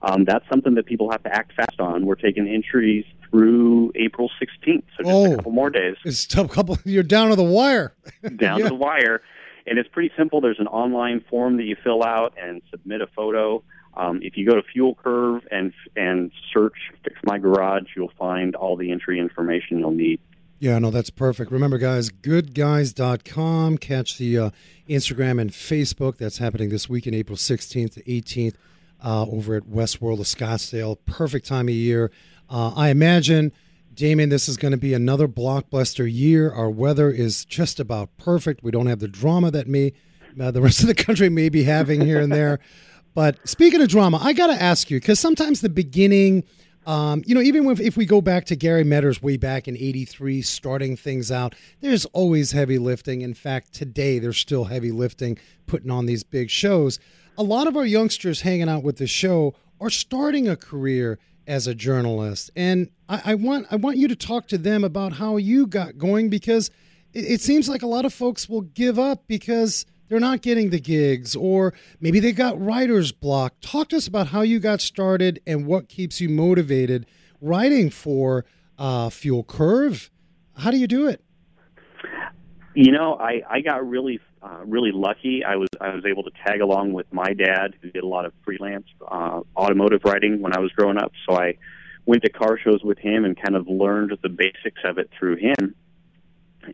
Um, 0.03 0.25
that's 0.25 0.45
something 0.51 0.75
that 0.75 0.85
people 0.87 1.11
have 1.11 1.23
to 1.23 1.35
act 1.35 1.53
fast 1.55 1.81
on. 1.81 2.05
We're 2.05 2.15
taking 2.17 2.47
entries 2.47 3.05
through 3.31 3.93
April 3.95 4.31
16th, 4.41 4.85
so 4.97 5.03
just 5.03 5.11
Oh. 5.15 5.33
a 5.33 5.37
couple 5.37 5.53
more 5.53 5.71
days 5.71 5.97
It's 6.05 6.33
a 6.37 6.47
couple. 6.47 6.79
You're 6.85 7.03
down 7.03 7.31
to 7.31 7.37
the 7.37 7.43
wire. 7.43 7.95
down 8.37 8.59
Yeah. 8.59 8.65
to 8.65 8.69
the 8.69 8.75
wire. 8.75 9.23
And 9.67 9.79
it's 9.81 9.89
pretty 9.89 10.13
simple. 10.17 10.41
There's 10.41 10.61
an 10.61 10.69
online 10.69 11.25
form 11.29 11.57
that 11.57 11.65
you 11.65 11.77
fill 11.83 12.05
out 12.05 12.35
and 12.41 12.63
submit 12.71 13.01
a 13.01 13.09
photo. 13.09 13.65
Um, 13.97 14.21
if 14.23 14.37
you 14.37 14.47
go 14.47 14.55
to 14.55 14.63
Fuel 14.75 14.95
Curve 15.03 15.43
and 15.51 15.73
and 15.97 16.31
search 16.53 16.75
"Fix 17.03 17.17
My 17.25 17.39
Garage," 17.39 17.85
you'll 17.97 18.13
find 18.19 18.55
all 18.55 18.77
the 18.77 18.93
entry 18.93 19.19
information 19.19 19.79
you'll 19.79 19.91
need. 19.91 20.21
Yeah, 20.59 20.79
no, 20.79 20.91
that's 20.91 21.11
perfect. 21.11 21.51
Remember, 21.53 21.77
guys, 21.77 22.09
goodguys.com. 22.09 23.77
Catch 23.79 24.17
the 24.17 24.39
uh, 24.39 24.51
Instagram 24.89 25.39
and 25.41 25.51
Facebook. 25.51 26.17
That's 26.17 26.39
happening 26.39 26.71
this 26.71 26.89
weekend, 26.89 27.15
April 27.15 27.37
16th 27.37 27.95
to 27.95 28.03
18th, 28.05 28.55
uh, 29.05 29.27
over 29.27 29.55
at 29.55 29.65
Westworld 29.65 30.19
of 30.21 30.27
Scottsdale. 30.27 30.97
Perfect 31.05 31.47
time 31.47 31.69
of 31.69 31.75
year. 31.75 32.11
Uh, 32.49 32.73
I 32.75 32.89
imagine, 32.89 33.53
Damien, 33.93 34.31
this 34.31 34.49
is 34.49 34.57
going 34.57 34.73
to 34.73 34.79
be 34.79 34.95
another 34.95 35.29
blockbuster 35.29 36.11
year. 36.11 36.51
Our 36.51 36.71
weather 36.71 37.11
is 37.11 37.45
just 37.45 37.79
about 37.79 38.17
perfect. 38.17 38.63
We 38.63 38.71
don't 38.71 38.87
have 38.87 39.01
the 39.01 39.09
drama 39.09 39.51
that 39.51 39.69
me, 39.69 39.93
uh, 40.41 40.53
the 40.53 40.63
rest 40.63 40.81
of 40.81 40.87
the 40.87 40.95
country 40.95 41.29
may 41.29 41.51
be 41.51 41.65
having 41.65 42.01
here 42.01 42.21
and 42.21 42.33
there. 42.33 42.61
But 43.17 43.49
speaking 43.49 43.81
of 43.81 43.89
drama, 43.89 44.19
I 44.23 44.35
got 44.35 44.49
to 44.49 44.63
ask 44.63 44.91
you 44.91 45.01
because 45.01 45.19
sometimes 45.19 45.63
the 45.63 45.71
beginning, 45.71 46.45
um, 46.87 47.25
you 47.27 47.35
know, 47.35 47.41
even 47.41 47.69
if, 47.69 47.81
if 47.81 47.97
we 47.97 48.07
go 48.07 48.21
back 48.21 48.45
to 48.47 48.57
Gary 48.57 48.85
Meadors 48.85 49.21
way 49.21 49.37
back 49.37 49.67
in 49.67 49.77
'83, 49.77 50.41
starting 50.43 50.97
things 50.97 51.33
out, 51.33 51.55
there's 51.81 52.05
always 52.07 52.53
heavy 52.53 52.79
lifting. 52.79 53.23
In 53.23 53.35
fact, 53.35 53.73
today 53.73 54.21
there's 54.21 54.39
still 54.39 54.65
heavy 54.65 54.93
lifting, 54.93 55.37
putting 55.67 55.91
on 55.91 56.07
these 56.07 56.23
big 56.23 56.49
shows. 56.49 57.01
A 57.37 57.43
lot 57.43 57.67
of 57.67 57.77
our 57.77 57.85
youngsters 57.85 58.43
hanging 58.43 58.69
out 58.69 58.85
with 58.85 58.99
the 58.99 59.09
show 59.09 59.55
are 59.81 59.91
starting 59.91 60.49
a 60.49 60.57
career 60.57 61.19
as 61.47 61.67
a 61.67 61.75
journalist, 61.75 62.51
and 62.55 62.91
I, 63.09 63.23
I 63.25 63.35
want 63.35 63.67
I 63.71 63.77
want 63.77 63.97
you 63.97 64.07
to 64.09 64.17
talk 64.17 64.47
to 64.49 64.59
them 64.59 64.85
about 64.85 65.15
how 65.15 65.37
you 65.37 65.67
got 65.67 65.99
going 65.99 66.31
because 66.31 66.71
it, 67.13 67.25
it 67.25 67.41
seems 67.41 67.69
like 67.69 67.83
a 67.83 67.89
lot 67.89 68.05
of 68.05 68.15
folks 68.15 68.49
will 68.49 68.63
give 68.63 68.97
up 68.99 69.27
because 69.27 69.87
they're 70.09 70.21
not 70.21 70.43
getting 70.43 70.71
the 70.71 70.81
gigs 70.81 71.35
or 71.37 71.75
maybe 72.01 72.21
they 72.21 72.33
got 72.33 72.61
writer's 72.61 73.13
block. 73.13 73.55
Talk 73.61 73.89
to 73.89 73.97
us 73.97 74.07
about 74.07 74.29
how 74.29 74.43
you 74.43 74.61
got 74.61 74.81
started 74.81 75.41
and 75.47 75.67
what 75.67 75.89
keeps 75.89 76.21
you 76.21 76.29
motivated 76.29 77.07
writing 77.41 77.91
for 77.91 78.45
uh, 78.79 79.11
Fuel 79.11 79.45
Curve. 79.45 80.11
How 80.59 80.71
do 80.71 80.77
you 80.77 80.87
do 80.87 81.07
it? 81.07 81.23
You 82.75 82.93
know, 82.93 83.15
I 83.15 83.41
I 83.49 83.61
got 83.63 83.89
really 83.89 84.21
uh, 84.43 84.65
really 84.67 84.93
lucky. 84.93 85.43
I 85.43 85.57
was 85.57 85.69
I 85.81 85.95
was 85.95 86.05
able 86.05 86.25
to 86.25 86.31
tag 86.47 86.61
along 86.61 86.93
with 86.93 87.07
my 87.11 87.33
dad, 87.33 87.75
who 87.81 87.91
did 87.91 88.05
a 88.05 88.07
lot 88.07 88.27
of 88.27 88.33
freelance 88.45 88.87
uh, 89.11 89.41
automotive 89.57 90.03
writing 90.05 90.43
when 90.43 90.55
I 90.55 90.61
was 90.61 90.71
growing 90.73 90.99
up. 90.99 91.13
So 91.27 91.37
I 91.37 91.57
went 92.05 92.23
to 92.23 92.31
car 92.31 92.59
shows 92.63 92.83
with 92.85 92.99
him 92.99 93.25
and 93.25 93.37
kind 93.37 93.57
of 93.57 93.67
learned 93.67 94.13
the 94.23 94.29
basics 94.29 94.81
of 94.85 94.99
it 94.99 95.11
through 95.19 95.37
him. 95.37 95.75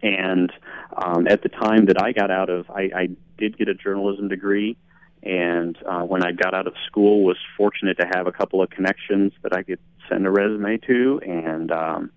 And 0.03 0.53
um, 0.97 1.27
at 1.29 1.43
the 1.43 1.49
time 1.49 1.87
that 1.87 2.01
I 2.01 2.13
got 2.13 2.31
out 2.31 2.51
of, 2.51 2.71
I, 2.71 2.91
I 2.95 3.09
did 3.39 3.59
get 3.59 3.69
a 3.69 3.75
journalism 3.75 4.29
degree, 4.29 4.77
and 5.23 5.77
uh, 5.87 6.03
when 6.03 6.25
I 6.25 6.33
got 6.33 6.55
out 6.55 6.67
of 6.67 6.75
school, 6.87 7.25
was 7.25 7.37
fortunate 7.57 7.99
to 7.99 8.07
have 8.15 8.27
a 8.27 8.33
couple 8.33 8.63
of 8.63 8.71
connections 8.71 9.33
that 9.43 9.55
I 9.55 9.63
could 9.63 9.79
send 10.09 10.27
a 10.27 10.31
resume 10.31 10.79
to, 10.79 11.21
and 11.25 11.71
um, 11.71 12.11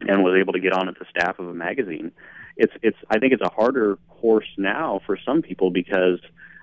and 0.00 0.22
was 0.22 0.38
able 0.38 0.54
to 0.54 0.60
get 0.60 0.72
on 0.72 0.88
at 0.88 0.98
the 0.98 1.04
staff 1.10 1.38
of 1.38 1.48
a 1.48 1.54
magazine. 1.54 2.12
It's 2.56 2.72
it's 2.82 2.96
I 3.10 3.18
think 3.18 3.32
it's 3.32 3.42
a 3.42 3.50
harder 3.50 3.98
course 4.08 4.48
now 4.56 5.00
for 5.06 5.18
some 5.24 5.42
people 5.42 5.70
because 5.70 6.20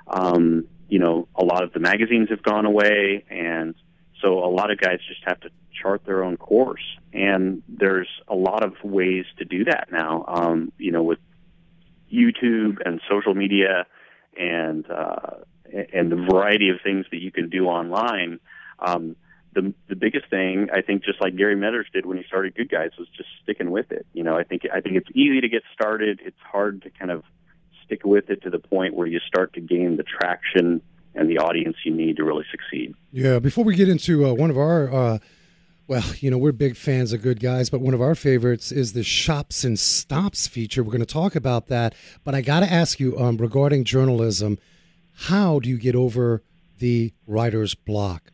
um, 0.08 0.68
you 0.90 1.00
know 1.00 1.28
a 1.36 1.44
lot 1.44 1.64
of 1.64 1.74
the 1.74 1.80
magazines 1.80 2.30
have 2.30 2.42
gone 2.42 2.66
away, 2.66 3.24
and 3.30 3.76
so 4.22 4.44
a 4.44 4.52
lot 4.52 4.72
of 4.72 4.80
guys 4.80 5.00
just 5.08 5.22
have 5.26 5.40
to 5.42 5.50
chart 5.82 6.06
their 6.06 6.24
own 6.24 6.38
course. 6.38 6.84
And 7.14 7.64
there's 7.68 8.10
a 8.28 8.36
lot 8.36 8.64
of 8.64 8.74
ways 8.84 9.26
to 9.38 9.46
do 9.46 9.66
that 9.66 9.90
now. 9.92 10.26
Um, 10.28 10.72
you 10.78 10.92
know, 10.92 11.04
with 11.04 11.20
YouTube 12.12 12.78
and 12.86 13.02
social 13.10 13.34
media, 13.34 13.86
and 14.38 14.90
uh, 14.90 15.38
and 15.94 16.12
the 16.12 16.28
variety 16.32 16.70
of 16.70 16.78
things 16.84 17.06
that 17.12 17.22
you 17.22 17.32
can 17.32 17.50
do 17.50 17.66
online. 17.66 18.40
Um, 18.80 19.16
the 19.54 19.74
the 19.90 19.96
biggest 19.96 20.30
thing 20.30 20.70
I 20.74 20.82
think, 20.82 21.04
just 21.04 21.22
like 21.22 21.36
Gary 21.36 21.56
Meadors 21.56 21.88
did 21.92 22.06
when 22.06 22.18
he 22.18 22.24
started 22.24 22.56
Good 22.56 22.70
Guys, 22.70 22.92
was 22.98 23.08
just 23.16 23.30
sticking 23.44 23.72
with 23.72 23.92
it. 23.92 24.06
You 24.14 24.24
know, 24.24 24.38
I 24.38 24.44
think 24.44 24.64
I 24.74 24.82
think 24.82 24.96
it's 24.96 25.10
easy 25.14 25.42
to 25.42 25.50
get 25.50 25.64
started. 25.74 26.22
It's 26.24 26.40
hard 26.40 26.84
to 26.84 26.90
kind 26.90 27.12
of 27.12 27.24
stick 27.86 28.06
with 28.06 28.30
it 28.30 28.44
to 28.44 28.50
the 28.50 28.60
point 28.60 28.94
where 28.94 29.08
you 29.08 29.20
start 29.20 29.54
to 29.54 29.62
gain 29.62 29.98
the 29.98 30.04
traction 30.04 30.82
and 31.16 31.30
the 31.30 31.38
audience 31.38 31.78
you 31.84 31.94
need 31.94 32.18
to 32.18 32.24
really 32.24 32.46
succeed. 32.52 32.94
Yeah, 33.12 33.40
before 33.40 33.64
we 33.64 33.76
get 33.76 33.90
into 33.90 34.26
uh, 34.26 34.34
one 34.34 34.50
of 34.50 34.58
our, 34.58 34.94
uh, 34.94 35.18
well, 35.88 36.04
you 36.20 36.32
know, 36.32 36.38
we're 36.38 36.54
big 36.54 36.78
fans 36.78 37.12
of 37.12 37.22
Good 37.22 37.40
Guys, 37.40 37.70
but 37.70 37.82
one 37.82 37.94
of 37.94 38.02
our 38.02 38.16
favorites 38.16 38.72
is 38.72 38.94
the 38.94 39.04
Shops 39.04 39.64
and 39.64 39.78
Stops 39.78 40.48
feature. 40.48 40.84
We're 40.84 40.92
going 40.92 41.02
to 41.02 41.06
talk 41.06 41.36
about 41.36 41.68
that. 41.68 41.94
But 42.24 42.34
I 42.34 42.42
got 42.42 42.62
to 42.62 42.72
ask 42.72 43.00
you 43.00 43.18
um, 43.20 43.38
regarding 43.38 43.84
journalism, 43.84 44.58
how 45.14 45.60
do 45.60 45.70
you 45.70 45.78
get 45.78 45.96
over 45.96 46.44
the 46.80 47.14
writer's 47.28 47.76
block? 47.76 48.32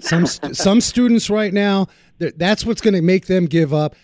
Some 0.00 0.26
st- 0.26 0.56
some 0.64 0.80
students 0.80 1.30
right 1.30 1.52
now, 1.52 1.88
th- 2.18 2.34
that's 2.36 2.64
what's 2.64 2.80
going 2.80 2.94
to 2.94 3.02
make 3.02 3.26
them 3.26 3.46
give 3.46 3.72
up. 3.72 3.94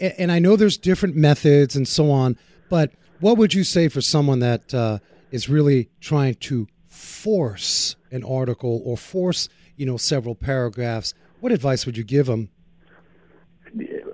And 0.00 0.30
I 0.30 0.38
know 0.38 0.56
there's 0.56 0.76
different 0.76 1.16
methods 1.16 1.74
and 1.74 1.88
so 1.88 2.10
on, 2.10 2.36
but 2.68 2.92
what 3.20 3.38
would 3.38 3.54
you 3.54 3.64
say 3.64 3.88
for 3.88 4.02
someone 4.02 4.40
that 4.40 4.74
uh, 4.74 4.98
is 5.30 5.48
really 5.48 5.88
trying 6.00 6.34
to 6.34 6.68
force 6.98 7.96
an 8.10 8.24
article 8.24 8.82
or 8.84 8.96
force, 8.96 9.48
you 9.76 9.86
know, 9.86 9.96
several 9.96 10.34
paragraphs? 10.34 11.14
What 11.40 11.52
advice 11.52 11.86
would 11.86 11.96
you 11.96 12.04
give 12.04 12.26
them? 12.26 12.50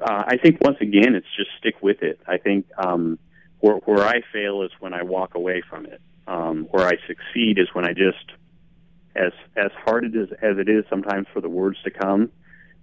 uh, 0.03 0.25
I 0.27 0.37
think 0.37 0.61
once 0.61 0.79
again, 0.81 1.15
it's 1.15 1.27
just 1.37 1.51
stick 1.59 1.77
with 1.83 2.03
it. 2.03 2.21
I 2.27 2.39
think 2.39 2.67
um, 2.79 3.19
where, 3.61 3.77
where 3.77 4.05
I 4.05 4.23
fail 4.33 4.63
is 4.63 4.71
when 4.81 4.93
I 4.95 5.03
walk 5.03 5.35
away 5.35 5.63
from 5.69 5.87
it. 5.87 6.01
Um, 6.27 6.67
where 6.71 6.87
I 6.87 6.95
succeed 7.07 7.59
is 7.59 7.69
when 7.75 7.85
I 7.85 7.93
just, 7.93 8.33
as 9.15 9.33
as 9.57 9.71
hard 9.85 10.05
it 10.05 10.17
is 10.17 10.31
as 10.41 10.57
it 10.59 10.69
is 10.71 10.85
sometimes 10.89 11.27
for 11.33 11.43
the 11.43 11.51
words 11.51 11.77
to 11.85 11.91
come, 11.91 12.31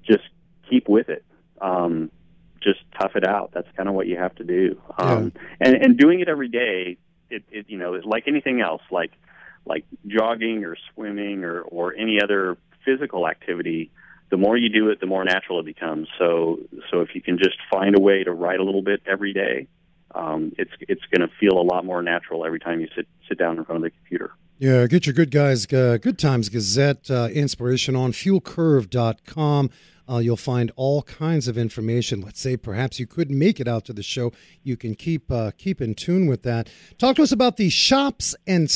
just 0.07 0.23
keep 0.69 0.87
with 0.87 1.09
it. 1.09 1.25
Um, 1.59 2.11
just 2.61 2.79
tough 2.99 3.15
it 3.15 3.27
out. 3.27 3.49
That's 3.51 3.67
kind 3.75 3.89
of 3.89 3.95
what 3.95 4.05
you 4.05 4.17
have 4.17 4.35
to 4.35 4.43
do. 4.43 4.79
Um, 4.99 5.33
and 5.59 5.75
and 5.75 5.97
doing 5.97 6.19
it 6.19 6.29
every 6.29 6.49
day, 6.49 6.97
it, 7.31 7.43
it 7.49 7.65
you 7.67 7.79
know, 7.79 7.99
like 8.05 8.27
anything 8.27 8.61
else, 8.61 8.83
like 8.91 9.11
like 9.65 9.85
jogging 10.07 10.65
or 10.65 10.75
swimming 10.93 11.43
or 11.43 11.61
or 11.61 11.93
any 11.95 12.21
other 12.21 12.57
physical 12.85 13.27
activity 13.27 13.91
the 14.31 14.37
more 14.37 14.57
you 14.57 14.69
do 14.69 14.89
it, 14.89 14.99
the 14.99 15.05
more 15.05 15.23
natural 15.23 15.59
it 15.59 15.65
becomes. 15.65 16.07
So, 16.17 16.59
so 16.89 17.01
if 17.01 17.13
you 17.13 17.21
can 17.21 17.37
just 17.37 17.57
find 17.69 17.95
a 17.95 17.99
way 17.99 18.23
to 18.23 18.31
write 18.31 18.59
a 18.59 18.63
little 18.63 18.81
bit 18.81 19.01
every 19.05 19.33
day, 19.33 19.67
um, 20.15 20.53
it's 20.57 20.71
it's 20.79 21.01
going 21.13 21.27
to 21.27 21.33
feel 21.39 21.59
a 21.59 21.63
lot 21.63 21.85
more 21.85 22.01
natural 22.01 22.45
every 22.45 22.59
time 22.59 22.81
you 22.81 22.87
sit 22.95 23.07
sit 23.29 23.37
down 23.37 23.57
in 23.57 23.65
front 23.65 23.77
of 23.77 23.83
the 23.83 23.91
computer. 23.91 24.31
Yeah, 24.57 24.87
get 24.87 25.05
your 25.05 25.13
good 25.13 25.31
guys, 25.31 25.71
uh, 25.73 25.97
good 26.01 26.19
times 26.19 26.49
Gazette 26.49 27.09
uh, 27.09 27.29
inspiration 27.33 27.95
on 27.95 28.11
fuelcurve.com. 28.11 29.69
Uh, 30.09 30.17
you'll 30.17 30.35
find 30.35 30.71
all 30.75 31.03
kinds 31.03 31.47
of 31.47 31.57
information. 31.57 32.21
Let's 32.21 32.41
say 32.41 32.57
perhaps 32.57 32.99
you 32.99 33.07
couldn't 33.07 33.37
make 33.37 33.59
it 33.59 33.67
out 33.67 33.85
to 33.85 33.93
the 33.93 34.03
show. 34.03 34.33
You 34.63 34.75
can 34.75 34.95
keep 34.95 35.31
uh, 35.31 35.51
keep 35.57 35.81
in 35.81 35.95
tune 35.95 36.27
with 36.27 36.43
that. 36.43 36.69
Talk 36.97 37.15
to 37.17 37.23
us 37.23 37.31
about 37.31 37.57
the 37.57 37.69
shops 37.69 38.35
and 38.45 38.69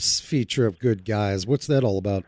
feature 0.00 0.66
of 0.66 0.78
Good 0.78 1.04
Guys. 1.04 1.46
What's 1.46 1.66
that 1.66 1.84
all 1.84 1.98
about? 1.98 2.24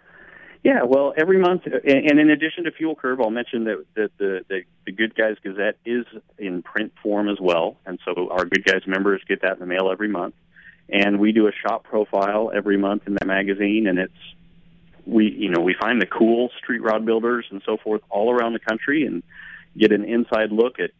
Yeah, 0.62 0.82
well, 0.82 1.14
every 1.16 1.38
month, 1.38 1.62
and 1.64 2.20
in 2.20 2.28
addition 2.28 2.64
to 2.64 2.70
Fuel 2.72 2.94
Curve, 2.94 3.20
I'll 3.20 3.30
mention 3.30 3.64
that, 3.64 3.84
that 3.94 4.10
the, 4.18 4.44
the 4.48 4.62
the 4.84 4.92
Good 4.92 5.14
Guys 5.14 5.36
Gazette 5.42 5.78
is 5.86 6.04
in 6.36 6.62
print 6.62 6.92
form 7.02 7.30
as 7.30 7.38
well, 7.40 7.76
and 7.86 7.98
so 8.04 8.28
our 8.30 8.44
Good 8.44 8.64
Guys 8.64 8.82
members 8.86 9.22
get 9.26 9.40
that 9.40 9.54
in 9.54 9.60
the 9.60 9.66
mail 9.66 9.90
every 9.90 10.08
month. 10.08 10.34
And 10.92 11.18
we 11.20 11.32
do 11.32 11.46
a 11.46 11.52
shop 11.52 11.84
profile 11.84 12.50
every 12.54 12.76
month 12.76 13.04
in 13.06 13.14
that 13.14 13.26
magazine, 13.26 13.86
and 13.86 13.98
it's 13.98 14.12
we 15.06 15.30
you 15.30 15.48
know 15.48 15.62
we 15.62 15.74
find 15.80 16.02
the 16.02 16.06
cool 16.06 16.50
street 16.58 16.82
rod 16.82 17.06
builders 17.06 17.46
and 17.50 17.62
so 17.64 17.78
forth 17.78 18.02
all 18.10 18.30
around 18.30 18.52
the 18.52 18.58
country, 18.58 19.06
and 19.06 19.22
get 19.78 19.92
an 19.92 20.04
inside 20.04 20.52
look 20.52 20.78
at 20.78 20.90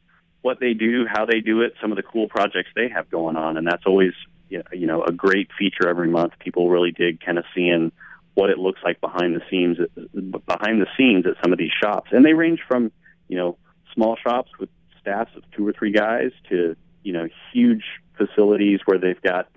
what 0.41 0.59
they 0.59 0.73
do, 0.73 1.05
how 1.07 1.27
they 1.27 1.41
do 1.41 1.61
it, 1.61 1.75
some 1.83 1.93
of 1.93 1.97
the 1.97 2.03
cool 2.03 2.29
projects 2.29 2.71
they 2.75 2.89
have 2.89 3.11
going 3.11 3.37
on, 3.37 3.59
and 3.59 3.67
that's 3.67 3.85
always 3.85 4.15
you 4.51 4.87
know 4.87 5.03
a 5.03 5.13
great 5.13 5.49
feature 5.59 5.89
every 5.89 6.09
month. 6.09 6.33
People 6.39 6.69
really 6.69 6.93
dig 6.93 7.21
kind 7.21 7.39
of 7.39 7.45
seeing 7.55 7.93
what 8.35 8.51
it 8.51 8.59
looks 8.59 8.81
like 8.85 9.01
behind 9.01 9.35
the 9.35 9.43
scenes 9.51 9.79
behind 10.47 10.81
the 10.81 10.87
scenes 10.97 11.27
at 11.27 11.35
some 11.43 11.53
of 11.53 11.59
these 11.59 11.73
shops, 11.83 12.11
and 12.13 12.25
they 12.25 12.35
range 12.35 12.61
from 12.67 12.93
you 13.29 13.37
know 13.37 13.57
small 13.95 14.17
shops 14.17 14.51
with 14.59 14.69
staffs 15.01 15.31
of 15.37 15.43
two 15.53 15.67
or 15.67 15.73
three 15.73 15.93
guys 15.93 16.31
to 16.49 16.77
you 17.03 17.13
know 17.13 17.29
huge 17.53 17.85
facilities 18.17 18.81
where 18.85 18.99
they've 18.99 19.23
got 19.23 19.49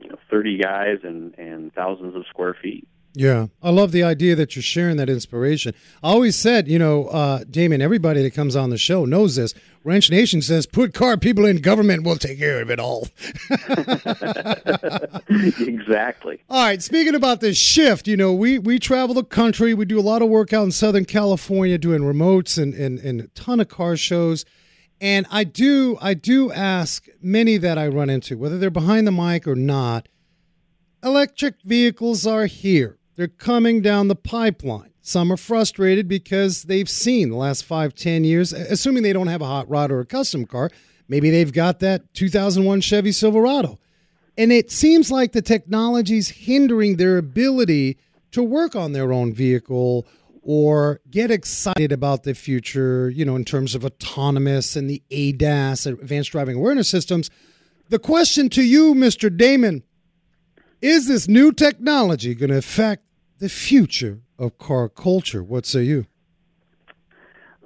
you 0.00 0.08
know 0.08 0.16
30 0.30 0.58
guys 0.58 0.98
and 1.02 1.34
and 1.38 1.72
thousands 1.74 2.14
of 2.14 2.24
square 2.28 2.56
feet. 2.60 2.86
Yeah, 3.18 3.48
I 3.60 3.70
love 3.70 3.90
the 3.90 4.04
idea 4.04 4.36
that 4.36 4.54
you're 4.54 4.62
sharing 4.62 4.96
that 4.98 5.10
inspiration. 5.10 5.74
I 6.04 6.10
always 6.10 6.36
said, 6.36 6.68
you 6.68 6.78
know, 6.78 7.06
uh, 7.06 7.42
Damon, 7.50 7.82
everybody 7.82 8.22
that 8.22 8.32
comes 8.32 8.54
on 8.54 8.70
the 8.70 8.78
show 8.78 9.04
knows 9.06 9.34
this. 9.34 9.54
Wrench 9.82 10.08
Nation 10.08 10.40
says, 10.40 10.66
put 10.66 10.94
car 10.94 11.16
people 11.16 11.44
in 11.44 11.56
government, 11.56 12.04
we'll 12.04 12.14
take 12.14 12.38
care 12.38 12.62
of 12.62 12.70
it 12.70 12.78
all. 12.78 13.08
exactly. 15.58 16.38
All 16.48 16.64
right, 16.64 16.80
speaking 16.80 17.16
about 17.16 17.40
this 17.40 17.58
shift, 17.58 18.06
you 18.06 18.16
know, 18.16 18.32
we, 18.32 18.56
we 18.60 18.78
travel 18.78 19.16
the 19.16 19.24
country. 19.24 19.74
We 19.74 19.84
do 19.84 19.98
a 19.98 20.00
lot 20.00 20.22
of 20.22 20.28
work 20.28 20.52
out 20.52 20.62
in 20.62 20.70
Southern 20.70 21.04
California 21.04 21.76
doing 21.76 22.02
remotes 22.02 22.56
and, 22.56 22.72
and, 22.72 23.00
and 23.00 23.22
a 23.22 23.26
ton 23.28 23.58
of 23.58 23.66
car 23.66 23.96
shows. 23.96 24.44
And 25.00 25.26
I 25.28 25.42
do 25.42 25.98
I 26.00 26.14
do 26.14 26.52
ask 26.52 27.08
many 27.20 27.56
that 27.56 27.78
I 27.78 27.88
run 27.88 28.10
into, 28.10 28.38
whether 28.38 28.58
they're 28.58 28.70
behind 28.70 29.08
the 29.08 29.12
mic 29.12 29.48
or 29.48 29.56
not, 29.56 30.08
electric 31.02 31.56
vehicles 31.64 32.24
are 32.24 32.46
here. 32.46 32.97
They're 33.18 33.26
coming 33.26 33.82
down 33.82 34.06
the 34.06 34.14
pipeline. 34.14 34.92
Some 35.00 35.32
are 35.32 35.36
frustrated 35.36 36.06
because 36.06 36.62
they've 36.62 36.88
seen 36.88 37.30
the 37.30 37.36
last 37.36 37.64
five, 37.64 37.92
ten 37.96 38.22
years, 38.22 38.52
assuming 38.52 39.02
they 39.02 39.12
don't 39.12 39.26
have 39.26 39.42
a 39.42 39.46
hot 39.46 39.68
rod 39.68 39.90
or 39.90 39.98
a 39.98 40.06
custom 40.06 40.46
car, 40.46 40.70
maybe 41.08 41.28
they've 41.28 41.52
got 41.52 41.80
that 41.80 42.14
2001 42.14 42.80
Chevy 42.80 43.10
Silverado. 43.10 43.80
And 44.36 44.52
it 44.52 44.70
seems 44.70 45.10
like 45.10 45.32
the 45.32 45.42
technology's 45.42 46.28
hindering 46.28 46.96
their 46.96 47.18
ability 47.18 47.98
to 48.30 48.40
work 48.40 48.76
on 48.76 48.92
their 48.92 49.12
own 49.12 49.34
vehicle 49.34 50.06
or 50.40 51.00
get 51.10 51.32
excited 51.32 51.90
about 51.90 52.22
the 52.22 52.36
future, 52.36 53.10
you 53.10 53.24
know, 53.24 53.34
in 53.34 53.44
terms 53.44 53.74
of 53.74 53.84
autonomous 53.84 54.76
and 54.76 54.88
the 54.88 55.02
ADAS, 55.10 55.86
advanced 55.86 56.30
driving 56.30 56.54
awareness 56.54 56.88
systems. 56.88 57.30
The 57.88 57.98
question 57.98 58.48
to 58.50 58.62
you, 58.62 58.94
Mr. 58.94 59.36
Damon, 59.36 59.82
is 60.80 61.08
this 61.08 61.26
new 61.26 61.50
technology 61.50 62.36
going 62.36 62.50
to 62.50 62.58
affect 62.58 63.02
the 63.38 63.48
future 63.48 64.20
of 64.38 64.58
car 64.58 64.88
culture? 64.88 65.42
What 65.42 65.66
say 65.66 65.82
you? 65.82 66.06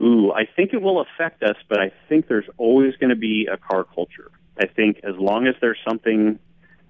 Ooh, 0.01 0.33
I 0.33 0.47
think 0.57 0.73
it 0.73 0.83
will 0.83 1.01
affect 1.01 1.43
us, 1.43 1.57
but 1.69 1.79
I 1.79 1.93
think 2.09 2.27
there's 2.27 2.49
always 2.57 2.97
going 2.97 3.11
to 3.11 3.17
be 3.17 3.49
a 3.51 3.57
car 3.57 3.85
culture. 3.85 4.31
I 4.59 4.67
think 4.67 5.01
as 5.05 5.15
long 5.17 5.47
as 5.47 5.55
there's 5.61 5.79
something 5.89 6.39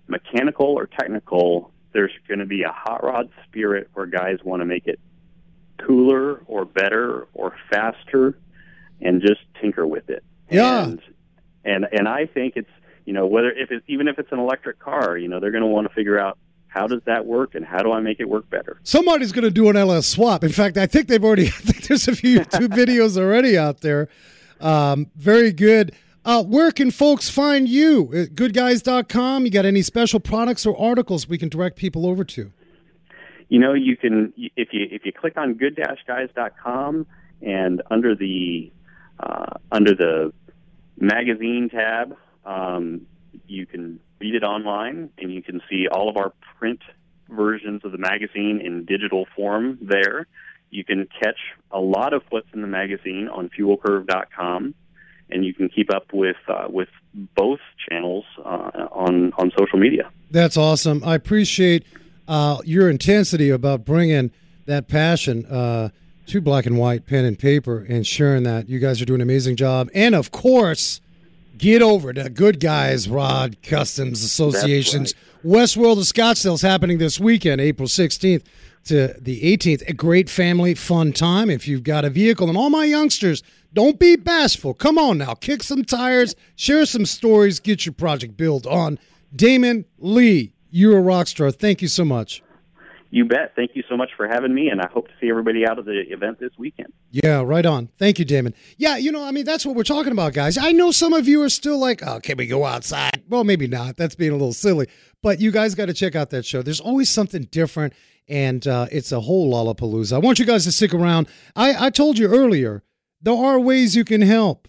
mechanical 0.09 0.67
or 0.67 0.87
technical, 0.87 1.73
there's 1.93 2.13
going 2.27 2.41
to 2.41 2.47
be 2.47 2.63
a 2.63 2.73
hot 2.73 3.05
rod 3.05 3.29
spirit 3.47 3.89
where 3.93 4.07
guys 4.07 4.39
want 4.43 4.61
to 4.61 4.67
make 4.67 4.87
it 4.87 4.99
cooler 5.79 6.43
or 6.47 6.65
better 6.65 7.27
or 7.35 7.55
faster 7.71 8.39
and 9.01 9.21
just 9.21 9.41
tinker 9.61 9.87
with 9.87 10.09
it. 10.09 10.25
Yeah. 10.51 10.85
And 10.85 11.03
and, 11.65 11.87
and 11.93 12.09
I 12.09 12.27
think 12.27 12.55
it's 12.57 12.71
you 13.05 13.13
know 13.13 13.27
whether 13.27 13.51
if 13.51 13.71
it's 13.71 13.85
even 13.89 14.09
if 14.09 14.19
it's 14.19 14.33
an 14.33 14.39
electric 14.39 14.79
car, 14.79 15.17
you 15.17 15.29
know 15.29 15.41
they're 15.41 15.51
going 15.51 15.63
to 15.63 15.69
want 15.69 15.89
to 15.89 15.95
figure 15.95 16.19
out 16.19 16.39
how 16.73 16.87
does 16.87 17.03
that 17.05 17.27
work 17.27 17.55
and 17.55 17.65
how 17.65 17.83
do 17.83 17.93
I 17.93 18.01
make 18.01 18.19
it 18.19 18.29
work 18.29 18.49
better? 18.49 18.79
Somebody's 18.83 19.31
going 19.33 19.45
to 19.45 19.51
do 19.51 19.69
an 19.69 19.77
LS 19.77 20.07
swap. 20.07 20.43
In 20.43 20.51
fact, 20.51 20.79
I 20.79 20.87
think 20.87 21.09
they've 21.09 21.23
already, 21.23 21.47
I 21.49 21.51
think 21.51 21.87
there's 21.87 22.09
a 22.09 22.17
few 22.17 22.41
YouTube 22.41 22.69
videos 22.69 23.19
already 23.19 23.59
out 23.59 23.81
there. 23.81 24.09
Um, 24.61 25.11
very 25.17 25.53
good. 25.53 25.95
Uh, 26.25 26.43
where 26.43 26.71
can 26.71 26.91
folks 26.91 27.29
find 27.29 27.69
you? 27.69 28.07
Goodguys.com. 28.35 29.45
You 29.45 29.51
got 29.51 29.67
any 29.67 29.83
special 29.83 30.21
products 30.21 30.65
or 30.65 30.81
articles 30.81 31.29
we 31.29 31.37
can 31.37 31.49
direct 31.49 31.77
people 31.77 32.07
over 32.07 32.25
to? 32.25 32.53
You 33.49 33.59
know, 33.59 33.75
you 33.75 33.97
can 33.97 34.33
if 34.37 34.73
you 34.73 34.89
if 34.91 35.05
you 35.05 35.13
click 35.13 35.37
on 35.37 35.55
good-guys.com 35.55 37.07
and 37.43 37.83
under 37.91 38.15
the 38.15 38.73
uh, 39.21 39.59
under 39.71 39.95
the 39.95 40.33
magazine 40.97 41.69
tab, 41.69 42.17
um, 42.47 43.03
you 43.47 43.67
can 43.67 44.01
read 44.33 44.43
it 44.43 44.45
online 44.45 45.11
and 45.19 45.33
you 45.33 45.43
can 45.43 45.61
see 45.71 45.87
all 45.91 46.09
of 46.09 46.17
our 46.17 46.33
print 46.59 46.81
versions 47.29 47.83
of 47.85 47.93
the 47.93 47.99
magazine 47.99 48.61
in 48.65 48.85
digital 48.85 49.27
form 49.37 49.79
there. 49.81 50.27
You 50.71 50.85
can 50.85 51.07
catch 51.23 51.39
a 51.71 51.81
lot 51.81 52.13
of 52.13 52.23
what's 52.31 52.49
in 52.55 52.63
the 52.63 52.67
magazine 52.67 53.29
on 53.29 53.51
fuelcurve.com 53.51 54.75
and 55.31 55.45
you 55.45 55.55
can 55.55 55.69
keep 55.69 55.95
up 55.95 56.13
with 56.13 56.37
uh, 56.49 56.67
with 56.69 56.89
both 57.15 57.61
channels 57.89 58.25
uh, 58.45 58.89
on 58.91 59.33
on 59.39 59.51
social 59.59 59.79
media. 59.79 60.11
That's 60.31 60.57
awesome. 60.57 61.03
I 61.05 61.15
appreciate 61.15 61.87
uh, 62.29 62.59
your 62.65 62.91
intensity 62.91 63.49
about 63.49 63.85
bringing 63.85 64.31
that 64.67 64.89
passion 64.89 65.47
uh, 65.47 65.89
to 66.27 66.41
black 66.41 66.67
and 66.67 66.79
white 66.79 67.07
pen 67.07 67.25
and 67.25 67.39
paper 67.39 67.79
and 67.89 68.07
sharing 68.07 68.43
that. 68.45 68.69
You 68.69 68.79
guys 68.79 69.01
are 69.01 69.07
doing 69.07 69.21
an 69.21 69.29
amazing 69.29 69.57
job, 69.57 69.89
and 69.95 70.15
of 70.15 70.31
course 70.33 71.01
get 71.63 71.81
over 71.81 72.13
to 72.13 72.29
Good 72.29 72.59
Guys 72.59 73.09
Rod 73.09 73.57
Customs 73.63 74.25
Association's 74.25 75.15
right. 75.45 75.53
Westworld 75.53 75.99
of 75.99 76.05
Scottsdale 76.05 76.55
is 76.55 76.63
happening 76.63 76.99
this 76.99 77.21
weekend, 77.21 77.61
April 77.61 77.87
16th 77.87 78.43
to 78.87 79.15
the 79.21 79.41
18th. 79.57 79.89
A 79.89 79.93
great 79.93 80.29
family 80.29 80.75
fun 80.75 81.13
time 81.13 81.49
if 81.49 81.69
you've 81.69 81.85
got 81.85 82.05
a 82.05 82.11
vehicle. 82.11 82.49
And 82.49 82.59
all 82.59 82.69
my 82.69 82.85
youngsters, 82.85 83.45
don't 83.73 84.01
be 84.01 84.17
bashful. 84.17 84.75
Come 84.75 84.99
on 84.99 85.19
now, 85.19 85.35
kick 85.35 85.63
some 85.63 85.85
tires, 85.85 86.35
share 86.57 86.85
some 86.85 87.07
stories, 87.07 87.61
get 87.61 87.87
your 87.87 87.93
project 87.93 88.37
built 88.37 88.67
on. 88.67 88.99
Damon 89.35 89.85
Lee, 89.99 90.53
you're 90.73 90.99
a 90.99 91.01
rock 91.03 91.29
star. 91.29 91.53
Thank 91.53 91.81
you 91.81 91.87
so 91.87 92.05
much. 92.05 92.43
You 93.15 93.27
bet. 93.27 93.53
Thank 93.55 93.73
you 93.75 93.83
so 93.91 93.97
much 93.99 94.09
for 94.17 94.27
having 94.27 94.55
me, 94.55 94.71
and 94.71 94.81
I 94.81 94.89
hope 94.89 95.07
to 95.07 95.13
see 95.21 95.29
everybody 95.29 95.67
out 95.67 95.79
of 95.79 95.85
the 95.85 96.01
event 96.09 96.41
this 96.41 96.53
weekend. 96.57 96.95
Yeah, 97.11 97.43
right 97.43 97.67
on. 97.67 97.89
Thank 97.99 98.19
you, 98.19 98.25
Damon. 98.25 98.55
Yeah, 98.79 98.97
you 98.97 99.13
know, 99.13 99.23
I 99.23 99.33
mean, 99.33 99.45
that's 99.45 99.67
what 99.67 99.77
we're 99.77 99.83
talking 99.83 100.13
about, 100.13 100.33
guys. 100.33 100.57
I 100.57 100.73
know 100.73 100.91
some 100.91 101.13
of 101.13 101.29
you 101.29 101.43
are 101.43 101.51
still 101.51 101.77
like, 101.77 102.03
oh, 102.03 102.21
can 102.21 102.39
we 102.39 102.47
go 102.47 102.65
outside? 102.65 103.23
Well, 103.29 103.45
maybe 103.45 103.69
not. 103.69 103.99
That's 103.99 104.15
being 104.15 104.31
a 104.31 104.35
little 104.35 104.55
silly. 104.55 104.89
But 105.23 105.43
you 105.43 105.51
guys 105.51 105.75
got 105.75 105.87
to 105.87 105.93
check 105.93 106.17
out 106.17 106.31
that 106.31 106.47
show. 106.47 106.63
There's 106.63 106.81
always 106.81 107.11
something 107.11 107.43
different, 107.51 107.93
and 108.29 108.67
uh, 108.67 108.87
it's 108.91 109.13
a 109.13 109.21
whole 109.21 109.53
lollapalooza. 109.53 110.15
I 110.15 110.19
want 110.19 110.39
you 110.39 110.47
guys 110.47 110.65
to 110.65 110.73
stick 110.73 110.95
around. 110.95 111.29
I, 111.55 111.89
I 111.89 111.91
told 111.91 112.17
you 112.17 112.29
earlier, 112.29 112.83
there 113.21 113.35
are 113.35 113.61
ways 113.61 113.95
you 113.95 114.07
can 114.07 114.23
help 114.23 114.69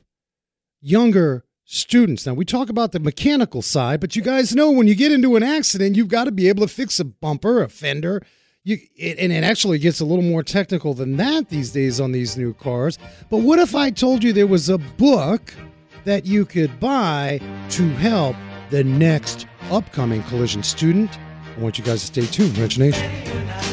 younger 0.82 1.46
students. 1.66 2.26
Now, 2.26 2.34
we 2.34 2.45
talk 2.45 2.70
about 2.70 2.91
the 2.91 2.99
mechanical 2.99 3.61
side, 3.61 3.99
but 3.99 4.16
you 4.16 4.22
guys 4.22 4.55
know 4.55 4.72
when 4.72 4.88
you 4.88 4.95
get 4.95 5.11
into 5.11 5.36
an 5.36 5.43
accident, 5.43 5.95
you've 5.95 6.07
got 6.07 6.26
to 6.26 6.32
be 6.32 6.49
able 6.49 6.66
to 6.66 6.74
fix 6.74 6.99
a 6.99 7.05
bumper, 7.05 7.64
a 7.64 7.70
fender. 7.70 8.22
You, 8.64 8.78
it, 8.95 9.20
and 9.20 9.32
it 9.32 9.43
actually 9.43 9.78
gets 9.80 9.99
a 9.99 10.05
little 10.05 10.24
more 10.24 10.43
technical 10.43 10.93
than 10.93 11.18
that 11.18 11.49
these 11.49 11.72
days 11.72 11.99
on 11.99 12.11
these 12.11 12.38
new 12.38 12.53
cars. 12.53 12.97
But 13.30 13.39
what 13.39 13.59
if 13.59 13.76
I 13.76 13.89
told 13.89 14.24
you 14.24 14.32
there 14.32 14.47
was 14.47 14.70
a 14.70 14.78
book 14.78 15.53
that 16.05 16.26
you 16.26 16.45
could 16.45 16.80
buy 16.80 17.41
to 17.72 17.89
help 17.95 18.36
the 18.70 18.84
next 18.84 19.47
upcoming 19.70 20.24
collision 20.24 20.64
student? 20.64 21.18
I 21.55 21.59
want 21.59 21.78
you 21.78 21.84
guys 21.84 22.01
to 22.01 22.07
stay 22.07 22.26
tuned, 22.26 22.57
Wrench 22.57 22.78
Nation. 22.78 23.73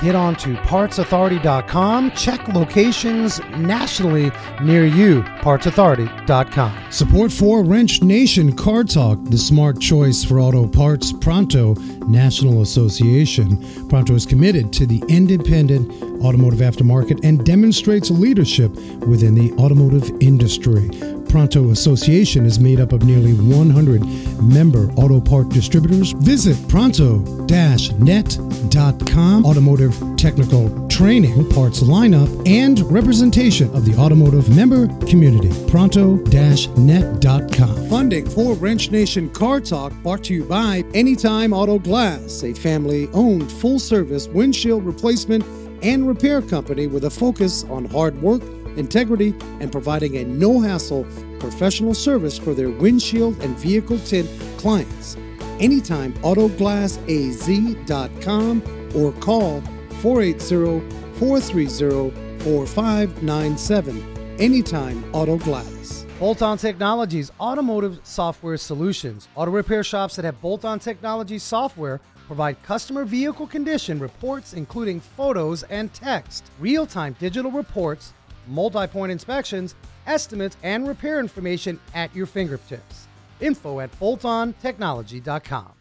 get 0.00 0.14
on 0.14 0.34
to 0.36 0.54
partsauthority.com. 0.54 2.10
Check 2.12 2.48
locations 2.48 3.40
nationally 3.56 4.32
near 4.62 4.84
you. 4.84 5.22
Partsauthority.com. 5.22 6.90
Support 6.90 7.32
for 7.32 7.62
Wrench 7.64 8.02
Nation 8.02 8.54
Car 8.56 8.84
Talk, 8.84 9.18
the 9.24 9.38
smart 9.38 9.80
choice 9.80 10.24
for 10.24 10.40
auto 10.40 10.66
parts. 10.66 11.12
Pronto 11.12 11.74
National 12.06 12.62
Association. 12.62 13.88
Pronto 13.88 14.14
is 14.14 14.26
committed 14.26 14.72
to 14.74 14.86
the 14.86 15.02
independent 15.08 16.09
automotive 16.22 16.60
aftermarket 16.60 17.24
and 17.24 17.44
demonstrates 17.44 18.10
leadership 18.10 18.72
within 19.06 19.34
the 19.34 19.52
automotive 19.52 20.10
industry. 20.20 20.90
Pronto 21.30 21.70
Association 21.70 22.44
is 22.44 22.58
made 22.58 22.80
up 22.80 22.92
of 22.92 23.04
nearly 23.04 23.34
100 23.34 24.04
member 24.42 24.90
auto 24.94 25.20
part 25.20 25.48
distributors. 25.48 26.10
Visit 26.12 26.56
pronto-net.com. 26.68 29.46
Automotive 29.46 29.96
technical 30.16 30.88
training, 30.88 31.48
parts 31.50 31.84
lineup, 31.84 32.48
and 32.48 32.80
representation 32.90 33.72
of 33.76 33.84
the 33.84 33.94
automotive 33.96 34.52
member 34.54 34.88
community. 35.06 35.50
Pronto-net.com. 35.70 37.88
Funding 37.88 38.28
for 38.28 38.54
Wrench 38.54 38.90
Nation 38.90 39.30
Car 39.30 39.60
Talk 39.60 39.92
brought 40.02 40.24
to 40.24 40.34
you 40.34 40.42
by 40.44 40.82
Anytime 40.94 41.52
Auto 41.52 41.78
Glass, 41.78 42.42
a 42.42 42.52
family-owned 42.52 43.52
full-service 43.52 44.26
windshield 44.28 44.84
replacement 44.84 45.44
and 45.82 46.06
repair 46.06 46.42
company 46.42 46.86
with 46.86 47.04
a 47.04 47.10
focus 47.10 47.64
on 47.64 47.84
hard 47.84 48.20
work 48.20 48.42
integrity, 48.76 49.34
and 49.60 49.72
providing 49.72 50.16
a 50.16 50.24
no 50.24 50.60
hassle 50.60 51.06
professional 51.38 51.94
service 51.94 52.36
for 52.38 52.54
their 52.54 52.70
windshield 52.70 53.38
and 53.42 53.56
vehicle 53.58 53.98
tint 54.00 54.28
clients. 54.58 55.16
Anytime 55.58 56.12
autoglassaz.com 56.14 58.62
or 58.94 59.12
call 59.12 59.60
480 60.00 60.80
430 61.18 62.10
4597. 62.40 64.16
Anytime 64.38 65.04
Auto 65.14 65.36
Glass. 65.36 66.06
Bolt 66.18 66.40
On 66.42 66.56
Technologies 66.56 67.30
Automotive 67.38 68.00
Software 68.02 68.56
Solutions. 68.56 69.28
Auto 69.34 69.50
repair 69.50 69.84
shops 69.84 70.16
that 70.16 70.24
have 70.24 70.40
Bolt 70.40 70.64
On 70.64 70.78
Technology 70.78 71.38
software 71.38 72.00
provide 72.30 72.62
customer 72.62 73.04
vehicle 73.04 73.48
condition 73.48 73.98
reports, 73.98 74.52
including 74.52 75.00
photos 75.00 75.64
and 75.64 75.92
text, 75.92 76.44
real 76.60 76.86
time 76.86 77.16
digital 77.18 77.50
reports 77.50 78.12
multi 78.46 78.86
point 78.86 79.12
inspections, 79.12 79.74
estimates, 80.06 80.56
and 80.62 80.86
repair 80.86 81.20
information 81.20 81.78
at 81.94 82.14
your 82.14 82.26
fingertips. 82.26 83.08
Info 83.40 83.80
at 83.80 83.90
boltontechnology.com. 83.98 85.79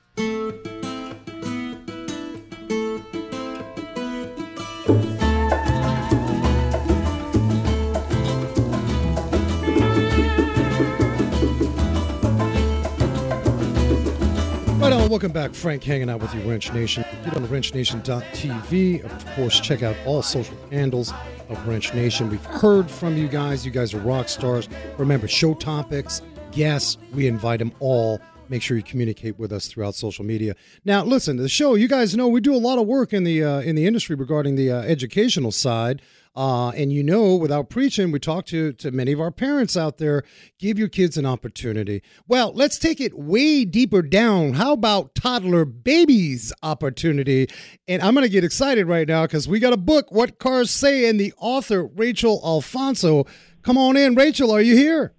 welcome 15.10 15.32
back. 15.32 15.56
Frank 15.56 15.84
hanging 15.84 16.08
out 16.08 16.22
with 16.22 16.34
you, 16.36 16.42
Wrench 16.42 16.72
Nation. 16.72 17.04
Get 17.26 17.36
on 17.36 17.48
wrenchnation.tv. 17.48 19.04
Of 19.04 19.26
course, 19.36 19.60
check 19.60 19.82
out 19.82 19.96
all 20.06 20.22
social 20.22 20.56
handles 20.72 21.12
of 21.50 21.68
Wrench 21.68 21.96
Nation. 21.96 22.30
We've 22.30 22.46
heard 22.46 22.92
from 22.92 23.18
you 23.18 23.28
guys. 23.28 23.66
You 23.66 23.72
guys 23.72 23.96
are 23.96 24.00
rock 24.00 24.30
stars. 24.30 24.70
Remember, 25.00 25.28
show 25.28 25.56
topics, 25.56 26.22
guests, 26.52 27.00
we 27.12 27.26
invite 27.26 27.58
them 27.58 27.72
all. 27.80 28.22
Make 28.50 28.62
sure 28.62 28.78
you 28.78 28.84
communicate 28.84 29.40
with 29.40 29.52
us 29.52 29.68
throughout 29.68 29.96
social 29.96 30.24
media. 30.26 30.56
Now, 30.86 31.04
listen, 31.04 31.38
the 31.38 31.50
show, 31.50 31.74
you 31.74 31.88
guys 31.88 32.16
know 32.16 32.28
we 32.28 32.40
do 32.40 32.54
a 32.54 32.58
lot 32.58 32.78
of 32.78 32.86
work 32.86 33.12
in 33.12 33.24
the 33.24 33.44
uh, 33.44 33.62
in 33.62 33.76
the 33.76 33.88
industry 33.88 34.16
regarding 34.16 34.56
the 34.56 34.72
uh, 34.72 34.82
educational 34.82 35.52
side. 35.52 36.04
Uh, 36.36 36.70
and 36.70 36.94
you 36.94 37.04
know, 37.04 37.36
without 37.36 37.70
preaching, 37.70 38.12
we 38.12 38.20
talk 38.20 38.46
to 38.46 38.72
to 38.74 38.92
many 38.92 39.12
of 39.12 39.20
our 39.20 39.32
parents 39.32 39.76
out 39.76 39.98
there. 39.98 40.24
Give 40.58 40.78
your 40.78 40.88
kids 40.88 41.18
an 41.18 41.26
opportunity. 41.26 42.02
Well, 42.28 42.54
let's 42.54 42.78
take 42.78 43.02
it 43.02 43.18
way 43.18 43.66
deeper 43.66 44.02
down. 44.02 44.54
How 44.54 44.74
about 44.74 45.16
toddler 45.16 45.66
babies 45.66 46.54
opportunity? 46.62 47.48
And 47.88 48.02
I'm 48.02 48.14
going 48.14 48.26
to 48.26 48.32
get 48.32 48.44
excited 48.44 48.86
right 48.86 49.08
now 49.08 49.24
because 49.24 49.48
we 49.48 49.60
got 49.60 49.74
a 49.74 49.78
book, 49.78 50.12
"What 50.12 50.40
Cars 50.40 50.72
Say," 50.72 51.10
and 51.10 51.20
the 51.20 51.34
author 51.38 51.84
Rachel 51.84 52.40
Alfonso. 52.46 53.26
Come 53.64 53.78
on 53.78 53.98
in, 53.98 54.16
Rachel. 54.16 54.52
Are 54.52 54.62
you 54.62 54.76
here? 54.76 55.14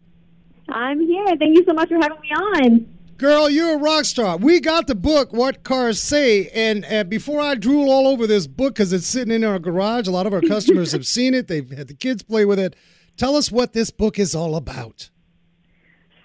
I'm 0.69 1.01
here. 1.01 1.27
Thank 1.39 1.59
you 1.59 1.65
so 1.65 1.73
much 1.73 1.89
for 1.89 1.97
having 1.97 2.21
me 2.21 2.31
on. 2.31 3.00
Girl, 3.21 3.51
you're 3.51 3.75
a 3.75 3.77
rock 3.77 4.07
star. 4.07 4.39
We 4.39 4.61
got 4.61 4.87
the 4.87 4.95
book, 4.95 5.31
What 5.31 5.63
Cars 5.63 6.03
Say. 6.03 6.49
And, 6.55 6.87
and 6.87 7.11
before 7.11 7.39
I 7.39 7.55
drool 7.55 7.91
all 7.91 8.09
over 8.09 8.27
this 8.27 8.47
book, 8.47 8.77
because 8.77 8.95
it's 8.95 9.07
sitting 9.07 9.31
in 9.31 9.45
our 9.45 9.59
garage, 9.59 10.09
a 10.09 10.11
lot 10.11 10.27
of 10.27 10.33
our 10.33 10.41
customers 10.41 10.93
have 10.93 11.07
seen 11.07 11.35
it. 11.35 11.47
They've 11.47 11.71
had 11.71 11.89
the 11.89 11.95
kids 11.95 12.23
play 12.23 12.47
with 12.47 12.59
it. 12.59 12.75
Tell 13.19 13.37
us 13.37 13.53
what 13.53 13.75
this 13.75 13.91
book 13.91 14.19
is 14.19 14.35
all 14.35 14.57
about. 14.57 15.11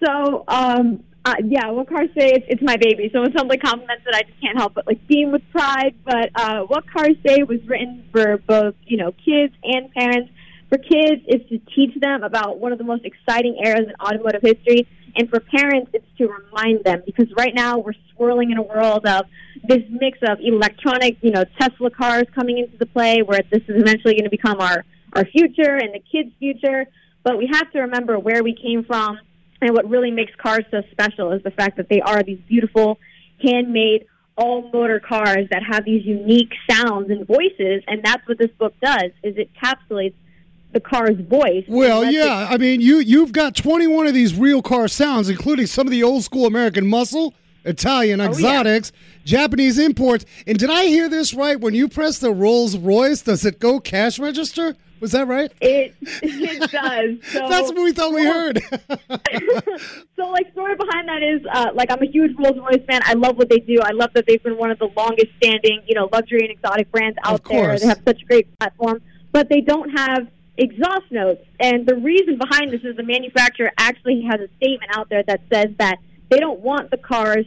So, 0.06 0.46
um, 0.48 1.04
uh, 1.26 1.34
yeah, 1.44 1.70
What 1.72 1.90
Cars 1.90 2.08
Say, 2.18 2.32
it's, 2.32 2.46
it's 2.48 2.62
my 2.62 2.78
baby. 2.78 3.10
So 3.12 3.24
when 3.24 3.36
somebody 3.38 3.60
compliments 3.60 4.06
it, 4.08 4.16
I 4.16 4.22
just 4.22 4.40
can't 4.40 4.58
help 4.58 4.76
but 4.76 4.88
like 4.88 5.06
beam 5.06 5.34
with 5.34 5.42
pride. 5.52 5.96
But 6.06 6.30
uh, 6.34 6.62
What 6.62 6.90
Cars 6.90 7.18
Say 7.28 7.44
was 7.44 7.60
written 7.68 8.08
for 8.14 8.38
both, 8.38 8.76
you 8.86 8.96
know, 8.96 9.12
kids 9.12 9.54
and 9.66 9.92
parents. 9.92 10.32
For 10.70 10.78
kids, 10.78 11.24
it's 11.28 11.50
to 11.50 11.60
teach 11.76 12.00
them 12.00 12.24
about 12.24 12.60
one 12.60 12.72
of 12.72 12.78
the 12.78 12.86
most 12.86 13.04
exciting 13.04 13.58
eras 13.62 13.86
in 13.90 13.94
automotive 14.00 14.42
history 14.42 14.88
and 15.16 15.30
for 15.30 15.40
parents, 15.40 15.92
it's 15.94 16.06
to 16.18 16.28
remind 16.28 16.84
them 16.84 17.02
because 17.06 17.28
right 17.38 17.54
now 17.56 17.78
we're 17.78 17.94
swirling 18.14 18.52
in 18.52 18.58
a 18.58 18.62
world 18.62 19.06
of 19.06 19.26
this 19.64 19.84
mix 19.90 20.20
of 20.28 20.40
electronic, 20.42 21.18
you 21.22 21.32
know, 21.32 21.46
Tesla 21.60 21.90
cars 21.90 22.26
coming 22.36 22.58
into 22.58 22.78
the 22.78 22.86
play 22.86 23.22
where 23.22 23.42
this 23.50 23.62
is 23.68 23.82
eventually 23.82 24.14
going 24.14 24.26
to 24.26 24.30
become 24.30 24.60
our, 24.60 24.84
our 25.14 25.26
future 25.26 25.76
and 25.76 25.94
the 25.94 26.02
kids' 26.12 26.32
future. 26.38 26.86
But 27.24 27.38
we 27.38 27.50
have 27.52 27.72
to 27.72 27.82
remember 27.82 28.20
where 28.20 28.44
we 28.44 28.56
came 28.56 28.84
from 28.84 29.20
and 29.62 29.74
what 29.74 29.90
really 29.90 30.12
makes 30.12 30.34
cars 30.36 30.66
so 30.70 30.82
special 30.92 31.32
is 31.32 31.42
the 31.44 31.52
fact 31.52 31.78
that 31.78 31.88
they 31.90 32.02
are 32.02 32.22
these 32.22 32.40
beautiful, 32.48 33.00
handmade, 33.42 34.06
all 34.38 34.70
motor 34.74 35.00
cars 35.00 35.48
that 35.50 35.64
have 35.64 35.86
these 35.86 36.06
unique 36.06 36.52
sounds 36.70 37.10
and 37.10 37.26
voices. 37.26 37.84
And 37.88 38.04
that's 38.04 38.28
what 38.28 38.38
this 38.38 38.52
book 38.60 38.74
does 38.82 39.12
is 39.24 39.38
it 39.38 39.50
encapsulates 39.56 40.14
the 40.76 40.80
car's 40.82 41.16
voice. 41.28 41.64
Well, 41.68 42.04
yeah, 42.06 42.44
it- 42.44 42.52
I 42.54 42.58
mean, 42.58 42.82
you 42.82 43.00
you've 43.00 43.32
got 43.32 43.56
21 43.56 44.06
of 44.06 44.14
these 44.14 44.36
real 44.36 44.62
car 44.62 44.88
sounds, 44.88 45.30
including 45.30 45.66
some 45.66 45.88
of 45.88 45.92
the 45.92 46.04
old 46.04 46.24
school 46.24 46.46
American 46.46 46.86
muscle, 46.86 47.34
Italian 47.64 48.22
exotics, 48.22 48.92
oh, 48.94 48.98
yeah. 49.00 49.22
Japanese 49.26 49.80
imports. 49.80 50.26
And 50.46 50.60
did 50.60 50.70
I 50.70 50.84
hear 50.86 51.10
this 51.10 51.34
right? 51.34 51.60
When 51.60 51.74
you 51.74 51.88
press 51.88 52.20
the 52.20 52.32
Rolls 52.32 52.78
Royce, 52.78 53.22
does 53.22 53.44
it 53.46 53.60
go 53.60 53.80
cash 53.80 54.20
register? 54.20 54.76
Was 55.00 55.12
that 55.14 55.28
right? 55.28 55.52
It 55.62 55.96
it 56.02 56.72
does. 56.72 57.32
So, 57.32 57.48
That's 57.50 57.72
what 57.72 57.76
we 57.84 57.92
thought 57.94 58.14
we 58.14 58.26
heard. 58.26 58.62
so, 60.16 60.28
like, 60.30 60.52
story 60.52 60.76
behind 60.76 61.08
that 61.08 61.22
is, 61.24 61.42
uh, 61.52 61.72
like, 61.74 61.92
I'm 61.92 62.02
a 62.02 62.06
huge 62.06 62.36
Rolls 62.38 62.58
Royce 62.58 62.84
fan. 62.88 63.02
I 63.04 63.14
love 63.14 63.38
what 63.38 63.50
they 63.50 63.60
do. 63.60 63.80
I 63.82 63.92
love 63.92 64.12
that 64.14 64.26
they've 64.28 64.42
been 64.44 64.58
one 64.58 64.72
of 64.72 64.80
the 64.80 64.90
longest 64.96 65.28
standing, 65.38 65.82
you 65.88 65.96
know, 65.96 66.10
luxury 66.12 66.42
and 66.42 66.52
exotic 66.52 66.92
brands 66.92 67.18
out 67.24 67.44
there. 67.46 67.78
They 67.78 67.88
have 67.88 68.02
such 68.06 68.22
a 68.22 68.26
great 68.26 68.58
platform, 68.60 69.02
but 69.32 69.50
they 69.50 69.62
don't 69.62 69.90
have 69.90 70.28
exhaust 70.58 71.12
notes. 71.12 71.42
And 71.60 71.86
the 71.86 71.96
reason 71.96 72.38
behind 72.38 72.72
this 72.72 72.82
is 72.84 72.96
the 72.96 73.04
manufacturer 73.04 73.72
actually 73.78 74.24
has 74.30 74.40
a 74.40 74.48
statement 74.58 74.92
out 74.96 75.10
there 75.10 75.24
that 75.24 75.42
says 75.52 75.68
that 75.80 75.98
they 76.30 76.40
don't 76.40 76.60
want 76.60 76.92
the 76.92 76.98
cars 76.98 77.46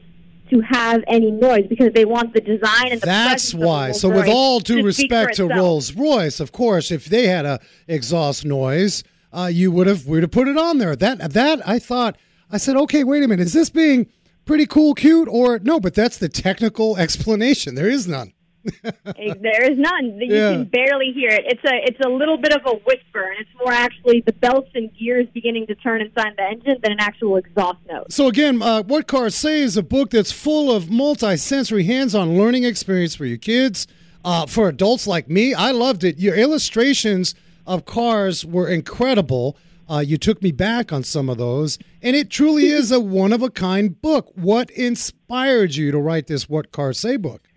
to 0.51 0.61
have 0.61 1.05
any 1.07 1.31
noise 1.31 1.67
because 1.69 1.93
they 1.93 2.05
want 2.05 2.33
the 2.33 2.41
design 2.41 2.91
and 2.91 3.01
the 3.01 3.07
That's 3.07 3.53
why. 3.53 3.93
So 3.93 4.09
with 4.09 4.29
all 4.29 4.61
due 4.61 4.83
respect 4.83 5.37
to 5.37 5.47
Rolls 5.47 5.95
Royce, 5.95 6.41
of 6.41 6.53
course, 6.53 6.91
if 6.91 7.05
they 7.07 7.27
had 7.27 7.45
a 7.45 7.61
exhaust 7.87 8.45
noise, 8.45 9.05
uh, 9.33 9.51
you 9.53 9.71
would 9.71 9.87
have 9.87 10.07
we'd 10.07 10.23
have 10.23 10.31
put 10.31 10.49
it 10.49 10.57
on 10.57 10.79
there. 10.79 10.97
That 10.97 11.33
that 11.33 11.69
I 11.69 11.79
thought 11.79 12.17
I 12.51 12.57
said, 12.57 12.77
okay, 12.77 13.05
wait 13.05 13.23
a 13.23 13.29
minute, 13.29 13.47
is 13.47 13.53
this 13.53 13.69
being 13.69 14.07
pretty 14.47 14.65
cool, 14.65 14.95
cute, 14.95 15.29
or 15.31 15.59
no? 15.59 15.81
But 15.81 15.95
that's 15.95 16.17
the 16.17 16.29
technical 16.29 16.97
explanation. 16.97 17.75
There 17.75 17.91
is 17.91 18.09
none. 18.09 18.33
There 18.83 19.71
is 19.71 19.79
none. 19.79 20.19
You 20.21 20.35
yeah. 20.35 20.53
can 20.53 20.65
barely 20.65 21.13
hear 21.13 21.31
it. 21.31 21.45
It's 21.47 21.65
a 21.65 21.75
it's 21.85 22.01
a 22.05 22.09
little 22.09 22.37
bit 22.37 22.53
of 22.53 22.63
a 22.67 22.77
whisper, 22.77 23.23
and 23.23 23.41
it's 23.41 23.51
more 23.63 23.73
actually 23.73 24.23
the 24.27 24.33
belts 24.33 24.71
and 24.75 24.91
gears 24.97 25.27
beginning 25.33 25.67
to 25.69 25.75
turn 25.75 26.01
inside 26.01 26.35
the 26.37 26.45
engine 26.45 26.77
than 26.83 26.93
an 26.93 27.01
actual 27.01 27.37
exhaust 27.37 27.79
note. 27.89 28.13
So 28.13 28.27
again, 28.27 28.63
uh, 28.63 28.83
what 28.83 29.07
cars 29.07 29.35
say 29.35 29.63
is 29.63 29.77
a 29.77 29.83
book 29.83 30.11
that's 30.11 30.33
full 30.33 30.75
of 30.75 30.91
multi-sensory, 30.91 31.85
hands-on 31.85 32.37
learning 32.37 32.65
experience 32.65 33.15
for 33.15 33.25
your 33.25 33.39
kids, 33.39 33.87
uh, 34.25 34.47
for 34.47 34.69
adults 34.69 35.07
like 35.07 35.29
me. 35.29 35.55
I 35.55 35.71
loved 35.71 36.05
it. 36.05 36.19
Your 36.19 36.35
illustrations 36.35 37.35
of 37.67 37.85
cars 37.85 38.45
were 38.45 38.69
incredible. 38.69 39.57
Uh, 39.89 40.01
you 40.01 40.19
took 40.19 40.43
me 40.43 40.53
back 40.53 40.93
on 40.93 41.03
some 41.03 41.31
of 41.31 41.39
those, 41.39 41.79
and 42.03 42.15
it 42.15 42.29
truly 42.29 42.67
is 42.67 42.93
a 42.93 43.01
one 43.01 43.33
of 43.33 43.43
a 43.43 43.51
kind 43.51 44.01
book. 44.01 44.31
What 44.35 44.71
inspired 44.71 45.77
you 45.77 45.91
to 45.91 45.99
write 45.99 46.27
this 46.27 46.49
What 46.49 46.73
Cars 46.73 46.99
Say 46.99 47.17
book? 47.17 47.48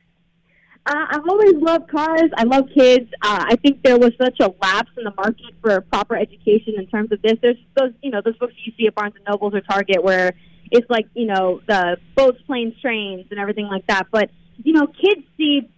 Uh, 0.86 1.06
I've 1.12 1.28
always 1.30 1.56
loved 1.58 1.90
cars. 1.90 2.32
I 2.36 2.44
love 2.44 2.66
kids. 2.74 3.10
Uh, 3.22 3.46
I 3.50 3.56
think 3.58 3.84
there 3.84 4.00
was 4.00 4.12
such 4.20 4.40
a 4.40 4.52
lapse 4.62 4.90
in 4.98 5.04
the 5.04 5.14
market 5.16 5.54
for 5.62 5.80
proper 5.82 6.16
education 6.16 6.74
in 6.78 6.88
terms 6.88 7.12
of 7.12 7.22
this. 7.22 7.34
There's 7.42 7.58
those, 7.76 7.92
you 8.02 8.10
know, 8.10 8.22
those 8.24 8.38
books 8.38 8.54
you 8.66 8.74
see 8.78 8.88
at 8.88 8.96
Barnes 8.96 9.14
and 9.16 9.26
Nobles 9.30 9.54
or 9.54 9.62
Target 9.62 10.04
where 10.04 10.34
it's 10.72 10.90
like, 10.90 11.06
you 11.14 11.28
know, 11.28 11.62
the 11.68 11.98
boats, 12.16 12.40
planes, 12.48 12.74
trains, 12.82 13.28
and 13.30 13.40
everything 13.40 13.68
like 13.68 13.86
that. 13.88 14.08
But 14.12 14.32
you 14.64 14.74
know, 14.74 14.88
kids 14.88 15.22
see 15.38 15.70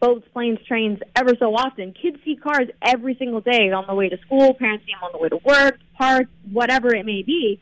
boats, 0.00 0.26
planes, 0.32 0.58
trains 0.66 0.98
ever 1.16 1.34
so 1.38 1.54
often. 1.54 1.92
Kids 1.92 2.18
see 2.24 2.36
cars 2.36 2.68
every 2.82 3.16
single 3.16 3.40
day 3.40 3.70
on 3.70 3.84
the 3.86 3.94
way 3.94 4.08
to 4.08 4.18
school. 4.18 4.54
Parents 4.54 4.84
see 4.86 4.92
them 4.92 5.02
on 5.02 5.12
the 5.12 5.18
way 5.18 5.28
to 5.28 5.38
work, 5.44 5.78
park, 5.96 6.26
whatever 6.50 6.94
it 6.94 7.04
may 7.04 7.22
be. 7.22 7.60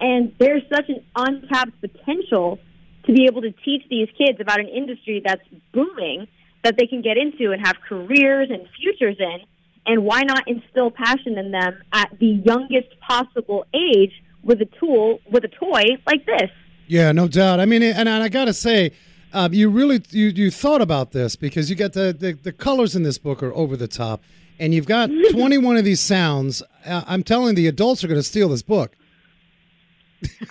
And 0.00 0.32
there's 0.38 0.62
such 0.72 0.88
an 0.88 1.02
untapped 1.14 1.80
potential 1.80 2.58
to 3.06 3.12
be 3.12 3.26
able 3.26 3.42
to 3.42 3.52
teach 3.64 3.82
these 3.88 4.08
kids 4.18 4.40
about 4.40 4.60
an 4.60 4.68
industry 4.68 5.22
that's 5.24 5.42
booming 5.72 6.26
that 6.64 6.76
they 6.76 6.86
can 6.86 7.02
get 7.02 7.16
into 7.16 7.52
and 7.52 7.64
have 7.64 7.76
careers 7.88 8.48
and 8.50 8.66
futures 8.80 9.16
in. 9.18 9.40
And 9.86 10.04
why 10.04 10.22
not 10.22 10.48
instill 10.48 10.90
passion 10.90 11.38
in 11.38 11.52
them 11.52 11.80
at 11.92 12.10
the 12.18 12.42
youngest 12.44 12.88
possible 13.00 13.64
age 13.72 14.12
with 14.42 14.60
a 14.60 14.68
tool, 14.80 15.20
with 15.30 15.44
a 15.44 15.48
toy 15.48 15.84
like 16.06 16.26
this? 16.26 16.50
Yeah, 16.88 17.12
no 17.12 17.28
doubt. 17.28 17.60
I 17.60 17.66
mean, 17.66 17.82
and 17.82 18.08
I 18.08 18.28
got 18.28 18.46
to 18.46 18.52
say, 18.52 18.92
um, 19.32 19.52
you 19.52 19.68
really 19.68 20.02
you, 20.10 20.28
you 20.28 20.50
thought 20.50 20.80
about 20.80 21.12
this 21.12 21.36
because 21.36 21.68
you 21.68 21.76
got 21.76 21.92
the, 21.92 22.16
the, 22.18 22.32
the 22.32 22.52
colors 22.52 22.96
in 22.96 23.02
this 23.02 23.18
book 23.18 23.42
are 23.42 23.52
over 23.54 23.76
the 23.76 23.88
top, 23.88 24.22
and 24.58 24.72
you've 24.72 24.86
got 24.86 25.10
21 25.30 25.76
of 25.76 25.84
these 25.84 26.00
sounds. 26.00 26.62
Uh, 26.84 27.02
I'm 27.06 27.22
telling 27.22 27.54
the 27.54 27.66
adults 27.66 28.02
are 28.02 28.08
going 28.08 28.18
to 28.18 28.24
steal 28.26 28.48
this 28.48 28.62
book. 28.62 28.96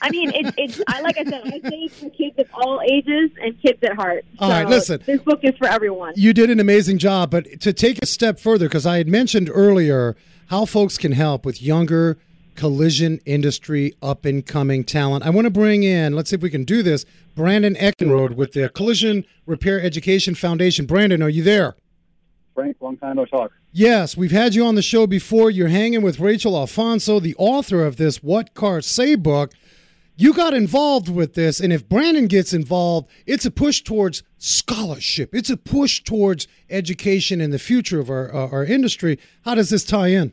I 0.01 0.09
mean, 0.09 0.32
it, 0.34 0.53
it's 0.57 0.82
I 0.88 1.01
like 1.01 1.18
I 1.18 1.24
said, 1.24 1.41
I 1.45 1.70
say 1.70 1.88
for 1.88 2.09
kids 2.09 2.38
of 2.38 2.47
all 2.53 2.82
ages 2.82 3.32
and 3.41 3.59
kids 3.61 3.80
at 3.84 3.93
heart. 3.95 4.26
All 4.39 4.49
right, 4.49 4.68
listen. 4.68 5.01
This 5.05 5.22
book 5.22 5.39
is 5.43 5.55
for 5.57 5.68
everyone. 5.68 6.13
You 6.16 6.34
did 6.34 6.49
an 6.49 6.59
amazing 6.59 6.97
job, 6.97 7.32
but 7.32 7.61
to 7.61 7.74
take 7.74 8.01
a 8.01 8.05
step 8.05 8.39
further, 8.39 8.68
because 8.68 8.86
I 8.86 8.97
had 8.97 9.07
mentioned 9.07 9.49
earlier 9.51 10.16
how 10.47 10.66
folks 10.66 10.97
can 10.97 11.13
help 11.13 11.45
with 11.45 11.61
younger 11.61 12.18
collision 12.55 13.20
industry 13.26 13.95
up 14.01 14.26
and 14.26 14.45
coming 14.45 14.84
talent. 14.84 15.26
I 15.26 15.30
want 15.30 15.45
to 15.45 15.51
bring 15.51 15.84
in, 15.84 16.16
let's 16.16 16.30
see 16.30 16.36
if 16.36 16.41
we 16.41 16.49
can 16.49 16.63
do 16.63 16.84
this, 16.84 17.05
Brandon 17.36 17.76
Eckenrode 17.76 18.36
with 18.36 18.53
the 18.53 18.70
Collision 18.70 19.26
Repair 19.45 19.82
Education 19.82 20.36
Foundation. 20.36 20.86
Brandon, 20.86 21.22
are 21.22 21.30
you 21.30 21.43
there? 21.43 21.76
Frank, 22.56 22.78
long 22.80 22.97
time 22.97 23.18
no 23.18 23.26
talk. 23.26 23.51
Yes, 23.74 24.16
we've 24.16 24.32
had 24.32 24.56
you 24.56 24.66
on 24.66 24.76
the 24.76 24.82
show 24.82 25.06
before. 25.06 25.51
You're 25.51 25.68
hanging 25.68 26.01
with 26.01 26.22
Rachel 26.22 26.58
Alfonso, 26.58 27.20
the 27.20 27.36
author 27.38 27.86
of 27.86 27.97
this 27.97 28.24
What 28.24 28.53
Cars 28.53 28.88
Say 28.88 29.16
book. 29.16 29.51
You 30.16 30.34
got 30.34 30.53
involved 30.53 31.10
with 31.10 31.34
this, 31.34 31.60
and 31.60 31.74
if 31.74 31.89
Brandon 31.89 32.28
gets 32.28 32.53
involved, 32.53 33.10
it's 33.26 33.45
a 33.45 33.51
push 33.51 33.82
towards 33.82 34.24
scholarship. 34.38 35.36
It's 35.36 35.49
a 35.49 35.58
push 35.58 36.01
towards 36.01 36.47
education 36.70 37.41
and 37.41 37.51
the 37.51 37.60
future 37.60 37.99
of 37.99 38.10
our, 38.10 38.34
uh, 38.34 38.47
our 38.47 38.64
industry. 38.64 39.20
How 39.43 39.56
does 39.56 39.70
this 39.70 39.84
tie 39.84 40.08
in? 40.08 40.32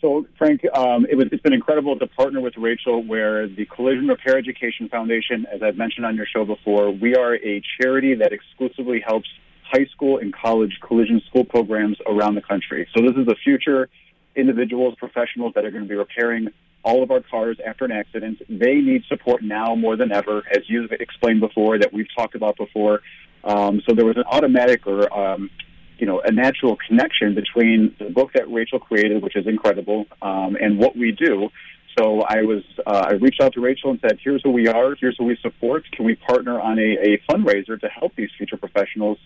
So, 0.00 0.26
Frank, 0.36 0.62
um, 0.74 1.06
it 1.08 1.14
was, 1.14 1.28
it's 1.30 1.42
been 1.42 1.52
incredible 1.52 1.96
to 2.00 2.08
partner 2.08 2.40
with 2.40 2.56
Rachel, 2.56 3.04
where 3.04 3.46
the 3.46 3.66
Collision 3.66 4.08
Repair 4.08 4.36
Education 4.36 4.88
Foundation, 4.88 5.46
as 5.52 5.62
I've 5.62 5.76
mentioned 5.76 6.04
on 6.04 6.16
your 6.16 6.26
show 6.26 6.44
before, 6.44 6.90
we 6.90 7.14
are 7.14 7.36
a 7.36 7.62
charity 7.80 8.16
that 8.16 8.32
exclusively 8.32 9.00
helps 9.06 9.28
high 9.70 9.86
school 9.86 10.18
and 10.18 10.34
college 10.34 10.78
collision 10.86 11.20
school 11.28 11.44
programs 11.44 11.96
around 12.06 12.34
the 12.34 12.42
country. 12.42 12.88
So, 12.96 13.02
this 13.02 13.16
is 13.16 13.26
the 13.26 13.36
future 13.42 13.88
individuals, 14.36 14.94
professionals 14.98 15.52
that 15.54 15.64
are 15.64 15.70
going 15.70 15.82
to 15.82 15.88
be 15.88 15.94
repairing 15.94 16.48
all 16.84 17.02
of 17.02 17.10
our 17.10 17.20
cars 17.20 17.58
after 17.66 17.84
an 17.84 17.92
accident. 17.92 18.40
They 18.48 18.76
need 18.76 19.02
support 19.08 19.42
now 19.42 19.74
more 19.74 19.96
than 19.96 20.12
ever, 20.12 20.42
as 20.50 20.62
you've 20.68 20.92
explained 20.92 21.40
before, 21.40 21.78
that 21.78 21.92
we've 21.92 22.06
talked 22.16 22.34
about 22.34 22.56
before. 22.56 23.02
Um, 23.44 23.82
so, 23.86 23.94
there 23.94 24.06
was 24.06 24.16
an 24.16 24.24
automatic 24.26 24.86
or 24.86 25.12
um, 25.16 25.50
you 25.98 26.06
know, 26.06 26.20
a 26.20 26.30
natural 26.30 26.76
connection 26.86 27.34
between 27.34 27.94
the 27.98 28.06
book 28.06 28.30
that 28.34 28.50
Rachel 28.50 28.78
created, 28.78 29.22
which 29.22 29.36
is 29.36 29.46
incredible, 29.46 30.06
um, 30.22 30.56
and 30.60 30.78
what 30.78 30.96
we 30.96 31.10
do. 31.10 31.50
So 31.98 32.20
I 32.20 32.42
was, 32.42 32.62
uh, 32.86 33.06
I 33.10 33.14
reached 33.14 33.40
out 33.40 33.54
to 33.54 33.60
Rachel 33.60 33.90
and 33.90 33.98
said, 34.00 34.18
"Here's 34.22 34.40
who 34.42 34.50
we 34.50 34.68
are. 34.68 34.94
Here's 34.94 35.16
who 35.18 35.24
we 35.24 35.36
support. 35.42 35.84
Can 35.90 36.04
we 36.04 36.14
partner 36.14 36.60
on 36.60 36.78
a, 36.78 36.96
a 37.00 37.18
fundraiser 37.28 37.80
to 37.80 37.88
help 37.88 38.14
these 38.14 38.30
future 38.36 38.56
professionals?" 38.56 39.18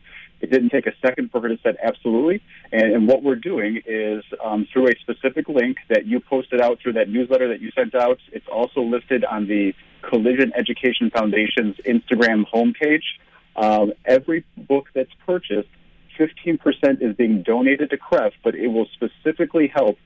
It 0.42 0.50
didn't 0.50 0.70
take 0.70 0.86
a 0.86 0.92
second 1.00 1.30
for 1.30 1.40
her 1.40 1.48
to 1.48 1.58
say, 1.62 1.74
"Absolutely." 1.82 2.42
And, 2.72 2.92
and 2.92 3.08
what 3.08 3.22
we're 3.22 3.36
doing 3.36 3.80
is 3.86 4.24
um, 4.44 4.66
through 4.72 4.88
a 4.88 4.94
specific 5.00 5.48
link 5.48 5.78
that 5.88 6.06
you 6.06 6.20
posted 6.20 6.60
out 6.60 6.80
through 6.82 6.94
that 6.94 7.08
newsletter 7.08 7.48
that 7.48 7.60
you 7.60 7.70
sent 7.70 7.94
out. 7.94 8.18
It's 8.32 8.48
also 8.48 8.82
listed 8.82 9.24
on 9.24 9.46
the 9.46 9.72
Collision 10.02 10.52
Education 10.54 11.10
Foundation's 11.10 11.76
Instagram 11.86 12.44
homepage. 12.52 13.04
Um, 13.54 13.92
every 14.04 14.44
book 14.56 14.88
that's 14.94 15.12
purchased 15.24 15.68
15% 16.18 17.02
is 17.02 17.16
being 17.16 17.42
donated 17.42 17.90
to 17.90 17.96
CREF, 17.96 18.32
but 18.44 18.54
it 18.54 18.68
will 18.68 18.86
specifically 18.94 19.68
help 19.68 19.98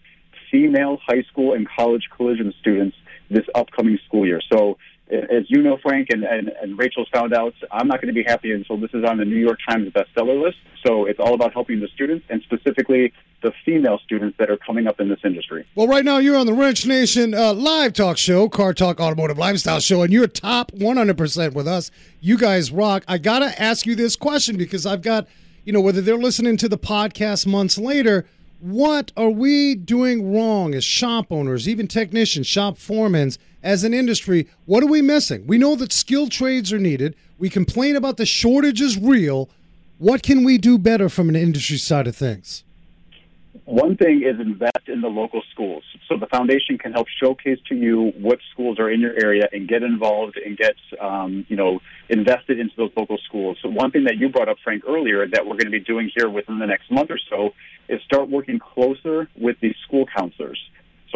female 0.51 0.99
high 1.07 1.23
school 1.23 1.53
and 1.55 1.69
college 1.69 2.09
collision 2.15 2.53
students 2.61 2.97
this 3.31 3.45
upcoming 3.55 3.99
school 4.07 4.27
year. 4.27 4.41
So, 4.53 4.79
as 5.11 5.45
you 5.49 5.63
know, 5.63 5.79
Frank, 5.83 6.09
and, 6.11 6.25
and, 6.25 6.49
and 6.61 6.79
Rachel's 6.79 7.09
found 7.13 7.33
out, 7.33 7.55
I'm 7.71 7.89
not 7.89 8.01
going 8.01 8.15
to 8.15 8.21
be 8.21 8.25
happy 8.25 8.53
until 8.53 8.77
this 8.77 8.91
is 8.93 9.05
on 9.05 9.19
the 9.19 9.25
New 9.25 9.37
York 9.37 9.59
Times 9.69 9.93
bestseller 9.93 10.43
list. 10.43 10.59
So, 10.85 11.07
it's 11.07 11.21
all 11.21 11.35
about 11.35 11.53
helping 11.53 11.81
the 11.81 11.89
students 11.95 12.27
and 12.29 12.43
specifically 12.43 13.13
the 13.43 13.53
female 13.65 13.99
students 14.05 14.37
that 14.39 14.51
are 14.51 14.57
coming 14.57 14.87
up 14.87 15.01
in 15.01 15.09
this 15.09 15.21
industry. 15.25 15.67
Well, 15.75 15.87
right 15.89 16.05
now 16.05 16.19
you're 16.19 16.37
on 16.37 16.47
the 16.47 16.55
Wrench 16.55 16.87
Nation 16.87 17.35
uh, 17.35 17.55
live 17.55 17.93
talk 17.93 18.19
show, 18.19 18.49
Car 18.49 18.75
Talk 18.75 19.01
Automotive 19.01 19.39
Lifestyle 19.39 19.81
Show, 19.81 20.03
and 20.03 20.13
you're 20.13 20.27
top 20.27 20.73
100% 20.73 21.53
with 21.55 21.69
us. 21.69 21.91
You 22.21 22.37
guys 22.39 22.73
rock. 22.73 23.05
I 23.07 23.19
got 23.19 23.41
to 23.41 23.63
ask 23.63 23.87
you 23.87 23.95
this 23.95 24.17
question 24.17 24.57
because 24.57 24.87
I've 24.87 25.03
got 25.03 25.29
you 25.67 25.73
know, 25.73 25.81
whether 25.81 26.01
they're 26.01 26.17
listening 26.17 26.57
to 26.59 26.69
the 26.69 26.79
podcast 26.79 27.45
months 27.45 27.77
later, 27.77 28.25
what 28.61 29.11
are 29.17 29.31
we 29.31 29.75
doing 29.75 30.33
wrong 30.33 30.75
as 30.75 30.85
shop 30.85 31.27
owners, 31.31 31.69
even 31.69 31.89
technicians, 31.89 32.47
shop 32.47 32.77
foremans, 32.77 33.37
as 33.67 33.83
an 33.83 33.93
industry? 33.93 34.47
What 34.65 34.83
are 34.85 34.87
we 34.87 35.03
missing? 35.03 35.47
We 35.47 35.59
know 35.59 35.75
that 35.75 35.93
skilled 35.93 36.31
trades 36.31 36.73
are 36.73 36.79
needed. 36.79 37.17
We 37.37 37.51
complain 37.51 37.97
about 37.97 38.17
the 38.17 38.25
shortage 38.25 38.81
is 38.81 38.97
real. 38.97 39.51
What 39.99 40.23
can 40.23 40.45
we 40.45 40.57
do 40.57 40.79
better 40.79 41.09
from 41.09 41.29
an 41.29 41.37
industry 41.37 41.77
side 41.77 42.07
of 42.07 42.15
things? 42.15 42.63
One 43.65 43.97
thing 43.97 44.23
is 44.23 44.39
invest 44.39 44.87
in 44.87 45.01
the 45.01 45.09
local 45.09 45.43
schools. 45.51 45.83
So 46.09 46.17
the 46.17 46.27
foundation 46.27 46.79
can 46.79 46.93
help 46.93 47.09
showcase 47.21 47.59
to 47.69 47.75
you 47.75 48.13
what 48.19 48.39
schools 48.53 48.79
are 48.79 48.89
in 48.89 49.01
your 49.01 49.15
area 49.21 49.49
and 49.51 49.67
get 49.67 49.83
involved 49.83 50.37
and 50.37 50.57
get, 50.57 50.77
um, 51.01 51.45
you 51.49 51.57
know, 51.57 51.81
invested 52.09 52.61
into 52.61 52.75
those 52.77 52.93
local 52.97 53.19
schools. 53.27 53.59
So 53.61 53.69
one 53.69 53.91
thing 53.91 54.05
that 54.05 54.19
you 54.19 54.29
brought 54.29 54.49
up, 54.49 54.59
Frank, 54.63 54.85
earlier 54.87 55.27
that 55.27 55.45
we're 55.45 55.57
going 55.57 55.65
to 55.65 55.71
be 55.71 55.81
doing 55.81 56.13
here 56.15 56.29
within 56.29 56.61
the 56.61 56.67
next 56.67 56.93
month 56.93 57.11
or 57.11 57.19
so 57.29 57.55
is 57.89 58.01
start 58.03 58.29
working 58.29 58.61
closer 58.61 59.29
with 59.37 59.59
the 59.61 59.75
school 59.85 60.07
counselors. 60.17 60.61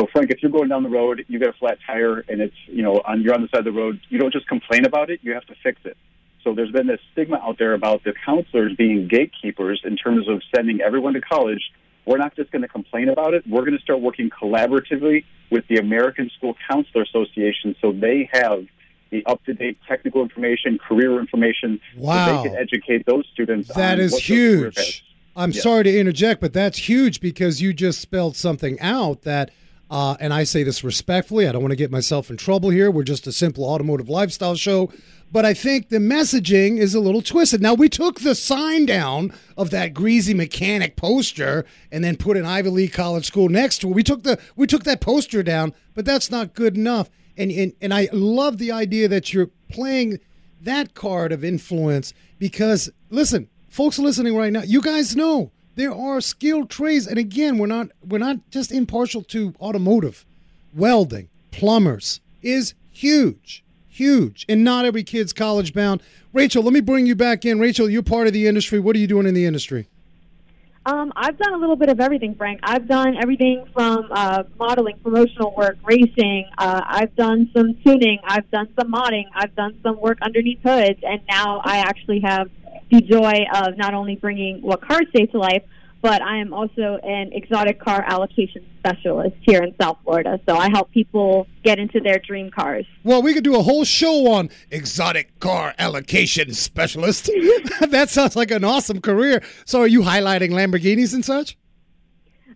So 0.00 0.06
Frank, 0.10 0.30
if 0.30 0.42
you're 0.42 0.50
going 0.50 0.70
down 0.70 0.82
the 0.82 0.88
road, 0.88 1.26
you 1.28 1.38
get 1.38 1.50
a 1.50 1.52
flat 1.52 1.76
tire 1.86 2.24
and 2.26 2.40
it's, 2.40 2.56
you 2.66 2.82
know, 2.82 3.02
on, 3.04 3.20
you're 3.20 3.34
on 3.34 3.42
the 3.42 3.48
side 3.48 3.58
of 3.58 3.64
the 3.66 3.72
road, 3.72 4.00
you 4.08 4.18
don't 4.18 4.32
just 4.32 4.48
complain 4.48 4.86
about 4.86 5.10
it, 5.10 5.20
you 5.22 5.34
have 5.34 5.44
to 5.46 5.54
fix 5.62 5.78
it. 5.84 5.96
So 6.42 6.54
there's 6.54 6.70
been 6.70 6.86
this 6.86 7.00
stigma 7.12 7.36
out 7.36 7.58
there 7.58 7.74
about 7.74 8.02
the 8.04 8.14
counselors 8.24 8.74
being 8.76 9.08
gatekeepers 9.08 9.82
in 9.84 9.98
terms 9.98 10.26
of 10.26 10.40
sending 10.54 10.80
everyone 10.80 11.12
to 11.14 11.20
college 11.20 11.60
we're 12.06 12.16
not 12.16 12.34
just 12.34 12.50
going 12.50 12.62
to 12.62 12.68
complain 12.68 13.08
about 13.08 13.34
it. 13.34 13.46
We're 13.46 13.60
going 13.60 13.76
to 13.76 13.82
start 13.82 14.00
working 14.00 14.30
collaboratively 14.30 15.24
with 15.50 15.66
the 15.68 15.76
American 15.76 16.30
School 16.36 16.56
Counselor 16.68 17.04
Association 17.04 17.76
so 17.80 17.92
they 17.92 18.28
have 18.32 18.66
the 19.10 19.24
up-to-date 19.26 19.78
technical 19.86 20.22
information, 20.22 20.78
career 20.78 21.20
information, 21.20 21.80
wow. 21.96 22.26
so 22.26 22.42
they 22.42 22.48
can 22.48 22.58
educate 22.58 23.06
those 23.06 23.26
students. 23.32 23.68
That 23.74 24.00
is 24.00 24.16
huge. 24.16 25.04
I'm 25.36 25.52
yes. 25.52 25.62
sorry 25.62 25.84
to 25.84 25.98
interject, 25.98 26.40
but 26.40 26.52
that's 26.52 26.78
huge 26.78 27.20
because 27.20 27.60
you 27.60 27.72
just 27.72 28.00
spelled 28.00 28.36
something 28.36 28.78
out 28.80 29.22
that, 29.22 29.50
uh, 29.90 30.16
and 30.20 30.32
I 30.32 30.44
say 30.44 30.62
this 30.62 30.84
respectfully. 30.84 31.48
I 31.48 31.52
don't 31.52 31.62
want 31.62 31.72
to 31.72 31.76
get 31.76 31.90
myself 31.90 32.30
in 32.30 32.36
trouble 32.36 32.70
here. 32.70 32.90
We're 32.90 33.02
just 33.02 33.26
a 33.26 33.32
simple 33.32 33.64
automotive 33.64 34.08
lifestyle 34.08 34.54
show, 34.54 34.92
but 35.32 35.44
I 35.44 35.52
think 35.52 35.88
the 35.88 35.98
messaging 35.98 36.78
is 36.78 36.94
a 36.94 37.00
little 37.00 37.22
twisted. 37.22 37.60
Now, 37.60 37.74
we 37.74 37.88
took 37.88 38.20
the 38.20 38.36
sign 38.36 38.86
down 38.86 39.32
of 39.56 39.70
that 39.70 39.92
greasy 39.92 40.32
mechanic 40.32 40.94
poster 40.94 41.66
and 41.90 42.04
then 42.04 42.16
put 42.16 42.36
an 42.36 42.44
Ivy 42.44 42.70
League 42.70 42.92
college 42.92 43.26
school 43.26 43.48
next 43.48 43.78
to 43.78 43.88
it. 43.88 43.94
We 43.94 44.04
took 44.04 44.22
the 44.22 44.38
we 44.54 44.68
took 44.68 44.84
that 44.84 45.00
poster 45.00 45.42
down, 45.42 45.74
but 45.94 46.04
that's 46.04 46.30
not 46.30 46.54
good 46.54 46.76
enough. 46.76 47.10
And 47.36 47.50
and, 47.50 47.72
and 47.80 47.92
I 47.92 48.08
love 48.12 48.58
the 48.58 48.70
idea 48.70 49.08
that 49.08 49.32
you're 49.34 49.50
playing 49.68 50.20
that 50.60 50.94
card 50.94 51.32
of 51.32 51.42
influence 51.42 52.14
because 52.38 52.90
listen, 53.08 53.48
folks 53.68 53.98
listening 53.98 54.36
right 54.36 54.52
now, 54.52 54.62
you 54.62 54.80
guys 54.80 55.16
know 55.16 55.50
there 55.80 55.94
are 55.94 56.20
skilled 56.20 56.68
trades 56.70 57.06
and 57.06 57.18
again, 57.18 57.58
we're 57.58 57.66
not 57.66 57.88
we're 58.06 58.18
not 58.18 58.50
just 58.50 58.70
impartial 58.70 59.22
to 59.24 59.54
automotive. 59.60 60.24
Welding, 60.74 61.28
plumbers 61.50 62.20
is 62.42 62.74
huge 62.90 63.64
huge, 64.00 64.46
and 64.48 64.64
not 64.64 64.86
every 64.86 65.02
kid's 65.02 65.32
college 65.32 65.74
bound. 65.74 66.02
Rachel, 66.32 66.62
let 66.62 66.72
me 66.72 66.80
bring 66.80 67.06
you 67.06 67.14
back 67.14 67.44
in. 67.44 67.60
Rachel, 67.60 67.90
you're 67.90 68.02
part 68.02 68.26
of 68.26 68.32
the 68.32 68.46
industry. 68.46 68.80
What 68.80 68.96
are 68.96 68.98
you 68.98 69.06
doing 69.06 69.26
in 69.26 69.34
the 69.34 69.44
industry? 69.44 69.88
Um, 70.86 71.12
I've 71.14 71.36
done 71.36 71.52
a 71.52 71.58
little 71.58 71.76
bit 71.76 71.90
of 71.90 72.00
everything, 72.00 72.34
Frank. 72.34 72.60
I've 72.62 72.88
done 72.88 73.14
everything 73.20 73.66
from 73.74 74.08
uh, 74.10 74.44
modeling, 74.58 74.98
promotional 75.02 75.54
work, 75.54 75.76
racing. 75.84 76.46
Uh, 76.56 76.80
I've 76.86 77.14
done 77.14 77.50
some 77.54 77.76
tuning. 77.84 78.18
I've 78.24 78.50
done 78.50 78.68
some 78.80 78.90
modding. 78.90 79.24
I've 79.34 79.54
done 79.54 79.78
some 79.82 80.00
work 80.00 80.18
underneath 80.22 80.60
hoods, 80.62 81.00
and 81.02 81.20
now 81.28 81.60
I 81.62 81.78
actually 81.78 82.20
have 82.20 82.48
the 82.90 83.00
joy 83.00 83.44
of 83.54 83.76
not 83.76 83.94
only 83.94 84.16
bringing 84.16 84.60
what 84.62 84.80
cars 84.82 85.06
say 85.14 85.26
to 85.26 85.38
life, 85.38 85.62
but 86.02 86.22
I 86.22 86.38
am 86.38 86.54
also 86.54 86.98
an 87.02 87.30
exotic 87.32 87.78
car 87.78 88.02
allocation 88.06 88.64
specialist 88.78 89.36
here 89.42 89.62
in 89.62 89.74
South 89.80 89.98
Florida. 90.02 90.40
So 90.48 90.56
I 90.56 90.70
help 90.70 90.90
people 90.90 91.46
get 91.62 91.78
into 91.78 92.00
their 92.00 92.18
dream 92.18 92.50
cars. 92.50 92.86
Well, 93.04 93.20
we 93.22 93.34
could 93.34 93.44
do 93.44 93.54
a 93.56 93.62
whole 93.62 93.84
show 93.84 94.32
on 94.32 94.48
exotic 94.70 95.38
car 95.40 95.74
allocation 95.78 96.54
specialist. 96.54 97.26
that 97.80 98.08
sounds 98.08 98.34
like 98.34 98.50
an 98.50 98.64
awesome 98.64 99.00
career. 99.02 99.42
So, 99.66 99.80
are 99.80 99.86
you 99.86 100.00
highlighting 100.00 100.50
Lamborghinis 100.52 101.12
and 101.12 101.24
such? 101.24 101.58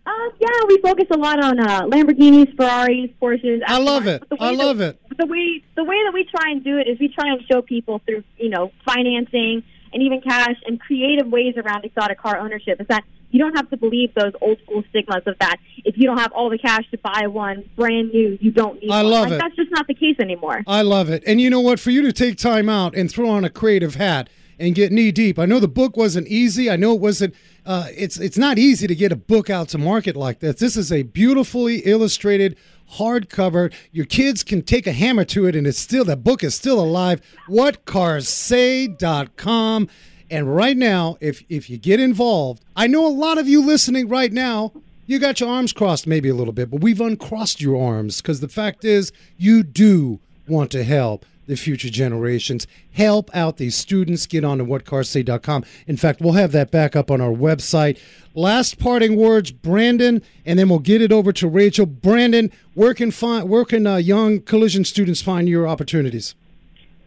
Uh, 0.07 0.11
yeah, 0.39 0.49
we 0.67 0.77
focus 0.81 1.05
a 1.11 1.17
lot 1.17 1.43
on 1.43 1.59
uh, 1.59 1.81
Lamborghinis, 1.83 2.55
Ferraris, 2.55 3.09
Porsches. 3.21 3.61
I 3.65 3.77
love 3.79 4.05
it. 4.07 4.21
But 4.21 4.29
the 4.29 4.35
way 4.35 4.47
I 4.49 4.55
that- 4.55 4.65
love 4.65 4.81
it. 4.81 4.99
The 5.17 5.25
way 5.27 5.63
the 5.75 5.83
way 5.85 5.95
that 6.03 6.13
we 6.13 6.25
try 6.25 6.51
and 6.51 6.61
do 6.61 6.77
it 6.77 6.87
is 6.89 6.99
we 6.99 7.07
try 7.07 7.31
and 7.31 7.41
show 7.49 7.61
people 7.61 8.01
through 8.05 8.23
you 8.37 8.49
know 8.49 8.71
financing 8.85 9.63
and 9.95 10.03
even 10.03 10.21
cash 10.21 10.57
and 10.67 10.79
creative 10.79 11.27
ways 11.27 11.55
around 11.55 11.85
exotic 11.85 12.21
car 12.21 12.37
ownership 12.37 12.79
is 12.81 12.87
that 12.87 13.05
you 13.31 13.39
don't 13.39 13.55
have 13.55 13.69
to 13.69 13.77
believe 13.77 14.13
those 14.13 14.33
old 14.41 14.59
school 14.63 14.83
stigmas 14.89 15.23
of 15.25 15.37
that 15.39 15.55
if 15.85 15.97
you 15.97 16.05
don't 16.05 16.19
have 16.19 16.33
all 16.33 16.49
the 16.49 16.57
cash 16.57 16.83
to 16.91 16.97
buy 16.97 17.27
one 17.27 17.67
brand 17.77 18.11
new 18.11 18.37
you 18.41 18.51
don't 18.51 18.81
need 18.81 18.91
I 18.91 19.01
one. 19.01 19.11
love 19.11 19.23
like, 19.23 19.31
it. 19.33 19.37
That's 19.39 19.55
just 19.55 19.71
not 19.71 19.87
the 19.87 19.93
case 19.93 20.17
anymore. 20.19 20.61
I 20.67 20.81
love 20.81 21.09
it. 21.09 21.23
And 21.25 21.39
you 21.39 21.49
know 21.49 21.61
what? 21.61 21.79
For 21.79 21.91
you 21.91 22.01
to 22.03 22.11
take 22.11 22.37
time 22.37 22.67
out 22.67 22.93
and 22.93 23.09
throw 23.09 23.29
on 23.29 23.45
a 23.45 23.49
creative 23.49 23.95
hat 23.95 24.29
and 24.59 24.75
get 24.75 24.91
knee 24.91 25.11
deep. 25.11 25.39
I 25.39 25.45
know 25.45 25.59
the 25.59 25.67
book 25.67 25.97
wasn't 25.97 26.27
easy. 26.27 26.69
I 26.69 26.75
know 26.75 26.93
it 26.93 27.01
wasn't. 27.01 27.33
Uh, 27.65 27.87
it's 27.95 28.19
it's 28.19 28.37
not 28.37 28.57
easy 28.57 28.87
to 28.87 28.95
get 28.95 29.11
a 29.11 29.15
book 29.15 29.49
out 29.49 29.69
to 29.69 29.77
market 29.77 30.15
like 30.15 30.39
this. 30.39 30.57
This 30.57 30.77
is 30.77 30.91
a 30.91 31.03
beautifully 31.03 31.79
illustrated 31.79 32.57
hardcover. 32.93 33.73
Your 33.91 34.05
kids 34.05 34.43
can 34.43 34.61
take 34.61 34.85
a 34.87 34.91
hammer 34.91 35.25
to 35.25 35.47
it, 35.47 35.55
and 35.55 35.67
it's 35.67 35.79
still 35.79 36.05
that 36.05 36.23
book 36.23 36.43
is 36.43 36.55
still 36.55 36.79
alive. 36.79 37.21
WhatCarsSay.com. 37.47 39.89
And 40.31 40.55
right 40.55 40.77
now, 40.77 41.17
if 41.21 41.43
if 41.49 41.69
you 41.69 41.77
get 41.77 41.99
involved, 41.99 42.65
I 42.75 42.87
know 42.87 43.05
a 43.05 43.09
lot 43.09 43.37
of 43.37 43.47
you 43.47 43.63
listening 43.63 44.07
right 44.07 44.33
now 44.33 44.71
you 45.07 45.19
got 45.19 45.39
your 45.39 45.49
arms 45.49 45.71
crossed 45.71 46.07
maybe 46.07 46.29
a 46.29 46.33
little 46.33 46.53
bit, 46.53 46.71
but 46.71 46.81
we've 46.81 47.01
uncrossed 47.01 47.61
your 47.61 47.81
arms 47.81 48.21
because 48.21 48.39
the 48.39 48.47
fact 48.47 48.83
is 48.83 49.11
you 49.37 49.61
do 49.61 50.19
want 50.47 50.71
to 50.71 50.83
help 50.83 51.25
the 51.47 51.55
future 51.55 51.89
generations. 51.89 52.67
Help 52.91 53.29
out 53.35 53.57
these 53.57 53.75
students. 53.75 54.25
Get 54.25 54.43
on 54.43 54.57
to 54.59 54.65
whatcarsay.com. 54.65 55.65
In 55.87 55.97
fact, 55.97 56.21
we'll 56.21 56.33
have 56.33 56.51
that 56.53 56.71
back 56.71 56.95
up 56.95 57.11
on 57.11 57.21
our 57.21 57.31
website. 57.31 57.99
Last 58.33 58.79
parting 58.79 59.15
words, 59.15 59.51
Brandon, 59.51 60.21
and 60.45 60.59
then 60.59 60.69
we'll 60.69 60.79
get 60.79 61.01
it 61.01 61.11
over 61.11 61.31
to 61.33 61.47
Rachel. 61.47 61.85
Brandon, 61.85 62.51
where 62.73 62.93
can 62.93 63.11
find 63.11 63.49
where 63.49 63.65
can 63.65 63.87
uh, 63.87 63.97
young 63.97 64.41
collision 64.41 64.83
students 64.83 65.21
find 65.21 65.47
your 65.47 65.67
opportunities? 65.67 66.35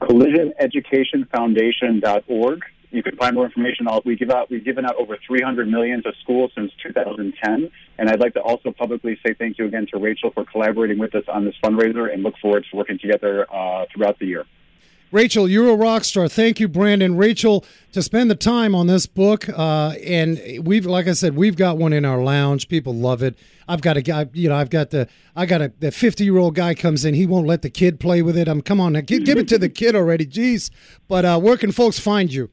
collisioneducationfoundation.org. 0.00 2.64
You 2.90 3.02
can 3.02 3.16
find 3.16 3.34
more 3.34 3.44
information. 3.44 3.86
We 4.04 4.16
give 4.16 4.30
out, 4.30 4.50
we've 4.50 4.64
given 4.64 4.86
out 4.86 4.96
over 4.96 5.18
300 5.26 5.68
million 5.68 6.02
to 6.04 6.12
schools 6.22 6.50
since 6.54 6.72
2010. 6.82 7.70
And 7.98 8.08
I'd 8.08 8.20
like 8.20 8.34
to 8.34 8.40
also 8.40 8.70
publicly 8.70 9.18
say 9.26 9.34
thank 9.34 9.58
you 9.58 9.66
again 9.66 9.86
to 9.92 9.98
Rachel 9.98 10.30
for 10.30 10.44
collaborating 10.44 10.98
with 10.98 11.14
us 11.14 11.24
on 11.28 11.44
this 11.44 11.54
fundraiser, 11.62 12.12
and 12.12 12.22
look 12.22 12.34
forward 12.40 12.64
to 12.70 12.76
working 12.76 12.98
together 12.98 13.46
uh, 13.52 13.84
throughout 13.92 14.18
the 14.18 14.26
year. 14.26 14.46
Rachel, 15.10 15.48
you're 15.48 15.70
a 15.70 15.74
rock 15.74 16.04
star. 16.04 16.28
Thank 16.28 16.60
you, 16.60 16.68
Brandon. 16.68 17.16
Rachel, 17.16 17.64
to 17.92 18.02
spend 18.02 18.30
the 18.30 18.34
time 18.34 18.74
on 18.74 18.88
this 18.88 19.06
book, 19.06 19.48
uh, 19.48 19.94
and 20.04 20.38
we've, 20.62 20.84
like 20.84 21.08
I 21.08 21.12
said, 21.12 21.34
we've 21.34 21.56
got 21.56 21.78
one 21.78 21.94
in 21.94 22.04
our 22.04 22.22
lounge. 22.22 22.68
People 22.68 22.94
love 22.94 23.22
it. 23.22 23.38
I've 23.66 23.80
got 23.80 23.96
a 23.96 24.02
guy, 24.02 24.28
you 24.34 24.50
know, 24.50 24.56
I've 24.56 24.68
got 24.68 24.90
the, 24.90 25.08
I 25.34 25.46
got 25.46 25.62
a, 25.62 25.72
the 25.78 25.92
50 25.92 26.24
year 26.24 26.36
old 26.36 26.54
guy 26.54 26.74
comes 26.74 27.06
in. 27.06 27.14
He 27.14 27.24
won't 27.24 27.46
let 27.46 27.62
the 27.62 27.70
kid 27.70 28.00
play 28.00 28.20
with 28.20 28.36
it. 28.36 28.48
I'm, 28.48 28.60
come 28.60 28.80
on, 28.80 28.92
now, 28.92 29.00
give, 29.00 29.24
give 29.24 29.38
it 29.38 29.48
to 29.48 29.58
the 29.58 29.70
kid 29.70 29.96
already. 29.96 30.26
Jeez. 30.26 30.70
But 31.08 31.24
uh, 31.24 31.40
where 31.40 31.56
can 31.56 31.72
folks 31.72 31.98
find 31.98 32.30
you? 32.30 32.50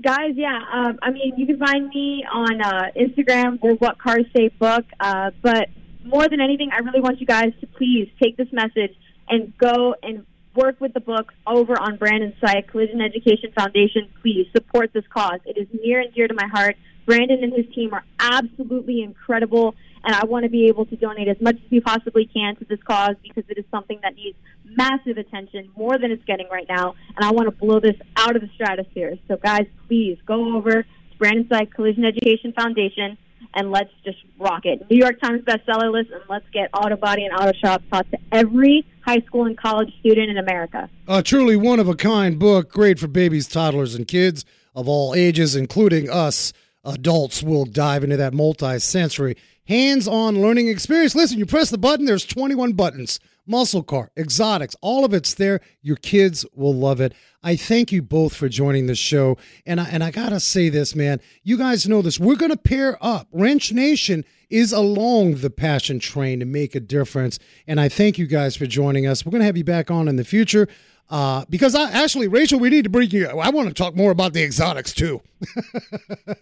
Guys, 0.00 0.34
yeah. 0.36 0.60
Um, 0.72 0.98
I 1.02 1.10
mean, 1.10 1.34
you 1.36 1.46
can 1.46 1.58
find 1.58 1.88
me 1.88 2.24
on 2.32 2.60
uh, 2.60 2.90
Instagram 2.96 3.58
or 3.62 3.74
What 3.74 3.98
Cars 3.98 4.26
Say 4.36 4.48
Book. 4.48 4.84
Uh, 5.00 5.32
but 5.42 5.68
more 6.04 6.28
than 6.28 6.40
anything, 6.40 6.70
I 6.72 6.78
really 6.78 7.00
want 7.00 7.20
you 7.20 7.26
guys 7.26 7.52
to 7.60 7.66
please 7.66 8.08
take 8.22 8.36
this 8.36 8.48
message 8.52 8.94
and 9.28 9.56
go 9.58 9.96
and 10.02 10.24
work 10.54 10.80
with 10.80 10.94
the 10.94 11.00
book 11.00 11.32
over 11.46 11.78
on 11.80 11.96
Brandon's 11.96 12.34
site, 12.40 12.68
Collision 12.68 13.00
Education 13.00 13.52
Foundation. 13.52 14.08
Please 14.22 14.46
support 14.52 14.92
this 14.92 15.04
cause. 15.12 15.40
It 15.44 15.58
is 15.58 15.66
near 15.72 16.00
and 16.00 16.14
dear 16.14 16.28
to 16.28 16.34
my 16.34 16.46
heart. 16.46 16.76
Brandon 17.04 17.42
and 17.42 17.52
his 17.52 17.66
team 17.74 17.92
are 17.94 18.04
absolutely 18.20 19.02
incredible, 19.02 19.74
and 20.04 20.14
I 20.14 20.24
want 20.24 20.44
to 20.44 20.48
be 20.48 20.66
able 20.68 20.86
to 20.86 20.96
donate 20.96 21.28
as 21.28 21.40
much 21.40 21.56
as 21.56 21.70
we 21.70 21.80
possibly 21.80 22.26
can 22.26 22.56
to 22.56 22.64
this 22.64 22.82
cause 22.82 23.16
because 23.22 23.44
it 23.48 23.58
is 23.58 23.64
something 23.70 23.98
that 24.02 24.14
needs 24.14 24.36
massive 24.76 25.18
attention, 25.18 25.70
more 25.76 25.98
than 25.98 26.10
it's 26.10 26.24
getting 26.24 26.48
right 26.50 26.66
now, 26.68 26.94
and 27.16 27.24
I 27.24 27.32
want 27.32 27.46
to 27.46 27.52
blow 27.52 27.80
this 27.80 27.96
out 28.16 28.36
of 28.36 28.42
the 28.42 28.48
stratosphere. 28.54 29.18
So, 29.28 29.36
guys, 29.36 29.66
please 29.86 30.18
go 30.26 30.56
over 30.56 30.82
to 30.82 31.18
Brandon's 31.18 31.48
site, 31.48 31.72
Collision 31.72 32.04
Education 32.04 32.52
Foundation, 32.52 33.18
and 33.54 33.70
let's 33.70 33.90
just 34.04 34.18
rock 34.38 34.66
it. 34.66 34.88
New 34.90 34.96
York 34.96 35.20
Times 35.20 35.42
bestseller 35.42 35.92
list, 35.92 36.10
and 36.10 36.22
let's 36.28 36.48
get 36.52 36.70
auto 36.72 36.96
body 36.96 37.24
and 37.24 37.34
auto 37.34 37.52
shop 37.58 37.82
taught 37.90 38.10
to 38.10 38.18
every 38.32 38.86
high 39.00 39.20
school 39.26 39.46
and 39.46 39.56
college 39.56 39.92
student 40.00 40.30
in 40.30 40.38
America. 40.38 40.88
A 41.06 41.22
truly 41.22 41.56
one 41.56 41.80
of 41.80 41.88
a 41.88 41.94
kind 41.94 42.38
book, 42.38 42.70
great 42.70 42.98
for 42.98 43.08
babies, 43.08 43.48
toddlers, 43.48 43.94
and 43.94 44.06
kids 44.06 44.44
of 44.74 44.88
all 44.88 45.14
ages, 45.14 45.56
including 45.56 46.10
us 46.10 46.52
adults. 46.84 47.42
Will 47.42 47.64
dive 47.64 48.04
into 48.04 48.16
that 48.16 48.34
multi 48.34 48.78
sensory, 48.78 49.36
hands 49.68 50.08
on 50.08 50.40
learning 50.40 50.68
experience. 50.68 51.14
Listen, 51.14 51.38
you 51.38 51.46
press 51.46 51.70
the 51.70 51.78
button, 51.78 52.06
there's 52.06 52.24
21 52.24 52.72
buttons. 52.72 53.20
Muscle 53.46 53.82
car, 53.82 54.10
exotics, 54.14 54.76
all 54.82 55.06
of 55.06 55.14
it's 55.14 55.32
there. 55.32 55.60
Your 55.80 55.96
kids 55.96 56.44
will 56.54 56.74
love 56.74 57.00
it. 57.00 57.14
I 57.42 57.56
thank 57.56 57.90
you 57.90 58.02
both 58.02 58.36
for 58.36 58.46
joining 58.46 58.88
the 58.88 58.94
show. 58.94 59.38
And 59.64 59.80
I, 59.80 59.84
and 59.84 60.04
I 60.04 60.10
got 60.10 60.30
to 60.30 60.40
say 60.40 60.68
this, 60.68 60.94
man. 60.94 61.18
You 61.42 61.56
guys 61.56 61.88
know 61.88 62.02
this. 62.02 62.20
We're 62.20 62.36
going 62.36 62.50
to 62.50 62.58
pair 62.58 62.98
up. 63.00 63.26
Wrench 63.32 63.72
Nation 63.72 64.26
is 64.50 64.72
along 64.72 65.36
the 65.36 65.48
passion 65.48 65.98
train 65.98 66.40
to 66.40 66.46
make 66.46 66.74
a 66.74 66.80
difference. 66.80 67.38
And 67.66 67.80
I 67.80 67.88
thank 67.88 68.18
you 68.18 68.26
guys 68.26 68.54
for 68.54 68.66
joining 68.66 69.06
us. 69.06 69.24
We're 69.24 69.30
going 69.30 69.40
to 69.40 69.46
have 69.46 69.56
you 69.56 69.64
back 69.64 69.90
on 69.90 70.08
in 70.08 70.16
the 70.16 70.24
future. 70.24 70.68
Uh, 71.10 71.44
because 71.48 71.74
I 71.74 71.90
actually, 71.90 72.28
Rachel, 72.28 72.60
we 72.60 72.68
need 72.68 72.84
to 72.84 72.90
bring 72.90 73.10
you. 73.10 73.28
I 73.28 73.48
want 73.48 73.68
to 73.68 73.74
talk 73.74 73.96
more 73.96 74.10
about 74.10 74.34
the 74.34 74.42
exotics 74.42 74.92
too. 74.92 75.22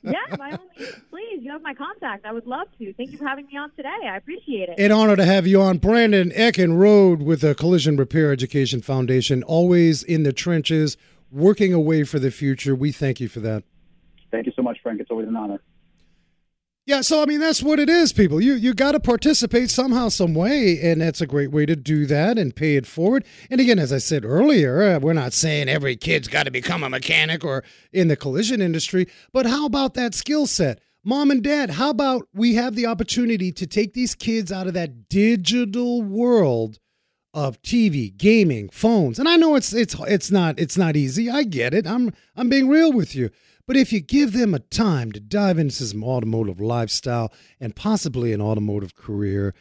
yeah, 0.02 0.14
by 0.36 0.50
all 0.52 0.58
means, 0.76 0.94
please. 1.08 1.40
You 1.42 1.52
have 1.52 1.62
my 1.62 1.74
contact. 1.74 2.26
I 2.26 2.32
would 2.32 2.46
love 2.46 2.66
to. 2.78 2.92
Thank 2.94 3.12
you 3.12 3.18
for 3.18 3.26
having 3.26 3.46
me 3.46 3.56
on 3.56 3.70
today. 3.72 3.88
I 4.04 4.16
appreciate 4.16 4.68
it. 4.68 4.78
An 4.78 4.90
honor 4.90 5.14
to 5.14 5.24
have 5.24 5.46
you 5.46 5.60
on, 5.60 5.78
Brandon 5.78 6.30
Eckenrode 6.30 7.18
with 7.18 7.42
the 7.42 7.54
Collision 7.54 7.96
Repair 7.96 8.32
Education 8.32 8.82
Foundation. 8.82 9.44
Always 9.44 10.02
in 10.02 10.24
the 10.24 10.32
trenches, 10.32 10.96
working 11.30 11.72
away 11.72 12.02
for 12.02 12.18
the 12.18 12.32
future. 12.32 12.74
We 12.74 12.90
thank 12.90 13.20
you 13.20 13.28
for 13.28 13.40
that. 13.40 13.62
Thank 14.32 14.46
you 14.46 14.52
so 14.56 14.62
much, 14.62 14.78
Frank. 14.82 15.00
It's 15.00 15.10
always 15.10 15.28
an 15.28 15.36
honor. 15.36 15.60
Yeah, 16.87 17.01
so 17.01 17.20
I 17.20 17.26
mean 17.26 17.41
that's 17.41 17.64
what 17.64 17.80
it 17.80 17.91
is, 17.91 18.12
people. 18.12 18.41
You 18.41 18.55
you 18.55 18.72
got 18.72 18.93
to 18.93 19.01
participate 19.01 19.70
somehow, 19.70 20.09
some 20.09 20.34
way, 20.34 20.78
and 20.80 21.01
that's 21.01 21.20
a 21.20 21.26
great 21.26 21.51
way 21.51 21.66
to 21.66 21.74
do 21.74 22.07
that 22.07 22.39
and 22.39 22.55
pay 22.55 22.76
it 22.76 22.87
forward. 22.87 23.24
And 23.51 23.61
again, 23.61 23.80
as 23.80 23.93
I 23.93 23.99
said 23.99 24.24
earlier, 24.24 24.80
uh, 24.82 25.01
we're 25.01 25.12
not 25.12 25.32
saying 25.32 25.68
every 25.68 25.97
kid's 25.97 26.28
got 26.28 26.45
to 26.45 26.53
become 26.53 26.84
a 26.84 26.89
mechanic 26.89 27.45
or 27.45 27.64
in 27.93 28.07
the 28.07 28.14
collision 28.14 28.62
industry, 28.62 29.09
but 29.32 29.47
how 29.47 29.66
about 29.66 29.95
that 29.95 30.14
skill 30.14 30.47
set? 30.47 30.80
Mom 31.03 31.32
and 31.32 31.43
dad, 31.43 31.70
how 31.70 31.91
about 31.91 32.28
we 32.32 32.55
have 32.55 32.76
the 32.76 32.87
opportunity 32.87 33.51
to 33.51 33.66
take 33.66 33.95
these 33.95 34.14
kids 34.14 34.53
out 34.53 34.68
of 34.68 34.74
that 34.74 35.09
digital 35.09 36.03
world 36.03 36.78
of 37.37 37.61
TV, 37.61 38.16
gaming, 38.16 38.68
phones. 38.70 39.18
And 39.18 39.28
I 39.28 39.37
know 39.37 39.57
it's 39.57 39.74
it's 39.74 39.95
it's 40.09 40.30
not 40.30 40.59
it's 40.59 40.78
not 40.78 40.97
easy. 40.97 41.28
I 41.28 41.43
get 41.43 41.74
it. 41.74 41.87
I'm 41.87 42.14
I'm 42.34 42.49
being 42.49 42.66
real 42.66 42.93
with 42.93 43.14
you. 43.14 43.28
But 43.66 43.76
if 43.76 43.92
you 43.92 44.00
give 44.00 44.32
them 44.32 44.54
a 44.54 44.60
time 44.60 45.12
to 45.12 45.20
dive 45.20 45.58
into 45.58 45.74
some 45.84 46.04
automotive 46.04 46.60
lifestyle 46.60 47.32
and 47.60 47.74
possibly 47.74 48.32
an 48.32 48.40
automotive 48.40 48.94
career, 48.94 49.54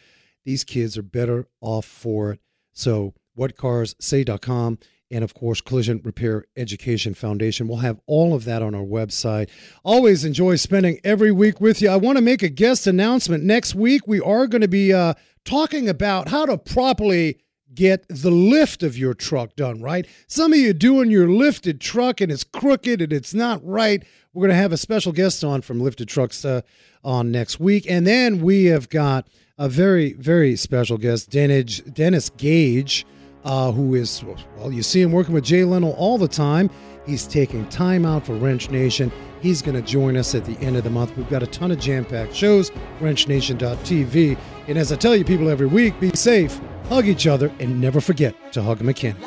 these 0.44 0.64
kids 0.64 0.98
are 0.98 1.04
better 1.04 1.48
off 1.60 1.86
for 1.86 2.34
it. 2.34 2.40
So, 2.74 3.14
whatcarssay.com 3.38 4.78
and 5.12 5.24
of 5.24 5.34
course 5.34 5.62
Collision 5.62 6.02
Repair 6.04 6.46
Education 6.56 7.14
Foundation. 7.14 7.68
We'll 7.68 7.78
have 7.78 8.00
all 8.06 8.34
of 8.34 8.46
that 8.46 8.62
on 8.62 8.76
our 8.76 8.84
website. 8.84 9.50
Always 9.84 10.26
enjoy 10.26 10.56
spending 10.56 11.00
every 11.04 11.32
week 11.32 11.62
with 11.62 11.82
you. 11.82 11.90
I 11.90 11.96
want 11.96 12.18
to 12.18 12.24
make 12.24 12.44
a 12.44 12.50
guest 12.50 12.88
announcement. 12.88 13.44
Next 13.44 13.76
week 13.76 14.08
we 14.08 14.20
are 14.20 14.48
going 14.48 14.62
to 14.62 14.68
be 14.68 14.94
uh, 14.94 15.14
talking 15.44 15.88
about 15.90 16.30
how 16.30 16.46
to 16.46 16.58
properly 16.58 17.40
get 17.76 18.06
the 18.08 18.32
lift 18.32 18.82
of 18.84 18.98
your 18.98 19.14
truck 19.14 19.56
done 19.56 19.82
right. 19.82 20.08
Some 20.28 20.54
of 20.54 20.60
you 20.60 20.74
doing 20.74 21.12
your 21.12 21.28
lifted 21.28 21.82
truck 21.82 22.22
and 22.22 22.32
it's 22.32 22.44
crooked 22.44 23.02
and 23.02 23.14
it's 23.14 23.34
not 23.34 23.64
right. 23.64 24.04
We're 24.34 24.42
going 24.42 24.56
to 24.56 24.62
have 24.62 24.72
a 24.72 24.78
special 24.78 25.12
guest 25.12 25.44
on 25.44 25.62
from 25.62 25.80
Lifted 25.80 26.08
Trucks 26.08 26.44
uh, 26.44 26.62
on 27.04 27.32
next 27.32 27.60
week. 27.60 27.86
And 27.90 28.06
then 28.06 28.42
we 28.42 28.66
have 28.66 28.90
got 28.90 29.28
a 29.58 29.70
very, 29.70 30.14
very 30.14 30.56
special 30.56 30.98
guest, 30.98 31.30
Dennis, 31.30 31.80
Dennis 31.82 32.30
Gage, 32.32 33.06
uh, 33.46 33.72
who 33.72 33.96
is, 33.96 34.24
well, 34.58 34.72
you 34.72 34.84
see 34.84 35.02
him 35.02 35.12
working 35.12 35.34
with 35.34 35.44
Jay 35.44 35.64
Leno 35.64 35.92
all 35.92 36.18
the 36.18 36.28
time. 36.28 36.70
He's 37.06 37.28
taking 37.28 37.68
time 37.70 38.06
out 38.06 38.26
for 38.26 38.34
Wrench 38.34 38.72
Nation. 38.72 39.12
He's 39.42 39.62
going 39.62 39.76
to 39.76 39.82
join 39.82 40.18
us 40.18 40.34
at 40.34 40.44
the 40.44 40.58
end 40.60 40.76
of 40.76 40.84
the 40.84 40.90
month. 40.90 41.16
We've 41.16 41.30
got 41.30 41.44
a 41.44 41.48
ton 41.48 41.72
of 41.72 41.80
jam 41.80 42.04
packed 42.04 42.36
shows, 42.36 42.72
wrenchnation.tv. 43.00 44.38
And 44.68 44.78
as 44.78 44.92
I 44.92 44.96
tell 44.96 45.16
you 45.16 45.24
people 45.24 45.50
every 45.50 45.68
week, 45.68 46.00
be 46.00 46.10
safe 46.16 46.60
hug 46.90 47.08
each 47.08 47.28
other, 47.28 47.52
and 47.60 47.80
never 47.80 48.02
forget 48.02 48.36
to 48.54 48.62
hug 48.62 48.82
a 48.82 48.84
mechanic. 48.84 49.22